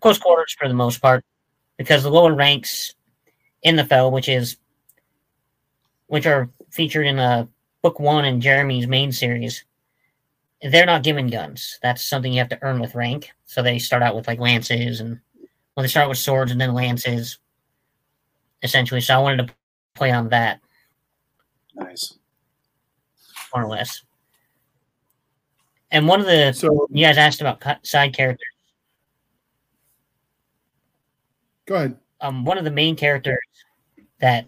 close 0.00 0.18
quarters 0.18 0.54
for 0.58 0.68
the 0.68 0.74
most 0.74 1.00
part 1.02 1.24
because 1.78 2.02
the 2.02 2.10
lower 2.10 2.34
ranks 2.34 2.94
in 3.62 3.76
the 3.76 3.84
fell 3.84 4.10
which 4.10 4.28
is 4.28 4.56
which 6.06 6.26
are 6.26 6.48
featured 6.70 7.06
in 7.06 7.18
uh 7.18 7.46
book 7.82 7.98
one 8.00 8.24
in 8.24 8.40
jeremy's 8.40 8.86
main 8.86 9.10
series 9.12 9.64
they're 10.62 10.86
not 10.86 11.02
given 11.02 11.26
guns 11.28 11.78
that's 11.82 12.02
something 12.04 12.32
you 12.32 12.38
have 12.38 12.48
to 12.48 12.58
earn 12.62 12.80
with 12.80 12.94
rank 12.94 13.30
so 13.44 13.62
they 13.62 13.78
start 13.78 14.02
out 14.02 14.14
with 14.16 14.26
like 14.28 14.38
lances 14.40 15.00
and 15.00 15.18
well 15.76 15.82
they 15.82 15.88
start 15.88 16.08
with 16.08 16.16
swords 16.18 16.50
and 16.52 16.60
then 16.60 16.72
lances 16.72 17.38
essentially 18.62 19.00
so 19.00 19.14
i 19.14 19.18
wanted 19.18 19.46
to 19.46 19.54
play 19.94 20.10
on 20.10 20.28
that 20.30 20.60
Nice. 21.76 22.18
more 23.54 23.64
or 23.64 23.68
less 23.68 24.02
and 25.90 26.08
one 26.08 26.20
of 26.20 26.26
the 26.26 26.52
So 26.52 26.88
you 26.90 27.04
guys 27.04 27.18
asked 27.18 27.40
about 27.40 27.62
side 27.86 28.14
characters 28.14 28.46
go 31.66 31.74
ahead. 31.76 31.98
um, 32.20 32.44
one 32.44 32.58
of 32.58 32.64
the 32.64 32.70
main 32.70 32.96
characters 32.96 33.38
that 34.20 34.46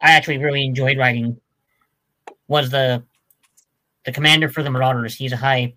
I 0.00 0.12
actually 0.12 0.38
really 0.38 0.64
enjoyed 0.64 0.98
writing 0.98 1.40
was 2.46 2.70
the 2.70 3.02
the 4.04 4.12
commander 4.12 4.50
for 4.50 4.62
the 4.62 4.70
Marauders. 4.70 5.14
He's 5.14 5.32
a 5.32 5.36
high 5.36 5.74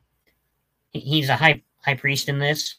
he's 0.91 1.29
a 1.29 1.35
high 1.35 1.63
high 1.83 1.95
priest 1.95 2.27
in 2.27 2.39
this, 2.39 2.75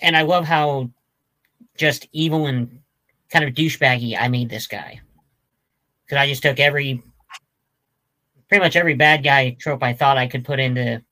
and 0.00 0.16
I 0.16 0.22
love 0.22 0.44
how 0.44 0.90
just 1.76 2.08
evil 2.12 2.46
and 2.46 2.80
kind 3.30 3.44
of 3.44 3.54
douchebaggy 3.54 4.16
I 4.18 4.28
made 4.28 4.48
this 4.48 4.66
guy 4.66 5.00
because 6.04 6.18
I 6.20 6.28
just 6.28 6.42
took 6.42 6.60
every 6.60 7.02
pretty 8.48 8.62
much 8.62 8.76
every 8.76 8.94
bad 8.94 9.24
guy 9.24 9.56
trope 9.58 9.82
I 9.82 9.92
thought 9.92 10.18
I 10.18 10.26
could 10.26 10.44
put 10.44 10.60
into 10.60 11.02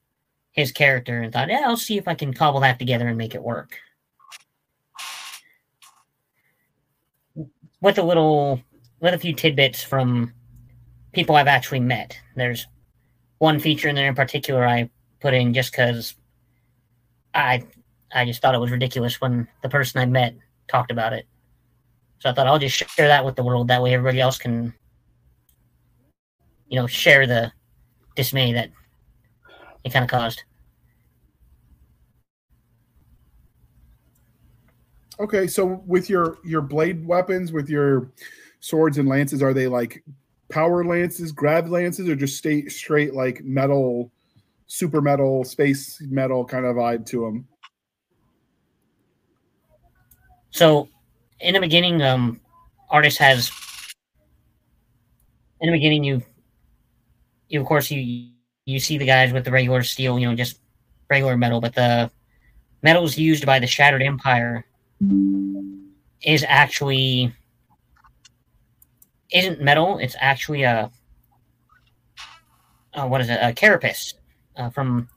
his 0.54 0.70
character 0.70 1.20
and 1.20 1.32
thought, 1.32 1.48
yeah, 1.48 1.62
I'll 1.64 1.76
see 1.76 1.98
if 1.98 2.06
I 2.06 2.14
can 2.14 2.32
cobble 2.32 2.60
that 2.60 2.78
together 2.78 3.08
and 3.08 3.18
make 3.18 3.34
it 3.34 3.42
work. 3.42 3.76
With 7.80 7.98
a 7.98 8.02
little, 8.02 8.62
with 9.00 9.14
a 9.14 9.18
few 9.18 9.34
tidbits 9.34 9.82
from 9.82 10.32
people 11.12 11.34
I've 11.34 11.48
actually 11.48 11.80
met. 11.80 12.18
There's 12.36 12.66
one 13.38 13.58
feature 13.58 13.88
in 13.88 13.96
there 13.96 14.08
in 14.08 14.14
particular 14.14 14.64
I 14.64 14.90
put 15.20 15.34
in 15.34 15.52
just 15.52 15.72
because 15.72 16.14
I, 17.34 17.64
I 18.14 18.24
just 18.24 18.40
thought 18.40 18.54
it 18.54 18.60
was 18.60 18.70
ridiculous 18.70 19.20
when 19.20 19.48
the 19.62 19.68
person 19.68 20.00
I 20.00 20.06
met 20.06 20.36
talked 20.68 20.92
about 20.92 21.12
it. 21.12 21.26
So 22.24 22.30
I 22.30 22.32
thought 22.32 22.46
I'll 22.46 22.58
just 22.58 22.74
share 22.74 23.06
that 23.06 23.22
with 23.22 23.36
the 23.36 23.44
world. 23.44 23.68
That 23.68 23.82
way, 23.82 23.92
everybody 23.92 24.18
else 24.18 24.38
can 24.38 24.72
you 26.68 26.80
know, 26.80 26.86
share 26.86 27.26
the 27.26 27.52
dismay 28.16 28.54
that 28.54 28.70
it 29.84 29.92
kind 29.92 30.04
of 30.06 30.10
caused. 30.10 30.44
Okay, 35.20 35.46
so 35.46 35.82
with 35.86 36.08
your 36.08 36.38
your 36.42 36.62
blade 36.62 37.06
weapons, 37.06 37.52
with 37.52 37.68
your 37.68 38.10
swords 38.60 38.96
and 38.96 39.06
lances, 39.06 39.42
are 39.42 39.52
they 39.52 39.68
like 39.68 40.02
power 40.48 40.82
lances, 40.82 41.30
grab 41.30 41.68
lances, 41.68 42.08
or 42.08 42.16
just 42.16 42.38
straight 42.38 42.72
straight 42.72 43.12
like 43.12 43.44
metal, 43.44 44.10
super 44.66 45.02
metal, 45.02 45.44
space 45.44 46.00
metal 46.00 46.42
kind 46.42 46.64
of 46.64 46.76
vibe 46.76 47.04
to 47.08 47.20
them? 47.20 47.46
So, 50.52 50.88
in 51.40 51.54
the 51.54 51.60
beginning, 51.60 52.02
um, 52.02 52.40
artist 52.90 53.18
has. 53.18 53.50
In 55.60 55.70
the 55.70 55.76
beginning, 55.76 56.04
you, 56.04 56.22
you 57.48 57.60
of 57.60 57.66
course 57.66 57.90
you 57.90 58.30
you 58.66 58.78
see 58.78 58.98
the 58.98 59.06
guys 59.06 59.32
with 59.32 59.44
the 59.44 59.50
regular 59.50 59.82
steel, 59.82 60.18
you 60.18 60.28
know, 60.28 60.34
just 60.34 60.60
regular 61.10 61.36
metal, 61.36 61.60
but 61.60 61.74
the 61.74 62.10
metals 62.82 63.16
used 63.16 63.46
by 63.46 63.58
the 63.58 63.66
Shattered 63.66 64.02
Empire 64.02 64.64
is 66.22 66.44
actually 66.46 67.32
isn't 69.32 69.60
metal. 69.60 69.98
It's 69.98 70.16
actually 70.18 70.62
a 70.62 70.90
uh, 72.94 73.06
what 73.06 73.20
is 73.20 73.28
it? 73.28 73.38
A 73.40 73.52
carapace 73.52 74.14
uh, 74.56 74.70
from 74.70 75.08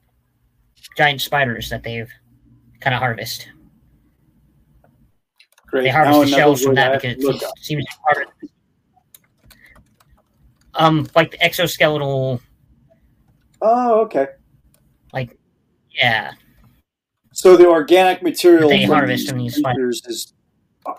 giant 0.95 1.21
spiders 1.21 1.69
that 1.69 1.83
they've 1.83 2.11
kind 2.79 2.93
of 2.93 2.99
harvest. 2.99 3.47
Great. 5.67 5.83
They 5.83 5.89
harvest 5.89 6.21
the 6.21 6.27
shells 6.27 6.61
from 6.61 6.75
that 6.75 7.01
because 7.01 7.23
it 7.23 7.43
up. 7.43 7.51
seems 7.59 7.85
harder. 8.03 8.31
Um, 10.75 11.07
like 11.15 11.31
the 11.31 11.37
exoskeletal, 11.37 12.39
Oh, 13.61 14.01
okay. 14.01 14.27
like 15.11 15.35
yeah, 15.89 16.33
So 17.31 17.57
the 17.57 17.67
organic 17.67 18.21
material 18.21 18.69
They 18.69 18.83
harvest 18.83 19.29
in 19.29 19.37
these 19.39 19.59
creatures 19.59 20.03
is 20.05 20.33
uh, 20.85 20.93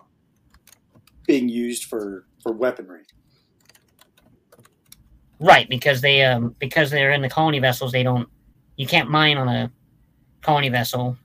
being 1.27 1.49
used 1.49 1.85
for 1.85 2.27
for 2.43 2.53
weaponry. 2.53 3.03
right. 5.39 5.69
Because 5.69 6.01
they 6.01 6.25
um 6.25 6.57
because 6.59 6.91
they're 6.91 7.13
in 7.13 7.23
the 7.23 7.29
colony 7.29 7.61
vessels, 7.61 7.93
they 7.93 8.03
don't 8.03 8.29
you 8.77 8.87
can't 8.87 9.09
mine 9.09 9.37
on 9.39 9.49
a 9.49 9.71
colony 10.43 10.69
vessel. 10.69 11.17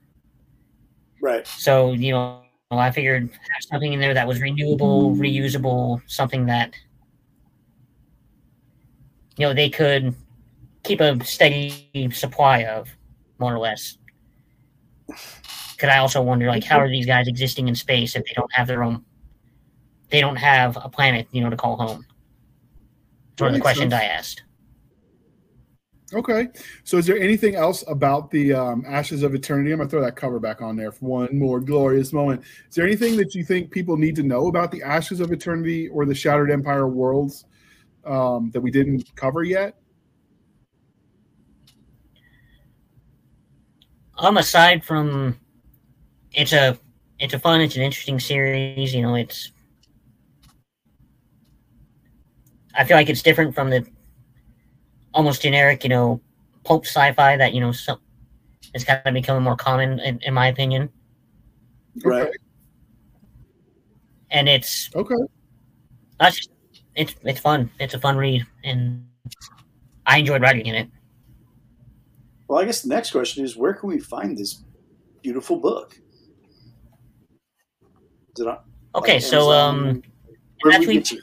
Right. 1.20 1.44
So 1.46 1.92
you 1.92 2.12
know, 2.12 2.43
I 2.78 2.90
figured 2.90 3.30
have 3.32 3.62
something 3.70 3.92
in 3.92 4.00
there 4.00 4.14
that 4.14 4.26
was 4.26 4.40
renewable, 4.40 5.14
reusable, 5.14 6.00
something 6.06 6.46
that 6.46 6.74
you 9.36 9.46
know 9.46 9.54
they 9.54 9.70
could 9.70 10.14
keep 10.82 11.00
a 11.00 11.22
steady 11.24 12.10
supply 12.12 12.64
of, 12.64 12.88
more 13.38 13.54
or 13.54 13.58
less. 13.58 13.98
Could 15.78 15.88
I 15.88 15.98
also 15.98 16.22
wonder, 16.22 16.46
like, 16.46 16.64
how 16.64 16.78
are 16.78 16.88
these 16.88 17.06
guys 17.06 17.26
existing 17.26 17.68
in 17.68 17.74
space 17.74 18.14
if 18.16 18.24
they 18.24 18.32
don't 18.34 18.52
have 18.52 18.66
their 18.66 18.84
own? 18.84 19.04
They 20.10 20.20
don't 20.20 20.36
have 20.36 20.78
a 20.80 20.88
planet, 20.88 21.26
you 21.32 21.42
know, 21.42 21.50
to 21.50 21.56
call 21.56 21.76
home. 21.76 22.06
One 23.38 23.48
of 23.48 23.54
the 23.54 23.60
questions 23.60 23.90
sense. 23.90 24.02
I 24.02 24.06
asked. 24.06 24.42
Okay, 26.14 26.46
so 26.84 26.96
is 26.96 27.06
there 27.06 27.18
anything 27.18 27.56
else 27.56 27.82
about 27.88 28.30
the 28.30 28.52
um, 28.52 28.84
Ashes 28.86 29.24
of 29.24 29.34
Eternity? 29.34 29.72
I'm 29.72 29.78
gonna 29.78 29.90
throw 29.90 30.00
that 30.00 30.14
cover 30.14 30.38
back 30.38 30.62
on 30.62 30.76
there 30.76 30.92
for 30.92 31.06
one 31.06 31.36
more 31.36 31.58
glorious 31.58 32.12
moment. 32.12 32.42
Is 32.68 32.76
there 32.76 32.86
anything 32.86 33.16
that 33.16 33.34
you 33.34 33.44
think 33.44 33.72
people 33.72 33.96
need 33.96 34.14
to 34.16 34.22
know 34.22 34.46
about 34.46 34.70
the 34.70 34.80
Ashes 34.82 35.18
of 35.18 35.32
Eternity 35.32 35.88
or 35.88 36.06
the 36.06 36.14
Shattered 36.14 36.52
Empire 36.52 36.86
worlds 36.86 37.46
um, 38.04 38.50
that 38.52 38.60
we 38.60 38.70
didn't 38.70 39.12
cover 39.16 39.42
yet? 39.42 39.76
Um, 44.16 44.36
aside 44.36 44.84
from, 44.84 45.36
it's 46.32 46.52
a 46.52 46.78
it's 47.18 47.34
a 47.34 47.40
fun, 47.40 47.60
it's 47.60 47.74
an 47.74 47.82
interesting 47.82 48.20
series. 48.20 48.94
You 48.94 49.02
know, 49.02 49.16
it's. 49.16 49.50
I 52.76 52.84
feel 52.84 52.96
like 52.96 53.08
it's 53.08 53.22
different 53.22 53.52
from 53.54 53.70
the 53.70 53.84
almost 55.14 55.42
generic, 55.42 55.82
you 55.84 55.88
know, 55.90 56.20
pulp 56.64 56.84
sci-fi 56.86 57.36
that 57.36 57.54
you 57.54 57.60
know 57.60 57.72
some 57.72 57.98
is 58.74 58.84
kind 58.84 59.00
of 59.04 59.14
becoming 59.14 59.42
more 59.42 59.56
common, 59.56 60.00
in, 60.00 60.18
in 60.22 60.34
my 60.34 60.48
opinion. 60.48 60.90
Right. 62.02 62.28
And 64.30 64.48
it's 64.48 64.90
Okay. 64.94 65.14
that's 66.18 66.48
it's 66.96 67.14
it's 67.22 67.40
fun. 67.40 67.70
It's 67.78 67.94
a 67.94 68.00
fun 68.00 68.16
read, 68.16 68.44
and 68.64 69.06
I 70.06 70.18
enjoyed 70.18 70.42
writing 70.42 70.66
in 70.66 70.74
it. 70.74 70.88
Well, 72.48 72.58
I 72.60 72.64
guess 72.64 72.82
the 72.82 72.88
next 72.88 73.10
question 73.12 73.44
is 73.44 73.56
where 73.56 73.74
can 73.74 73.88
we 73.88 73.98
find 74.00 74.36
this 74.36 74.62
beautiful 75.22 75.56
book? 75.56 75.96
It 78.36 78.46
on 78.46 78.58
Okay, 78.96 79.14
like 79.14 79.22
so 79.22 79.52
Amazon? 79.52 79.68
um, 79.68 79.84
where 79.84 79.92
do 79.92 80.02
that's 80.70 80.80
we 80.80 80.86
we- 80.88 80.94
get 80.94 81.10
you? 81.12 81.22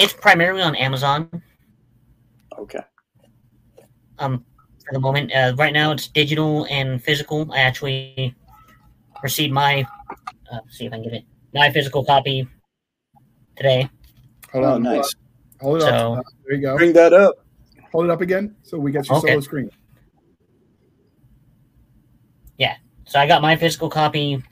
It's 0.00 0.12
primarily 0.14 0.62
on 0.62 0.74
Amazon. 0.74 1.28
Okay. 2.58 2.80
um 4.18 4.44
for 4.86 4.92
the 4.94 5.00
moment. 5.00 5.30
Uh, 5.32 5.54
right 5.56 5.72
now, 5.72 5.92
it's 5.92 6.08
digital 6.08 6.66
and 6.70 7.02
physical. 7.02 7.50
I 7.52 7.60
actually 7.60 8.34
received 9.22 9.52
my 9.52 9.86
uh, 10.50 10.60
see 10.68 10.86
if 10.86 10.92
I 10.92 10.96
can 10.96 11.04
get 11.04 11.12
it 11.14 11.24
my 11.54 11.70
physical 11.70 12.04
copy 12.04 12.46
today. 13.56 13.88
Hold 14.52 14.64
Oh, 14.64 14.74
on. 14.74 14.82
nice. 14.82 15.14
Hold 15.60 15.78
it 15.78 15.80
So- 15.82 16.14
up. 16.14 16.18
Uh, 16.18 16.22
there 16.44 16.56
you 16.56 16.62
go. 16.62 16.76
Bring 16.76 16.92
that 16.94 17.12
up. 17.12 17.34
Hold 17.92 18.04
it 18.06 18.10
up 18.10 18.20
again, 18.20 18.54
so 18.62 18.78
we 18.78 18.90
get 18.92 19.06
your 19.08 19.18
Okay. 19.18 19.28
solo 19.28 19.40
screen. 19.40 19.70
Yeah. 22.58 22.76
So 23.04 23.18
I 23.18 23.26
got 23.26 23.42
my 23.42 23.56
physical 23.56 23.90
copy 23.90 24.42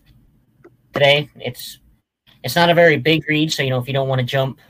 today. 0.93 1.29
It's 1.37 1.79
it's 2.45 2.55
not 2.57 2.71
a 2.71 2.75
very 2.75 2.97
big 2.97 3.29
read, 3.29 3.53
so 3.53 3.63
you 3.63 3.71
know 3.71 3.79
if 3.79 3.87
you 3.87 3.95
don't 3.95 4.09
want 4.09 4.21
to 4.21 4.27
jump, 4.27 4.61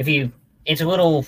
if 0.00 0.08
you 0.08 0.32
it's 0.64 0.80
a 0.80 0.86
little 0.86 1.26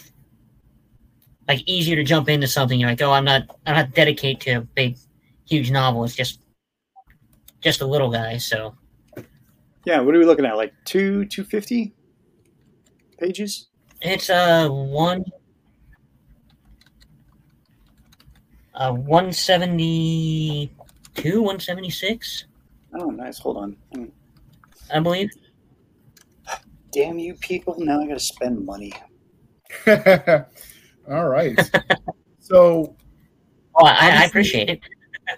like 1.46 1.62
easier 1.66 1.94
to 1.94 2.02
jump 2.02 2.30
into 2.30 2.46
something. 2.46 2.80
You're 2.80 2.88
like, 2.88 3.02
oh, 3.02 3.12
I'm 3.12 3.24
not 3.24 3.42
I'm 3.66 3.76
not 3.76 3.92
dedicated 3.92 4.40
to 4.42 4.50
a 4.52 4.60
big, 4.62 4.96
huge 5.46 5.70
novel. 5.70 6.04
It's 6.04 6.16
just 6.16 6.40
just 7.60 7.82
a 7.82 7.86
little 7.86 8.10
guy. 8.10 8.38
So 8.38 8.74
Yeah, 9.84 10.00
what 10.00 10.14
are 10.14 10.18
we 10.18 10.24
looking 10.24 10.46
at? 10.46 10.56
Like 10.56 10.72
two, 10.86 11.26
two 11.26 11.44
fifty 11.44 11.92
pages? 13.18 13.68
It's 14.00 14.30
uh 14.30 14.68
one 14.70 15.22
uh 18.74 18.92
one 18.92 19.34
seventy 19.34 20.72
two, 21.14 21.42
one 21.42 21.60
seventy 21.60 21.90
six. 21.90 22.46
Oh, 22.98 23.10
nice. 23.10 23.38
Hold 23.38 23.58
on. 23.58 23.76
I 24.92 24.98
believe. 24.98 25.30
Damn 26.92 27.18
you 27.18 27.34
people! 27.34 27.74
Now 27.78 28.00
I 28.00 28.06
got 28.06 28.14
to 28.14 28.20
spend 28.20 28.64
money. 28.64 28.92
All 31.10 31.28
right. 31.28 31.58
so 32.38 32.96
Oh, 33.74 33.86
I, 33.86 34.22
I 34.22 34.24
appreciate 34.24 34.68
it. 34.68 34.80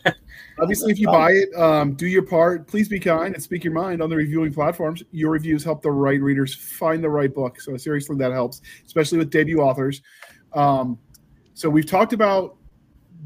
obviously, 0.61 0.92
if 0.92 0.98
you 0.98 1.07
buy 1.07 1.32
it, 1.32 1.55
um, 1.55 1.94
do 1.94 2.07
your 2.07 2.22
part. 2.22 2.66
Please 2.66 2.88
be 2.88 2.98
kind 2.98 3.34
and 3.34 3.42
speak 3.42 3.64
your 3.64 3.72
mind 3.72 4.02
on 4.02 4.11
the 4.11 4.16
reviewing 4.16 4.52
platforms. 4.52 5.02
Your 5.12 5.30
reviews 5.30 5.62
help 5.62 5.82
the 5.82 5.90
right 5.90 6.20
readers 6.20 6.55
find 6.55 7.02
the 7.02 7.11
right 7.11 7.32
book. 7.32 7.61
So 7.61 7.76
seriously, 7.76 8.16
that 8.16 8.32
helps, 8.32 8.61
especially 8.86 9.18
with 9.18 9.30
debut 9.30 9.61
authors. 9.61 10.02
Um, 10.52 10.98
so 11.55 11.70
we've 11.70 11.86
talked 11.86 12.12
about 12.12 12.57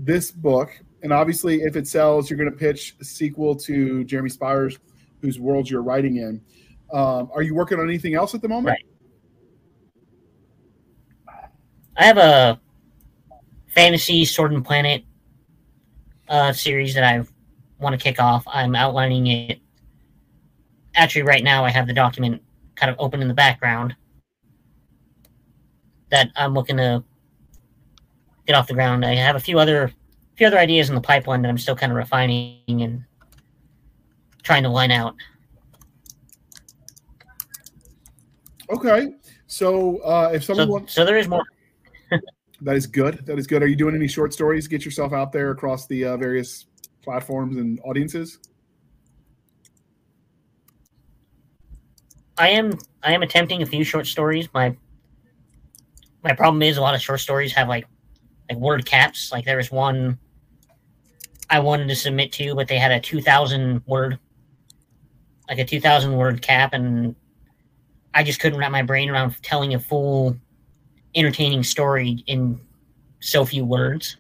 this 0.00 0.30
book, 0.30 0.70
and 1.02 1.12
obviously, 1.12 1.62
if 1.62 1.76
it 1.76 1.86
sells, 1.86 2.28
you're 2.28 2.38
going 2.38 2.50
to 2.50 2.56
pitch 2.56 2.96
a 3.00 3.04
sequel 3.04 3.56
to 3.56 4.04
Jeremy 4.04 4.28
Spires, 4.28 4.78
whose 5.22 5.40
world 5.40 5.70
you're 5.70 5.82
writing 5.82 6.16
in. 6.16 6.40
Um, 6.92 7.30
are 7.34 7.42
you 7.42 7.54
working 7.54 7.78
on 7.78 7.88
anything 7.88 8.14
else 8.14 8.34
at 8.34 8.42
the 8.42 8.48
moment? 8.48 8.78
Right. 8.78 8.84
I 11.96 12.04
have 12.04 12.18
a 12.18 12.60
fantasy 13.66 14.24
Sword 14.24 14.52
and 14.52 14.64
Planet 14.64 15.04
uh, 16.28 16.52
series 16.52 16.94
that 16.94 17.04
I 17.04 17.24
want 17.78 17.98
to 17.98 18.02
kick 18.02 18.20
off. 18.20 18.44
I'm 18.46 18.74
outlining 18.74 19.26
it. 19.26 19.60
Actually, 20.94 21.22
right 21.22 21.44
now, 21.44 21.64
I 21.64 21.70
have 21.70 21.86
the 21.86 21.92
document 21.92 22.42
kind 22.74 22.90
of 22.90 22.96
open 22.98 23.20
in 23.20 23.28
the 23.28 23.34
background 23.34 23.94
that 26.10 26.30
I'm 26.36 26.54
looking 26.54 26.76
to 26.78 27.04
get 28.46 28.54
off 28.54 28.66
the 28.66 28.74
ground. 28.74 29.04
I 29.04 29.14
have 29.14 29.36
a 29.36 29.40
few 29.40 29.58
other 29.58 29.92
few 30.36 30.46
other 30.46 30.58
ideas 30.58 30.88
in 30.88 30.94
the 30.94 31.00
pipeline 31.00 31.42
that 31.42 31.48
I'm 31.48 31.58
still 31.58 31.74
kind 31.74 31.90
of 31.90 31.96
refining 31.96 32.60
and 32.68 33.04
trying 34.42 34.62
to 34.62 34.68
line 34.68 34.92
out. 34.92 35.16
Okay. 38.70 39.12
So 39.46 39.98
uh, 39.98 40.30
if 40.32 40.44
someone 40.44 40.66
So, 40.66 40.72
wants, 40.72 40.92
so 40.94 41.04
there 41.04 41.18
is 41.18 41.28
more. 41.28 41.44
that 42.60 42.76
is 42.76 42.86
good. 42.86 43.24
That 43.26 43.38
is 43.38 43.46
good. 43.46 43.62
Are 43.62 43.66
you 43.66 43.76
doing 43.76 43.94
any 43.94 44.08
short 44.08 44.32
stories? 44.32 44.68
Get 44.68 44.84
yourself 44.84 45.12
out 45.12 45.32
there 45.32 45.50
across 45.50 45.86
the 45.86 46.04
uh, 46.04 46.16
various 46.16 46.66
platforms 47.02 47.56
and 47.56 47.80
audiences. 47.84 48.38
I 52.36 52.50
am 52.50 52.72
I 53.02 53.12
am 53.12 53.22
attempting 53.22 53.62
a 53.62 53.66
few 53.66 53.84
short 53.84 54.06
stories. 54.06 54.48
My 54.54 54.76
my 56.22 56.34
problem 56.34 56.62
is 56.62 56.76
a 56.76 56.80
lot 56.80 56.94
of 56.94 57.00
short 57.00 57.20
stories 57.20 57.52
have 57.52 57.68
like 57.68 57.86
like 58.48 58.58
word 58.58 58.86
caps. 58.86 59.32
Like 59.32 59.44
there 59.44 59.56
was 59.56 59.70
one 59.70 60.18
I 61.50 61.60
wanted 61.60 61.88
to 61.88 61.96
submit 61.96 62.32
to, 62.32 62.54
but 62.54 62.68
they 62.68 62.78
had 62.78 62.92
a 62.92 63.00
two 63.00 63.20
thousand 63.20 63.82
word 63.86 64.18
like 65.48 65.58
a 65.58 65.64
two 65.64 65.80
thousand 65.80 66.16
word 66.16 66.42
cap, 66.42 66.74
and 66.74 67.16
I 68.14 68.22
just 68.22 68.40
couldn't 68.40 68.58
wrap 68.58 68.70
my 68.72 68.82
brain 68.82 69.10
around 69.10 69.40
telling 69.42 69.74
a 69.74 69.78
full 69.78 70.36
entertaining 71.14 71.62
story 71.62 72.22
in 72.26 72.60
so 73.20 73.44
few 73.44 73.64
words. 73.64 74.16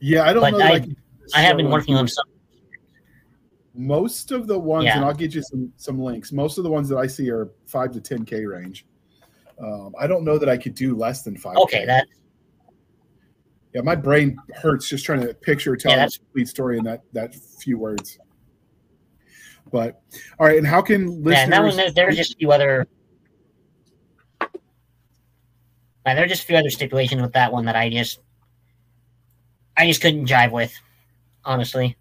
Yeah, 0.00 0.24
I 0.24 0.32
don't 0.32 0.42
But 0.42 0.50
know. 0.58 0.64
I- 0.64 0.80
can- 0.80 0.96
I 1.34 1.40
have 1.42 1.56
been 1.56 1.70
working 1.70 1.96
on 1.96 2.06
some. 2.06 2.24
most 3.74 4.30
of 4.30 4.46
the 4.46 4.58
ones, 4.58 4.84
Yeah. 4.84 4.96
and 4.96 5.04
I'll 5.04 5.14
get 5.14 5.34
you 5.34 5.42
some 5.42 5.72
some 5.76 5.98
links. 5.98 6.32
Most 6.32 6.56
of 6.58 6.64
the 6.64 6.70
ones 6.70 6.88
that 6.88 6.96
I 6.96 7.06
see 7.06 7.30
are 7.30 7.50
five 7.66 7.90
to 7.92 8.00
ten 8.00 8.24
k 8.24 8.44
range. 8.46 8.86
Um, 9.58 9.94
I 9.98 10.06
don't 10.06 10.24
know 10.24 10.38
that 10.38 10.48
I 10.48 10.56
could 10.56 10.74
do 10.74 10.94
less 10.96 11.22
than 11.22 11.36
five. 11.36 11.56
Okay, 11.56 11.84
that 11.86 12.06
yeah, 13.74 13.80
my 13.82 13.94
brain 13.96 14.36
hurts 14.54 14.88
just 14.88 15.04
trying 15.04 15.20
to 15.20 15.34
picture 15.34 15.76
telling 15.76 15.96
a 15.96 15.98
that's- 15.98 16.18
complete 16.18 16.48
story 16.48 16.78
in 16.78 16.84
that 16.84 17.02
that 17.12 17.34
few 17.34 17.76
words. 17.78 18.18
But 19.70 20.00
all 20.38 20.46
right, 20.46 20.58
and 20.58 20.66
how 20.66 20.82
can 20.82 21.22
listeners? 21.22 21.32
yeah, 21.32 21.44
and 21.44 21.52
that 21.52 21.62
one 21.62 21.76
there, 21.76 21.90
there 21.90 22.06
were 22.06 22.12
just 22.12 22.34
a 22.34 22.36
few 22.36 22.52
other. 22.52 22.86
Yeah, 24.40 26.14
there 26.14 26.24
are 26.24 26.28
just 26.28 26.44
a 26.44 26.46
few 26.46 26.56
other 26.56 26.70
stipulations 26.70 27.20
with 27.20 27.32
that 27.32 27.52
one 27.52 27.64
that 27.64 27.74
I 27.74 27.90
just, 27.90 28.20
I 29.76 29.88
just 29.88 30.00
couldn't 30.00 30.26
jive 30.26 30.52
with, 30.52 30.72
honestly. 31.44 31.96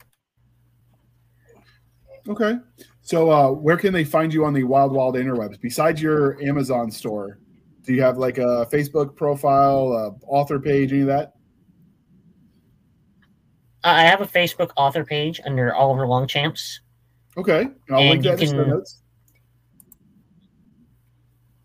Okay. 2.28 2.58
So, 3.02 3.32
uh, 3.32 3.52
where 3.52 3.78
can 3.78 3.94
they 3.94 4.04
find 4.04 4.34
you 4.34 4.46
on 4.46 4.54
the 4.54 4.64
Wild 4.64 4.92
Wild 4.92 5.16
interwebs 5.16 5.60
besides 5.60 6.02
your 6.02 6.42
Amazon 6.42 6.92
store? 6.92 7.40
Do 7.84 7.94
you 7.94 8.02
have 8.02 8.18
like 8.18 8.40
a 8.40 8.68
Facebook 8.72 9.16
profile, 9.16 9.94
a 9.94 10.26
author 10.28 10.60
page, 10.60 10.92
any 10.92 11.02
of 11.02 11.08
that? 11.08 11.34
Uh, 13.84 13.90
I 13.90 14.02
have 14.02 14.22
a 14.22 14.26
Facebook 14.26 14.72
author 14.76 15.06
page 15.06 15.40
under 15.46 15.74
Oliver 15.76 16.08
Longchamps. 16.08 16.82
Okay. 17.38 17.62
And 17.62 17.76
I'll 17.92 18.00
And 18.00 18.10
link 18.10 18.24
that 18.24 18.42
you 18.42 18.50
in 18.50 18.58
the 18.58 18.64
can- 18.64 18.72
notes. 18.72 19.02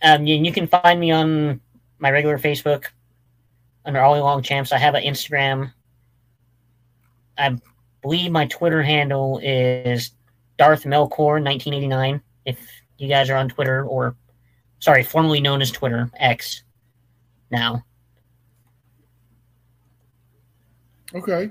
Um, 0.03 0.27
you, 0.27 0.37
you 0.37 0.51
can 0.53 0.67
find 0.67 0.99
me 0.99 1.11
on 1.11 1.61
my 1.99 2.11
regular 2.11 2.39
Facebook 2.39 2.87
under 3.85 4.01
Ollie 4.01 4.21
Longchamps. 4.21 4.73
I 4.73 4.79
have 4.79 4.95
an 4.95 5.03
Instagram. 5.05 5.73
I 7.37 7.59
believe 8.01 8.31
my 8.31 8.47
Twitter 8.47 8.83
handle 8.83 9.39
is 9.43 10.13
Darth 10.59 10.85
Melkor 10.85 11.43
1989. 11.43 12.23
If 12.47 12.59
you 12.97 13.09
guys 13.09 13.29
are 13.29 13.37
on 13.37 13.51
Twitter 13.51 13.85
or, 13.85 14.17
sorry, 14.79 15.03
formerly 15.03 15.41
known 15.43 15.61
as 15.61 15.71
Twitter 15.71 16.11
X, 16.19 16.63
now. 17.51 17.85
Okay. 21.15 21.51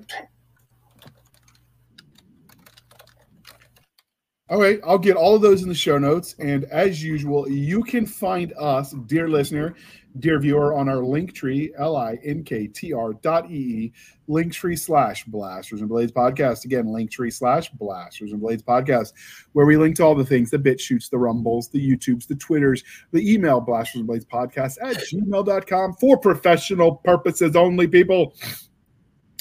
All 4.50 4.60
right, 4.60 4.80
I'll 4.84 4.98
get 4.98 5.16
all 5.16 5.36
of 5.36 5.44
those 5.44 5.62
in 5.62 5.70
the 5.70 5.76
show 5.76 6.00
notes. 6.00 6.34
And 6.40 6.64
as 6.66 7.04
usual, 7.04 7.48
you 7.48 7.84
can 7.84 8.08
find 8.08 8.52
us, 8.58 8.94
dear 9.06 9.30
listener, 9.30 9.76
dear 10.18 10.40
viewer, 10.40 10.74
on 10.74 10.90
our 10.90 11.04
link 11.04 11.36
tree, 11.36 11.72
L-I-N-K-T-R 11.78 13.14
dot 13.22 13.52
E-E, 13.52 13.94
link 14.28 14.52
tree 14.52 14.76
slash 14.76 15.24
Blasters 15.26 15.82
and 15.82 15.90
Blades 15.90 16.12
podcast. 16.12 16.66
Again, 16.66 16.88
link 16.88 17.12
tree 17.12 17.30
slash 17.30 17.70
Blasters 17.70 18.32
and 18.32 18.42
Blades 18.42 18.64
podcast, 18.64 19.14
where 19.54 19.68
we 19.68 19.78
link 19.78 19.96
to 19.98 20.04
all 20.04 20.16
the 20.16 20.26
things, 20.26 20.50
the 20.50 20.58
BitChutes, 20.58 21.12
the 21.12 21.20
rumbles, 21.20 21.70
the 21.70 21.80
YouTubes, 21.80 22.26
the 22.26 22.34
Twitters, 22.34 22.84
the 23.12 23.32
email 23.32 23.62
Blasters 23.62 24.00
and 24.00 24.08
Blades 24.08 24.26
podcast 24.26 24.78
at 24.82 24.96
gmail.com 24.96 25.94
for 25.94 26.18
professional 26.18 26.96
purposes 26.96 27.56
only, 27.56 27.88
people. 27.88 28.34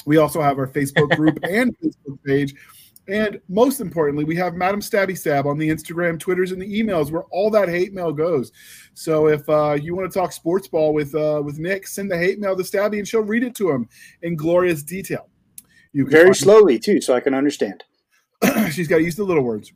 We 0.05 0.17
also 0.17 0.39
have 0.39 0.59
our 0.59 0.67
Facebook 0.67 1.15
group 1.15 1.39
and 1.43 1.75
Facebook 1.79 2.23
page. 2.23 2.53
And 3.09 3.41
most 3.49 3.81
importantly, 3.81 4.23
we 4.23 4.35
have 4.35 4.53
Madam 4.53 4.81
Stabby 4.81 5.17
Stab 5.17 5.47
on 5.47 5.57
the 5.57 5.67
Instagram, 5.67 6.19
Twitters, 6.19 6.51
and 6.51 6.61
the 6.61 6.81
emails 6.81 7.11
where 7.11 7.23
all 7.31 7.49
that 7.49 7.67
hate 7.67 7.91
mail 7.91 8.13
goes. 8.13 8.51
So 8.93 9.27
if 9.27 9.47
uh, 9.49 9.77
you 9.81 9.95
want 9.95 10.11
to 10.11 10.19
talk 10.19 10.31
sports 10.31 10.67
ball 10.67 10.93
with 10.93 11.15
uh, 11.15 11.41
with 11.43 11.57
Nick, 11.57 11.87
send 11.87 12.11
the 12.11 12.17
hate 12.17 12.39
mail 12.39 12.55
to 12.55 12.61
Stabby 12.61 12.99
and 12.99 13.07
she'll 13.07 13.21
read 13.21 13.43
it 13.43 13.55
to 13.55 13.71
him 13.71 13.89
in 14.21 14.35
glorious 14.35 14.83
detail. 14.83 15.27
You 15.91 16.05
can 16.05 16.11
Very 16.11 16.35
slowly 16.35 16.77
too, 16.77 17.01
so 17.01 17.15
I 17.15 17.19
can 17.19 17.33
understand. 17.33 17.83
she's 18.71 18.87
got 18.87 18.97
to 18.97 19.03
use 19.03 19.15
the 19.15 19.23
little 19.23 19.43
words. 19.43 19.73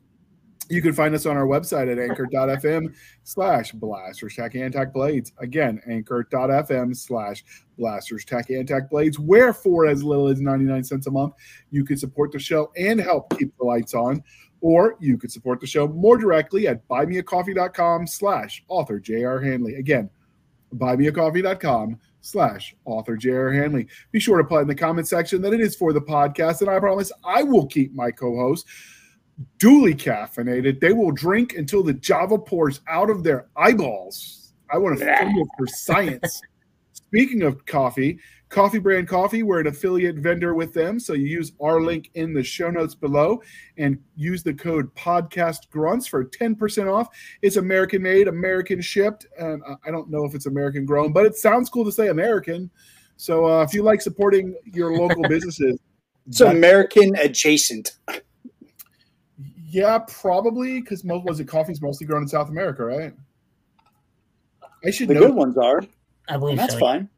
You 0.68 0.80
can 0.80 0.92
find 0.92 1.14
us 1.14 1.26
on 1.26 1.36
our 1.36 1.46
website 1.46 1.90
at 1.90 1.98
anchor.fm 1.98 2.94
slash 3.22 3.72
blasters 3.72 4.34
tack 4.34 4.54
antac 4.54 4.92
blades. 4.92 5.32
Again, 5.38 5.80
anchor.fm 5.86 6.96
slash 6.96 7.44
blasters 7.76 8.24
tack 8.24 8.48
antac 8.48 8.88
blades, 8.88 9.18
where 9.18 9.52
for 9.52 9.86
as 9.86 10.02
little 10.02 10.28
as 10.28 10.40
99 10.40 10.84
cents 10.84 11.06
a 11.06 11.10
month, 11.10 11.34
you 11.70 11.84
can 11.84 11.96
support 11.96 12.32
the 12.32 12.38
show 12.38 12.72
and 12.76 13.00
help 13.00 13.36
keep 13.38 13.56
the 13.58 13.64
lights 13.64 13.94
on. 13.94 14.22
Or 14.60 14.96
you 15.00 15.18
could 15.18 15.30
support 15.30 15.60
the 15.60 15.66
show 15.66 15.86
more 15.86 16.16
directly 16.16 16.66
at 16.66 16.86
buymeacoffee.com 16.88 18.06
slash 18.06 18.64
author 18.68 18.98
J.R. 18.98 19.40
Handley. 19.40 19.74
Again, 19.74 20.08
buymeacoffee.com 20.74 21.98
slash 22.22 22.74
author 22.86 23.16
J.R. 23.16 23.52
Handley. 23.52 23.86
Be 24.10 24.20
sure 24.20 24.38
to 24.38 24.44
put 24.44 24.62
in 24.62 24.68
the 24.68 24.74
comment 24.74 25.06
section 25.06 25.42
that 25.42 25.52
it 25.52 25.60
is 25.60 25.76
for 25.76 25.92
the 25.92 26.00
podcast, 26.00 26.62
and 26.62 26.70
I 26.70 26.78
promise 26.78 27.12
I 27.22 27.42
will 27.42 27.66
keep 27.66 27.94
my 27.94 28.10
co-host 28.10 28.66
duly 29.58 29.94
caffeinated. 29.94 30.80
They 30.80 30.92
will 30.92 31.10
drink 31.12 31.54
until 31.56 31.82
the 31.82 31.92
Java 31.94 32.38
pours 32.38 32.80
out 32.88 33.10
of 33.10 33.22
their 33.22 33.48
eyeballs. 33.56 34.52
I 34.70 34.78
want 34.78 34.98
to 34.98 35.04
film 35.04 35.32
it 35.38 35.48
for 35.58 35.66
science. 35.66 36.40
Speaking 36.92 37.42
of 37.42 37.64
coffee, 37.66 38.18
Coffee 38.48 38.78
Brand 38.78 39.08
Coffee, 39.08 39.42
we're 39.42 39.60
an 39.60 39.66
affiliate 39.66 40.16
vendor 40.16 40.54
with 40.54 40.72
them. 40.72 41.00
So 41.00 41.12
you 41.12 41.26
use 41.26 41.52
our 41.60 41.80
link 41.80 42.10
in 42.14 42.32
the 42.32 42.42
show 42.42 42.70
notes 42.70 42.94
below 42.94 43.42
and 43.78 43.98
use 44.16 44.42
the 44.44 44.54
code 44.54 44.94
podcast 44.94 45.70
grunts 45.70 46.06
for 46.06 46.24
10% 46.24 46.92
off. 46.92 47.08
It's 47.42 47.56
American 47.56 48.02
made, 48.02 48.28
American 48.28 48.80
shipped. 48.80 49.26
And 49.38 49.62
I- 49.68 49.88
I 49.88 49.90
don't 49.90 50.08
know 50.10 50.24
if 50.24 50.34
it's 50.34 50.46
American 50.46 50.86
grown, 50.86 51.12
but 51.12 51.26
it 51.26 51.36
sounds 51.36 51.68
cool 51.68 51.84
to 51.84 51.92
say 51.92 52.08
American. 52.08 52.70
So 53.16 53.44
uh, 53.46 53.62
if 53.62 53.74
you 53.74 53.82
like 53.82 54.00
supporting 54.00 54.54
your 54.64 54.96
local 54.96 55.22
businesses, 55.28 55.78
It's 56.28 56.40
American 56.40 57.14
adjacent. 57.16 57.96
Yeah, 59.74 59.98
probably 60.06 60.80
because 60.80 61.02
most 61.02 61.24
was 61.24 61.40
it 61.40 61.48
coffee's 61.48 61.82
mostly 61.82 62.06
grown 62.06 62.22
in 62.22 62.28
South 62.28 62.48
America, 62.48 62.84
right? 62.84 63.12
I 64.86 64.90
should 64.92 65.08
The 65.08 65.14
know. 65.14 65.20
good 65.26 65.34
ones 65.34 65.58
are, 65.58 65.82
I 66.28 66.36
believe 66.36 66.58
that's 66.58 66.74
so. 66.74 66.78
fine. 66.78 67.08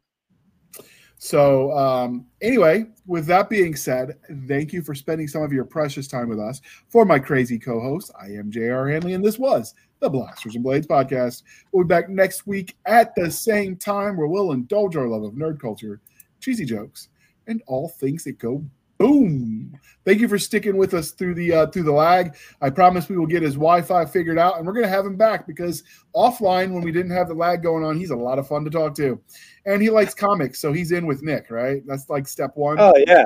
So, 1.19 1.71
um, 1.77 2.25
anyway, 2.41 2.87
with 3.05 3.27
that 3.27 3.47
being 3.51 3.75
said, 3.75 4.17
thank 4.47 4.73
you 4.73 4.81
for 4.81 4.95
spending 4.95 5.27
some 5.27 5.43
of 5.43 5.53
your 5.53 5.65
precious 5.65 6.07
time 6.07 6.29
with 6.29 6.39
us. 6.39 6.59
For 6.89 7.05
my 7.05 7.19
crazy 7.19 7.59
co-host, 7.59 8.11
I 8.19 8.25
am 8.31 8.49
J.R. 8.49 8.89
Handley, 8.89 9.13
and 9.13 9.23
this 9.23 9.37
was 9.37 9.75
the 9.99 10.09
Blasters 10.09 10.55
and 10.55 10.63
Blades 10.63 10.87
podcast. 10.87 11.43
We'll 11.71 11.83
be 11.83 11.89
back 11.89 12.09
next 12.09 12.47
week 12.47 12.75
at 12.87 13.13
the 13.13 13.29
same 13.29 13.75
time, 13.75 14.17
where 14.17 14.27
we'll 14.27 14.53
indulge 14.53 14.95
our 14.95 15.07
love 15.07 15.21
of 15.21 15.33
nerd 15.33 15.59
culture, 15.59 16.01
cheesy 16.39 16.65
jokes, 16.65 17.09
and 17.45 17.61
all 17.67 17.87
things 17.87 18.23
that 18.23 18.39
go 18.39 18.63
boom. 18.97 19.79
Thank 20.05 20.21
you 20.21 20.29
for 20.29 20.39
sticking 20.39 20.77
with 20.77 20.93
us 20.93 21.11
through 21.11 21.33
the 21.33 21.53
uh, 21.53 21.67
through 21.67 21.83
the 21.83 21.91
lag. 21.91 22.37
I 22.61 22.69
promise 22.69 23.09
we 23.09 23.17
will 23.17 23.25
get 23.25 23.41
his 23.43 23.55
Wi-Fi 23.55 24.05
figured 24.05 24.39
out, 24.39 24.57
and 24.57 24.65
we're 24.65 24.73
going 24.73 24.85
to 24.85 24.89
have 24.89 25.05
him 25.05 25.17
back 25.17 25.45
because 25.45 25.83
offline, 26.15 26.71
when 26.71 26.81
we 26.81 26.91
didn't 26.93 27.11
have 27.11 27.27
the 27.27 27.33
lag 27.33 27.61
going 27.61 27.83
on, 27.83 27.97
he's 27.97 28.11
a 28.11 28.15
lot 28.15 28.39
of 28.39 28.47
fun 28.47 28.63
to 28.63 28.69
talk 28.69 28.95
to, 28.95 29.19
and 29.65 29.81
he 29.81 29.89
likes 29.89 30.13
comics, 30.13 30.59
so 30.59 30.71
he's 30.71 30.91
in 30.93 31.05
with 31.05 31.23
Nick. 31.23 31.51
Right? 31.51 31.81
That's 31.85 32.09
like 32.09 32.27
step 32.27 32.51
one. 32.55 32.77
Oh 32.79 32.93
yeah, 33.05 33.25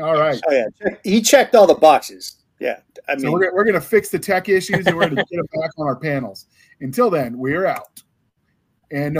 All 0.00 0.16
right. 0.16 0.40
oh 0.48 0.52
yeah. 0.52 0.94
He 1.02 1.20
checked 1.20 1.54
all 1.54 1.66
the 1.66 1.74
boxes. 1.74 2.36
Yeah, 2.58 2.78
I 3.06 3.16
So 3.18 3.24
mean, 3.24 3.32
we're 3.32 3.40
gonna, 3.40 3.54
we're 3.54 3.64
going 3.64 3.74
to 3.74 3.80
fix 3.82 4.08
the 4.08 4.18
tech 4.18 4.48
issues, 4.48 4.86
and 4.86 4.96
we're 4.96 5.10
going 5.10 5.16
to 5.16 5.26
get 5.30 5.38
him 5.40 5.46
back 5.60 5.72
on 5.76 5.86
our 5.86 5.96
panels. 5.96 6.46
Until 6.80 7.10
then, 7.10 7.36
we're 7.36 7.66
out. 7.66 8.02
And 8.90 9.14